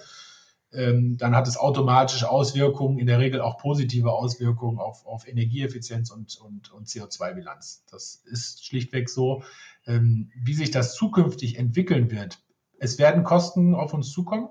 [0.73, 6.11] ähm, dann hat es automatisch Auswirkungen, in der Regel auch positive Auswirkungen auf, auf Energieeffizienz
[6.11, 7.85] und, und, und CO2-Bilanz.
[7.91, 9.43] Das ist schlichtweg so.
[9.87, 12.43] Ähm, wie sich das zukünftig entwickeln wird,
[12.79, 14.49] es werden Kosten auf uns zukommen.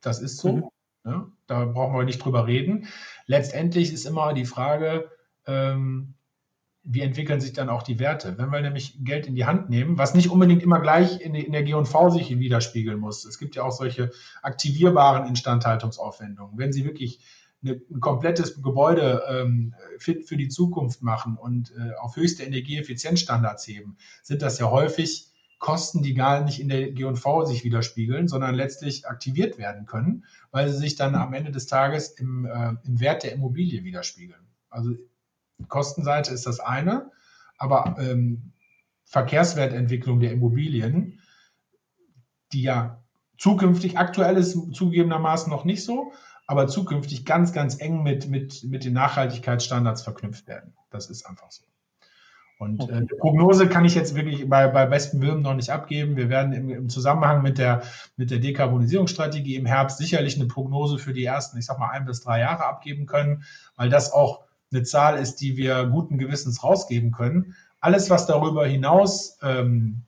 [0.00, 0.52] Das ist so.
[0.52, 0.70] Mhm.
[1.04, 2.86] Ja, da brauchen wir nicht drüber reden.
[3.26, 5.10] Letztendlich ist immer die Frage,
[5.46, 6.14] ähm,
[6.82, 8.38] wie entwickeln sich dann auch die Werte?
[8.38, 11.62] Wenn wir nämlich Geld in die Hand nehmen, was nicht unbedingt immer gleich in, der
[11.62, 13.24] G&V sich widerspiegeln muss.
[13.24, 14.10] Es gibt ja auch solche
[14.42, 16.56] aktivierbaren Instandhaltungsaufwendungen.
[16.56, 17.20] Wenn Sie wirklich
[17.62, 23.66] eine, ein komplettes Gebäude ähm, fit für die Zukunft machen und äh, auf höchste Energieeffizienzstandards
[23.66, 25.29] heben, sind das ja häufig
[25.60, 30.70] Kosten, die gar nicht in der G&V sich widerspiegeln, sondern letztlich aktiviert werden können, weil
[30.70, 34.40] sie sich dann am Ende des Tages im, äh, im Wert der Immobilie widerspiegeln.
[34.70, 34.94] Also
[35.68, 37.10] Kostenseite ist das eine,
[37.58, 38.52] aber ähm,
[39.04, 41.20] Verkehrswertentwicklung der Immobilien,
[42.52, 43.04] die ja
[43.36, 46.12] zukünftig, aktuell ist zugegebenermaßen noch nicht so,
[46.46, 50.72] aber zukünftig ganz, ganz eng mit, mit, mit den Nachhaltigkeitsstandards verknüpft werden.
[50.88, 51.64] Das ist einfach so.
[52.60, 56.16] Und äh, Prognose kann ich jetzt wirklich bei, bei bestem Willen noch nicht abgeben.
[56.16, 57.80] Wir werden im, im, Zusammenhang mit der,
[58.18, 62.04] mit der Dekarbonisierungsstrategie im Herbst sicherlich eine Prognose für die ersten, ich sag mal, ein
[62.04, 63.44] bis drei Jahre abgeben können,
[63.76, 67.56] weil das auch eine Zahl ist, die wir guten Gewissens rausgeben können.
[67.80, 70.02] Alles, was darüber hinaus ähm,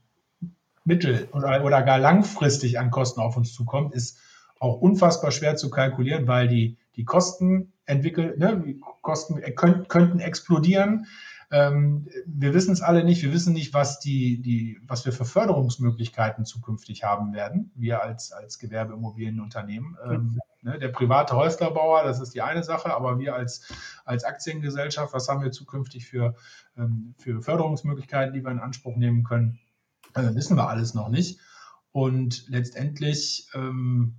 [0.85, 4.19] mittel- oder, oder gar langfristig an Kosten auf uns zukommt, ist
[4.59, 10.20] auch unfassbar schwer zu kalkulieren, weil die, die Kosten entwickeln, ne, die Kosten könnt, könnten
[10.20, 11.07] explodieren.
[11.53, 13.23] Ähm, wir wissen es alle nicht.
[13.23, 18.33] Wir wissen nicht, was, die, die, was wir für Förderungsmöglichkeiten zukünftig haben werden, wir als,
[18.33, 19.99] als Gewerbeimmobilienunternehmen.
[20.09, 23.70] Ähm, ne, der private Häuslerbauer, das ist die eine Sache, aber wir als,
[24.07, 26.35] als Aktiengesellschaft, was haben wir zukünftig für,
[26.79, 29.59] ähm, für Förderungsmöglichkeiten, die wir in Anspruch nehmen können,
[30.15, 31.39] äh, wissen wir alles noch nicht.
[31.93, 34.16] Und letztendlich ähm,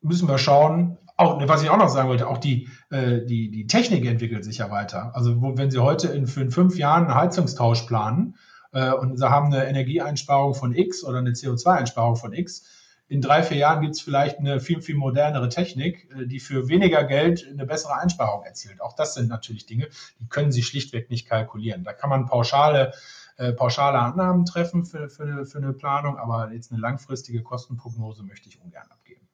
[0.00, 3.66] müssen wir schauen, auch, was ich auch noch sagen wollte, auch die, äh, die, die
[3.66, 5.14] Technik entwickelt sich ja weiter.
[5.14, 8.36] Also wo, wenn Sie heute in, für in fünf Jahren einen Heizungstausch planen
[8.72, 12.64] äh, und Sie haben eine Energieeinsparung von X oder eine CO2-Einsparung von X,
[13.06, 16.68] in drei, vier Jahren gibt es vielleicht eine viel, viel modernere Technik, äh, die für
[16.68, 18.80] weniger Geld eine bessere Einsparung erzielt.
[18.80, 19.88] Auch das sind natürlich Dinge,
[20.20, 21.84] die können Sie schlichtweg nicht kalkulieren.
[21.84, 22.94] Da kann man pauschale,
[23.36, 28.48] äh, pauschale Annahmen treffen für, für, für eine Planung, aber jetzt eine langfristige Kostenprognose möchte
[28.48, 29.28] ich ungern abgeben.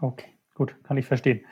[0.00, 0.33] Okay.
[0.54, 1.44] Gut, kann ich verstehen.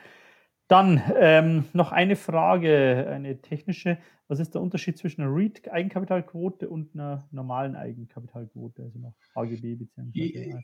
[0.67, 3.97] Dann ähm, noch eine Frage, eine technische.
[4.27, 10.63] Was ist der Unterschied zwischen einer REIT-Eigenkapitalquote und einer normalen Eigenkapitalquote, also nach HGB beziehungsweise?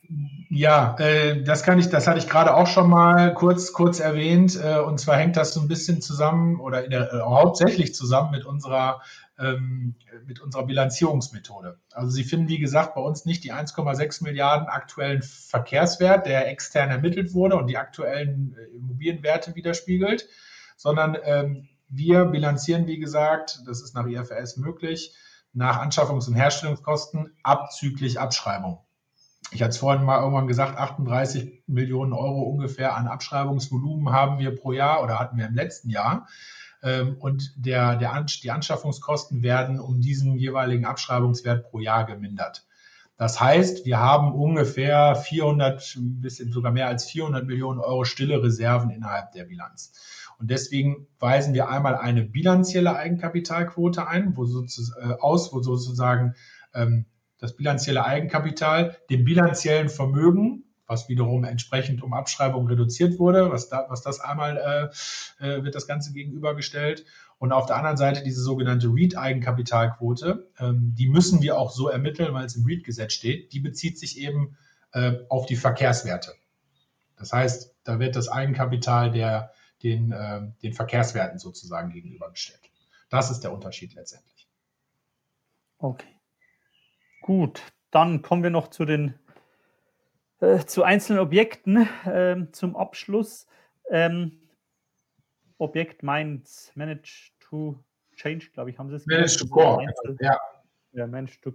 [0.49, 4.57] Ja, äh, das kann ich, das hatte ich gerade auch schon mal kurz, kurz erwähnt.
[4.63, 8.45] Äh, und zwar hängt das so ein bisschen zusammen oder der, äh, hauptsächlich zusammen mit
[8.45, 9.01] unserer
[9.39, 9.95] ähm,
[10.25, 11.79] mit unserer Bilanzierungsmethode.
[11.93, 16.89] Also Sie finden, wie gesagt, bei uns nicht die 1,6 Milliarden aktuellen Verkehrswert, der extern
[16.89, 20.27] ermittelt wurde und die aktuellen äh, Immobilienwerte widerspiegelt,
[20.75, 25.15] sondern ähm, wir bilanzieren, wie gesagt, das ist nach IFRS möglich,
[25.53, 28.79] nach Anschaffungs- und Herstellungskosten abzüglich Abschreibung.
[29.51, 34.55] Ich hatte es vorhin mal irgendwann gesagt, 38 Millionen Euro ungefähr an Abschreibungsvolumen haben wir
[34.55, 36.27] pro Jahr oder hatten wir im letzten Jahr.
[36.83, 42.65] Ähm, und der, der, die Anschaffungskosten werden um diesen jeweiligen Abschreibungswert pro Jahr gemindert.
[43.17, 48.41] Das heißt, wir haben ungefähr 400, ein bisschen sogar mehr als 400 Millionen Euro stille
[48.41, 49.91] Reserven innerhalb der Bilanz.
[50.39, 56.33] Und deswegen weisen wir einmal eine bilanzielle Eigenkapitalquote ein, wo sozusagen, äh, aus, wo sozusagen
[56.73, 57.05] ähm,
[57.37, 63.85] das bilanzielle Eigenkapital dem bilanziellen Vermögen was wiederum entsprechend um Abschreibung reduziert wurde, was, da,
[63.89, 64.57] was das einmal
[65.39, 67.05] äh, äh, wird das Ganze gegenübergestellt.
[67.37, 72.33] Und auf der anderen Seite diese sogenannte REIT-Eigenkapitalquote, ähm, die müssen wir auch so ermitteln,
[72.33, 73.53] weil es im REIT-Gesetz steht.
[73.53, 74.57] Die bezieht sich eben
[74.91, 76.33] äh, auf die Verkehrswerte.
[77.15, 79.51] Das heißt, da wird das Eigenkapital der,
[79.83, 82.71] den, äh, den Verkehrswerten sozusagen gegenübergestellt.
[83.09, 84.47] Das ist der Unterschied letztendlich.
[85.77, 86.19] Okay.
[87.21, 87.61] Gut,
[87.91, 89.17] dann kommen wir noch zu den
[90.41, 93.47] äh, zu einzelnen Objekten äh, zum Abschluss.
[93.89, 94.49] Ähm,
[95.57, 97.83] Objekt Mainz, Manage to
[98.15, 99.85] Change, glaube ich, haben Sie es Manage to Core,
[100.21, 100.37] ja.
[100.91, 101.51] Ja, Manage to,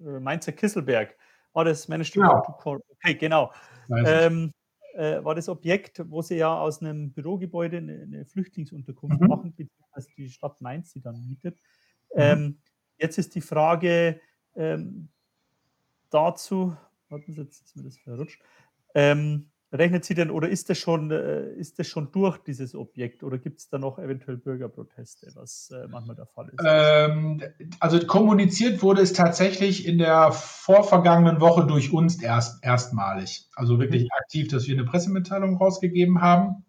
[0.00, 1.16] äh, Mainzer Kisselberg.
[1.52, 2.40] War das Manage to, genau.
[2.40, 2.80] to Core?
[2.90, 3.52] Okay, genau.
[4.06, 4.52] Ähm,
[4.94, 9.26] äh, war das Objekt, wo Sie ja aus einem Bürogebäude eine, eine Flüchtlingsunterkunft mhm.
[9.28, 11.58] machen, beziehungsweise die Stadt Mainz, die dann mietet.
[12.14, 12.20] Mhm.
[12.20, 12.58] Ähm,
[12.98, 14.20] jetzt ist die Frage
[14.54, 15.08] ähm,
[16.10, 16.76] dazu,
[17.08, 18.42] warten Sie, jetzt ist mir das verrutscht.
[18.94, 23.22] Ähm, rechnet sie denn oder ist das schon, äh, ist das schon durch dieses Objekt
[23.24, 26.62] oder gibt es da noch eventuell Bürgerproteste, was äh, manchmal der Fall ist?
[26.64, 27.42] Ähm,
[27.80, 33.48] also kommuniziert wurde es tatsächlich in der vorvergangenen Woche durch uns erst, erstmalig.
[33.54, 34.10] Also wirklich mhm.
[34.20, 36.64] aktiv, dass wir eine Pressemitteilung rausgegeben haben.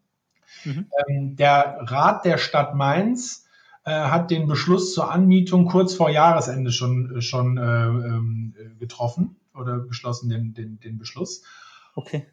[0.63, 0.87] Mhm.
[1.07, 3.45] Ähm, der Rat der Stadt Mainz
[3.85, 9.79] äh, hat den Beschluss zur Anmietung kurz vor Jahresende schon, schon äh, ähm, getroffen oder
[9.79, 11.43] beschlossen den, den, den Beschluss.
[11.95, 12.25] Okay.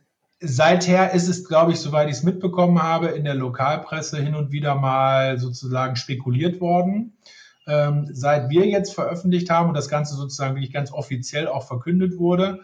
[0.42, 4.52] Seither ist es, glaube ich, soweit ich es mitbekommen habe, in der Lokalpresse hin und
[4.52, 7.18] wieder mal sozusagen spekuliert worden.
[7.66, 12.18] Ähm, seit wir jetzt veröffentlicht haben und das Ganze sozusagen wirklich ganz offiziell auch verkündet
[12.18, 12.60] wurde,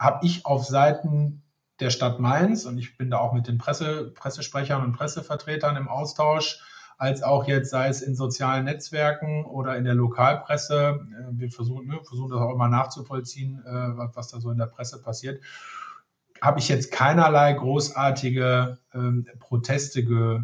[0.00, 1.42] habe ich auf Seiten
[1.78, 5.88] der Stadt Mainz und ich bin da auch mit den Presse, Pressesprechern und Pressevertretern im
[5.88, 6.60] Austausch,
[6.98, 11.06] als auch jetzt sei es in sozialen Netzwerken oder in der Lokalpresse.
[11.12, 13.70] Äh, wir versuchen, wir versuchen das auch immer nachzuvollziehen, äh,
[14.14, 15.40] was da so in der Presse passiert.
[16.46, 20.42] Habe ich jetzt keinerlei großartige ähm, Proteste ge,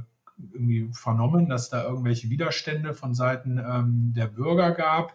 [0.53, 5.15] irgendwie vernommen, dass da irgendwelche Widerstände von Seiten ähm, der Bürger gab.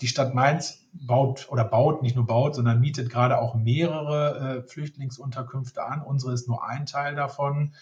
[0.00, 4.66] Die Stadt Mainz baut oder baut, nicht nur baut, sondern mietet gerade auch mehrere äh,
[4.66, 6.00] Flüchtlingsunterkünfte an.
[6.00, 7.74] Unsere ist nur ein Teil davon.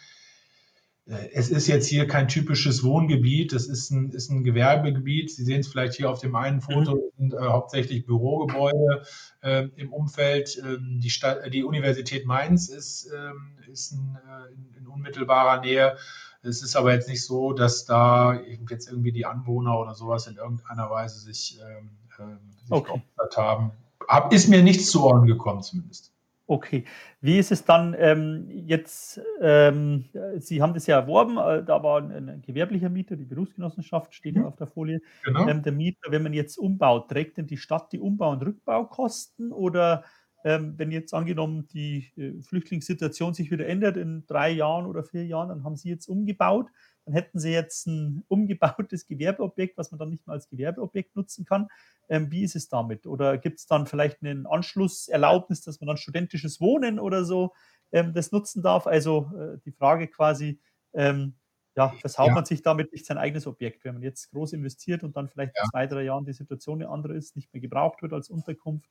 [1.06, 5.30] Äh, es ist jetzt hier kein typisches Wohngebiet, es ist ein, ist ein Gewerbegebiet.
[5.30, 7.00] Sie sehen es vielleicht hier auf dem einen Foto, mhm.
[7.18, 9.04] sind, äh, hauptsächlich Bürogebäude
[9.42, 10.60] äh, im Umfeld.
[10.64, 15.96] Ähm, die, Stadt, die Universität Mainz ist, ähm, ist ein, äh, in, in, unmittelbarer Nähe.
[16.42, 20.36] Es ist aber jetzt nicht so, dass da jetzt irgendwie die Anwohner oder sowas in
[20.36, 23.02] irgendeiner Weise sich, ähm, äh, sich okay.
[23.36, 23.72] haben.
[24.08, 26.11] Hab, ist mir nichts zu Ohren gekommen zumindest.
[26.46, 26.84] Okay.
[27.20, 29.20] Wie ist es dann ähm, jetzt?
[29.40, 30.06] Ähm,
[30.38, 34.34] Sie haben das ja erworben, äh, da war ein, ein, gewerblicher Mieter, die Berufsgenossenschaft steht
[34.34, 34.48] ja mhm.
[34.48, 35.00] auf der Folie.
[35.24, 35.48] Genau.
[35.48, 39.52] Ähm, der Mieter, wenn man jetzt umbaut, trägt denn die Stadt die Umbau- und Rückbaukosten
[39.52, 40.04] oder
[40.44, 45.24] ähm, wenn jetzt angenommen die äh, Flüchtlingssituation sich wieder ändert in drei Jahren oder vier
[45.24, 46.66] Jahren, dann haben Sie jetzt umgebaut,
[47.04, 51.44] dann hätten Sie jetzt ein umgebautes Gewerbeobjekt, was man dann nicht mehr als Gewerbeobjekt nutzen
[51.44, 51.68] kann.
[52.08, 53.06] Ähm, wie ist es damit?
[53.06, 57.52] Oder gibt es dann vielleicht einen Anschlusserlaubnis, dass man dann studentisches Wohnen oder so
[57.90, 58.86] ähm, das nutzen darf?
[58.86, 60.60] Also äh, die Frage quasi,
[60.92, 61.34] ähm,
[61.74, 62.34] ja, versaut ja.
[62.34, 65.56] man sich damit nicht sein eigenes Objekt, wenn man jetzt groß investiert und dann vielleicht
[65.56, 65.62] ja.
[65.64, 68.90] in zwei, drei Jahren die Situation eine andere ist, nicht mehr gebraucht wird als Unterkunft.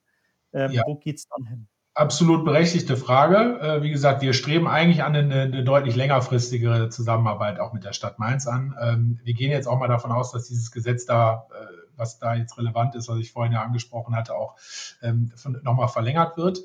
[0.52, 0.84] Ähm, ja.
[0.86, 1.68] Wo geht es dann hin?
[1.94, 3.60] Absolut berechtigte Frage.
[3.60, 7.92] Äh, wie gesagt, wir streben eigentlich an eine, eine, deutlich längerfristigere Zusammenarbeit auch mit der
[7.92, 8.74] Stadt Mainz an.
[8.82, 11.66] Ähm, wir gehen jetzt auch mal davon aus, dass dieses Gesetz da, äh,
[11.98, 14.56] was da jetzt relevant ist, was ich vorhin ja angesprochen hatte, auch
[15.02, 16.60] ähm, nochmal verlängert wird.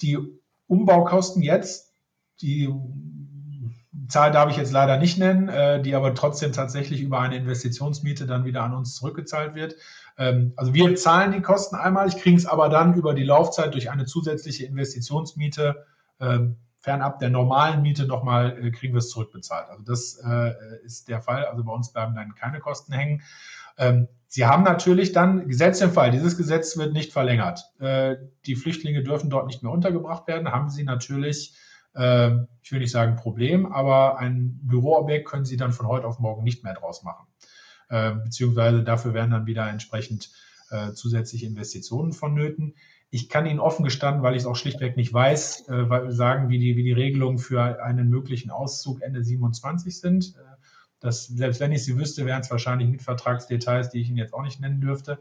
[0.00, 0.16] Die
[0.68, 1.92] Umbaukosten jetzt,
[2.40, 2.72] die
[4.08, 8.26] Zahl darf ich jetzt leider nicht nennen, äh, die aber trotzdem tatsächlich über eine Investitionsmiete
[8.26, 9.74] dann wieder an uns zurückgezahlt wird.
[10.18, 13.72] Ähm, also wir zahlen die Kosten einmal, ich kriege es aber dann über die Laufzeit
[13.74, 15.86] durch eine zusätzliche Investitionsmiete
[16.20, 19.68] ähm, fernab der normalen Miete nochmal äh, kriegen wir es zurückbezahlt.
[19.68, 20.52] Also das äh,
[20.84, 21.44] ist der Fall.
[21.44, 23.22] Also bei uns bleiben dann keine Kosten hängen.
[23.76, 26.10] Ähm, Sie haben natürlich dann Gesetz im Fall.
[26.10, 27.64] Dieses Gesetz wird nicht verlängert.
[27.78, 30.52] Äh, die Flüchtlinge dürfen dort nicht mehr untergebracht werden.
[30.52, 31.56] Haben Sie natürlich,
[31.94, 32.30] äh,
[32.62, 36.44] ich will nicht sagen Problem, aber ein Büroobjekt können Sie dann von heute auf morgen
[36.44, 37.26] nicht mehr draus machen.
[37.88, 40.30] Äh, beziehungsweise dafür werden dann wieder entsprechend
[40.70, 42.74] äh, zusätzliche Investitionen vonnöten.
[43.10, 46.58] Ich kann Ihnen offen gestanden, weil ich es auch schlichtweg nicht weiß, äh, sagen, wie
[46.58, 50.34] die, wie die Regelungen für einen möglichen Auszug Ende 27 sind.
[50.36, 50.56] Äh,
[51.00, 54.42] das, selbst wenn ich sie wüsste, wären es wahrscheinlich Mitvertragsdetails, die ich Ihnen jetzt auch
[54.42, 55.18] nicht nennen dürfte.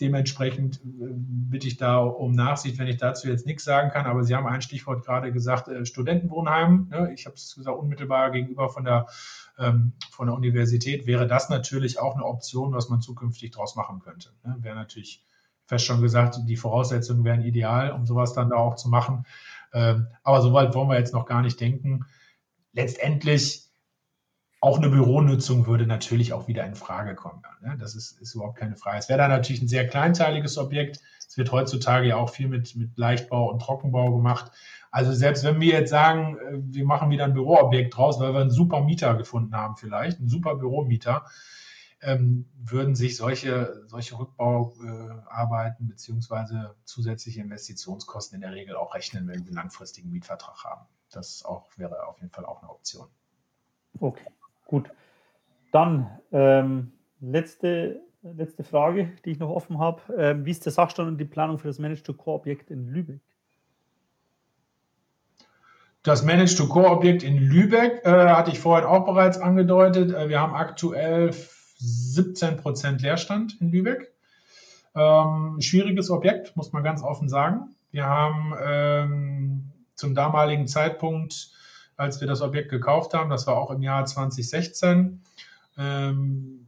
[0.00, 4.06] Dementsprechend äh, bitte ich da um Nachsicht, wenn ich dazu jetzt nichts sagen kann.
[4.06, 6.88] Aber Sie haben ein Stichwort gerade gesagt, äh, Studentenwohnheim.
[6.90, 7.12] Ne?
[7.14, 9.06] Ich habe es gesagt, unmittelbar gegenüber von der,
[9.58, 14.00] ähm, von der Universität wäre das natürlich auch eine Option, was man zukünftig daraus machen
[14.00, 14.30] könnte.
[14.44, 14.56] Ne?
[14.60, 15.22] Wäre natürlich
[15.66, 19.26] fest schon gesagt, die Voraussetzungen wären ideal, um sowas dann da auch zu machen.
[19.72, 22.06] Ähm, aber soweit wollen wir jetzt noch gar nicht denken.
[22.72, 23.64] Letztendlich
[24.64, 27.42] auch eine Büronutzung würde natürlich auch wieder in Frage kommen.
[27.60, 27.76] Ne?
[27.78, 28.96] Das ist, ist überhaupt keine Frage.
[28.96, 31.00] Es wäre dann natürlich ein sehr kleinteiliges Objekt.
[31.28, 34.50] Es wird heutzutage ja auch viel mit, mit Leichtbau und Trockenbau gemacht.
[34.90, 38.40] Also selbst wenn wir jetzt sagen, äh, wir machen wieder ein Büroobjekt draus, weil wir
[38.40, 41.26] einen super Mieter gefunden haben vielleicht, einen super Büromieter,
[42.00, 49.28] ähm, würden sich solche, solche Rückbauarbeiten äh, beziehungsweise zusätzliche Investitionskosten in der Regel auch rechnen,
[49.28, 50.86] wenn wir einen langfristigen Mietvertrag haben.
[51.10, 53.08] Das auch, wäre auf jeden Fall auch eine Option.
[54.00, 54.24] Okay.
[54.64, 54.90] Gut.
[55.72, 60.02] Dann ähm, letzte, letzte Frage, die ich noch offen habe.
[60.16, 63.20] Ähm, wie ist der Sachstand und die Planung für das Managed-to-Core-Objekt in Lübeck?
[66.02, 70.12] Das Managed-to-Core-Objekt in Lübeck äh, hatte ich vorhin auch bereits angedeutet.
[70.12, 71.32] Äh, wir haben aktuell
[71.78, 74.12] 17 Prozent Leerstand in Lübeck.
[74.94, 77.74] Ähm, schwieriges Objekt, muss man ganz offen sagen.
[77.90, 81.50] Wir haben ähm, zum damaligen Zeitpunkt
[81.96, 83.30] als wir das Objekt gekauft haben.
[83.30, 85.22] Das war auch im Jahr 2016.
[85.76, 86.64] Ähm,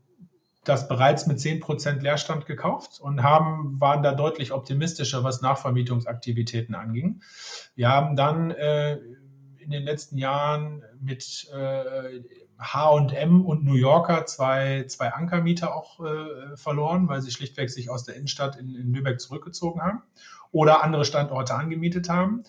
[0.64, 7.22] das bereits mit 10% Leerstand gekauft und haben, waren da deutlich optimistischer, was Nachvermietungsaktivitäten anging.
[7.76, 8.98] Wir haben dann äh,
[9.58, 12.20] in den letzten Jahren mit äh,
[12.58, 18.04] H&M und New Yorker zwei, zwei Ankermieter auch äh, verloren, weil sie schlichtweg sich aus
[18.04, 20.02] der Innenstadt in, in Lübeck zurückgezogen haben
[20.52, 22.44] oder andere Standorte angemietet haben.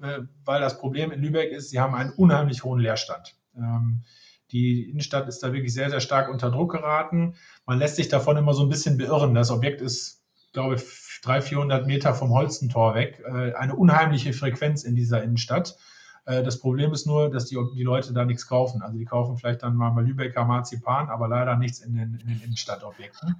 [0.00, 3.36] Äh, weil das Problem in Lübeck ist, sie haben einen unheimlich hohen Leerstand.
[3.56, 4.02] Ähm,
[4.50, 7.34] die Innenstadt ist da wirklich sehr, sehr stark unter Druck geraten.
[7.66, 9.34] Man lässt sich davon immer so ein bisschen beirren.
[9.34, 10.22] Das Objekt ist,
[10.52, 10.82] glaube ich,
[11.22, 13.22] 300, 400 Meter vom Holstentor weg.
[13.26, 15.76] Äh, eine unheimliche Frequenz in dieser Innenstadt.
[16.24, 18.82] Äh, das Problem ist nur, dass die, die Leute da nichts kaufen.
[18.82, 22.40] Also die kaufen vielleicht dann mal Lübecker Marzipan, aber leider nichts in den, in den
[22.40, 23.36] Innenstadtobjekten.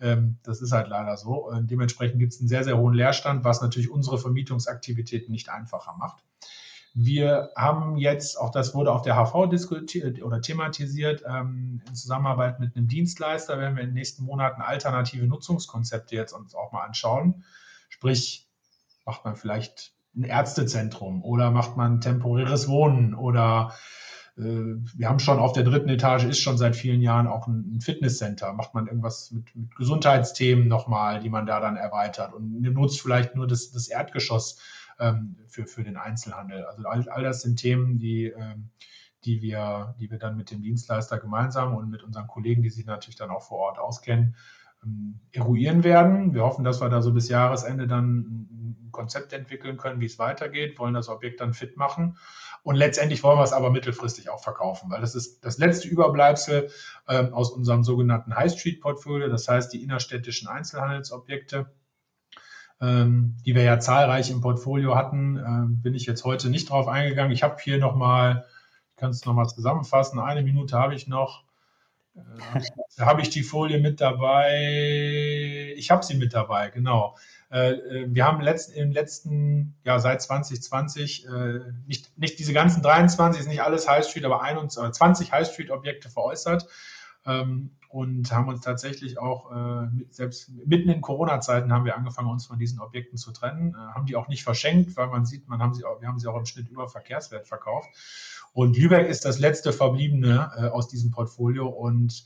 [0.00, 1.46] Ähm, das ist halt leider so.
[1.46, 5.94] Und dementsprechend gibt es einen sehr, sehr hohen Leerstand, was natürlich unsere Vermietungsaktivitäten nicht einfacher
[5.96, 6.22] macht.
[6.98, 12.58] Wir haben jetzt, auch das wurde auf der HV diskutiert oder thematisiert, ähm, in Zusammenarbeit
[12.58, 16.84] mit einem Dienstleister werden wir in den nächsten Monaten alternative Nutzungskonzepte jetzt uns auch mal
[16.84, 17.44] anschauen.
[17.90, 18.48] Sprich,
[19.04, 23.74] macht man vielleicht ein Ärztezentrum oder macht man temporäres Wohnen oder
[24.38, 28.52] wir haben schon auf der dritten Etage ist schon seit vielen Jahren auch ein Fitnesscenter.
[28.52, 33.34] Macht man irgendwas mit, mit Gesundheitsthemen nochmal, die man da dann erweitert und nutzt vielleicht
[33.34, 34.60] nur das, das Erdgeschoss
[34.98, 36.66] ähm, für, für den Einzelhandel.
[36.66, 38.68] Also all, all das sind Themen, die, ähm,
[39.24, 42.84] die, wir, die wir dann mit dem Dienstleister gemeinsam und mit unseren Kollegen, die sich
[42.84, 44.36] natürlich dann auch vor Ort auskennen,
[44.84, 46.34] ähm, eruieren werden.
[46.34, 50.18] Wir hoffen, dass wir da so bis Jahresende dann ein Konzept entwickeln können, wie es
[50.18, 52.18] weitergeht, wollen das Objekt dann fit machen.
[52.66, 56.68] Und letztendlich wollen wir es aber mittelfristig auch verkaufen, weil das ist das letzte Überbleibsel
[57.06, 61.70] äh, aus unserem sogenannten High Street Portfolio, das heißt die innerstädtischen Einzelhandelsobjekte,
[62.80, 66.88] ähm, die wir ja zahlreich im Portfolio hatten, äh, bin ich jetzt heute nicht drauf
[66.88, 67.30] eingegangen.
[67.30, 68.44] Ich habe hier nochmal,
[68.90, 71.44] ich kann es nochmal zusammenfassen, eine Minute habe ich noch.
[72.16, 72.20] Äh,
[72.96, 75.72] da habe ich die Folie mit dabei.
[75.76, 77.14] Ich habe sie mit dabei, genau.
[77.50, 78.40] Äh, äh, wir haben
[78.74, 81.26] im letzten, ja, seit 2020
[81.86, 85.70] nicht, nicht diese ganzen 23, ist nicht alles High Street, aber 21, 20 High Street
[85.70, 86.66] Objekte veräußert
[87.24, 89.50] ähm, und haben uns tatsächlich auch,
[90.10, 94.16] selbst mitten in Corona-Zeiten haben wir angefangen, uns von diesen Objekten zu trennen, haben die
[94.16, 96.44] auch nicht verschenkt, weil man sieht, man haben sie auch, wir haben sie auch im
[96.44, 97.88] Schnitt über Verkehrswert verkauft.
[98.56, 101.68] Und Lübeck ist das letzte verbliebene äh, aus diesem Portfolio.
[101.68, 102.24] Und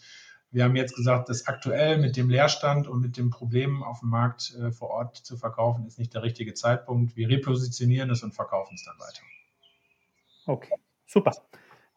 [0.51, 4.11] wir haben jetzt gesagt, dass aktuell mit dem Leerstand und mit dem Problem auf dem
[4.11, 7.17] Markt äh, vor Ort zu verkaufen, ist nicht der richtige Zeitpunkt.
[7.17, 9.23] Wir repositionieren es und verkaufen es dann weiter.
[10.47, 10.75] Okay,
[11.07, 11.33] super.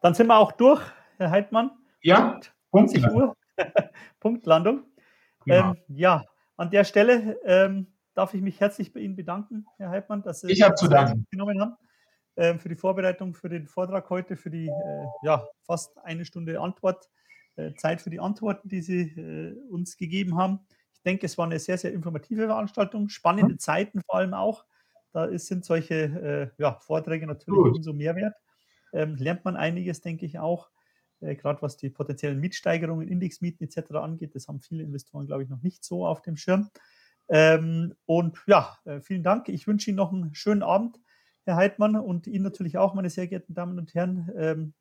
[0.01, 0.81] Dann sind wir auch durch,
[1.17, 1.71] Herr Heidmann.
[2.01, 2.39] Ja,
[2.71, 3.35] 20 Uhr.
[4.19, 4.83] Punktlandung.
[5.45, 5.71] Ja.
[5.71, 6.23] Ähm, ja,
[6.57, 10.51] an der Stelle ähm, darf ich mich herzlich bei Ihnen bedanken, Herr Heidmann, dass Sie
[10.51, 11.25] ich zu danken.
[11.31, 11.77] genommen haben
[12.35, 16.59] ähm, für die Vorbereitung für den Vortrag heute, für die äh, ja, fast eine Stunde
[16.59, 17.09] Antwort,
[17.77, 20.59] Zeit für die Antworten, die Sie äh, uns gegeben haben.
[20.93, 23.57] Ich denke, es war eine sehr, sehr informative Veranstaltung, spannende.
[23.57, 24.65] Zeiten vor allem auch.
[25.11, 25.95] Da ist, sind solche
[26.57, 27.75] äh, ja, Vorträge natürlich Gut.
[27.75, 28.35] umso mehr wert.
[28.93, 30.69] Ähm, lernt man einiges, denke ich auch,
[31.19, 33.95] äh, gerade was die potenziellen Mietsteigerungen, Indexmieten etc.
[33.95, 34.33] angeht.
[34.35, 36.69] Das haben viele Investoren, glaube ich, noch nicht so auf dem Schirm.
[37.29, 39.49] Ähm, und ja, äh, vielen Dank.
[39.49, 40.99] Ich wünsche Ihnen noch einen schönen Abend,
[41.45, 44.31] Herr Heidmann, und Ihnen natürlich auch, meine sehr geehrten Damen und Herren.
[44.35, 44.73] Ähm,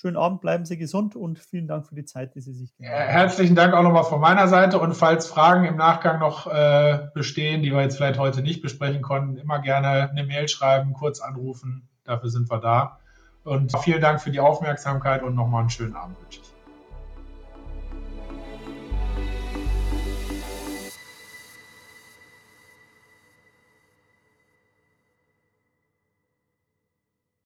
[0.00, 2.96] schönen Abend, bleiben Sie gesund und vielen Dank für die Zeit, die Sie sich genommen
[2.96, 3.08] haben.
[3.08, 7.62] Herzlichen Dank auch nochmal von meiner Seite und falls Fragen im Nachgang noch äh, bestehen,
[7.62, 11.88] die wir jetzt vielleicht heute nicht besprechen konnten, immer gerne eine Mail schreiben, kurz anrufen.
[12.04, 12.98] Dafür sind wir da.
[13.44, 16.49] Und vielen Dank für die Aufmerksamkeit und nochmal einen schönen Abend wünsche ich.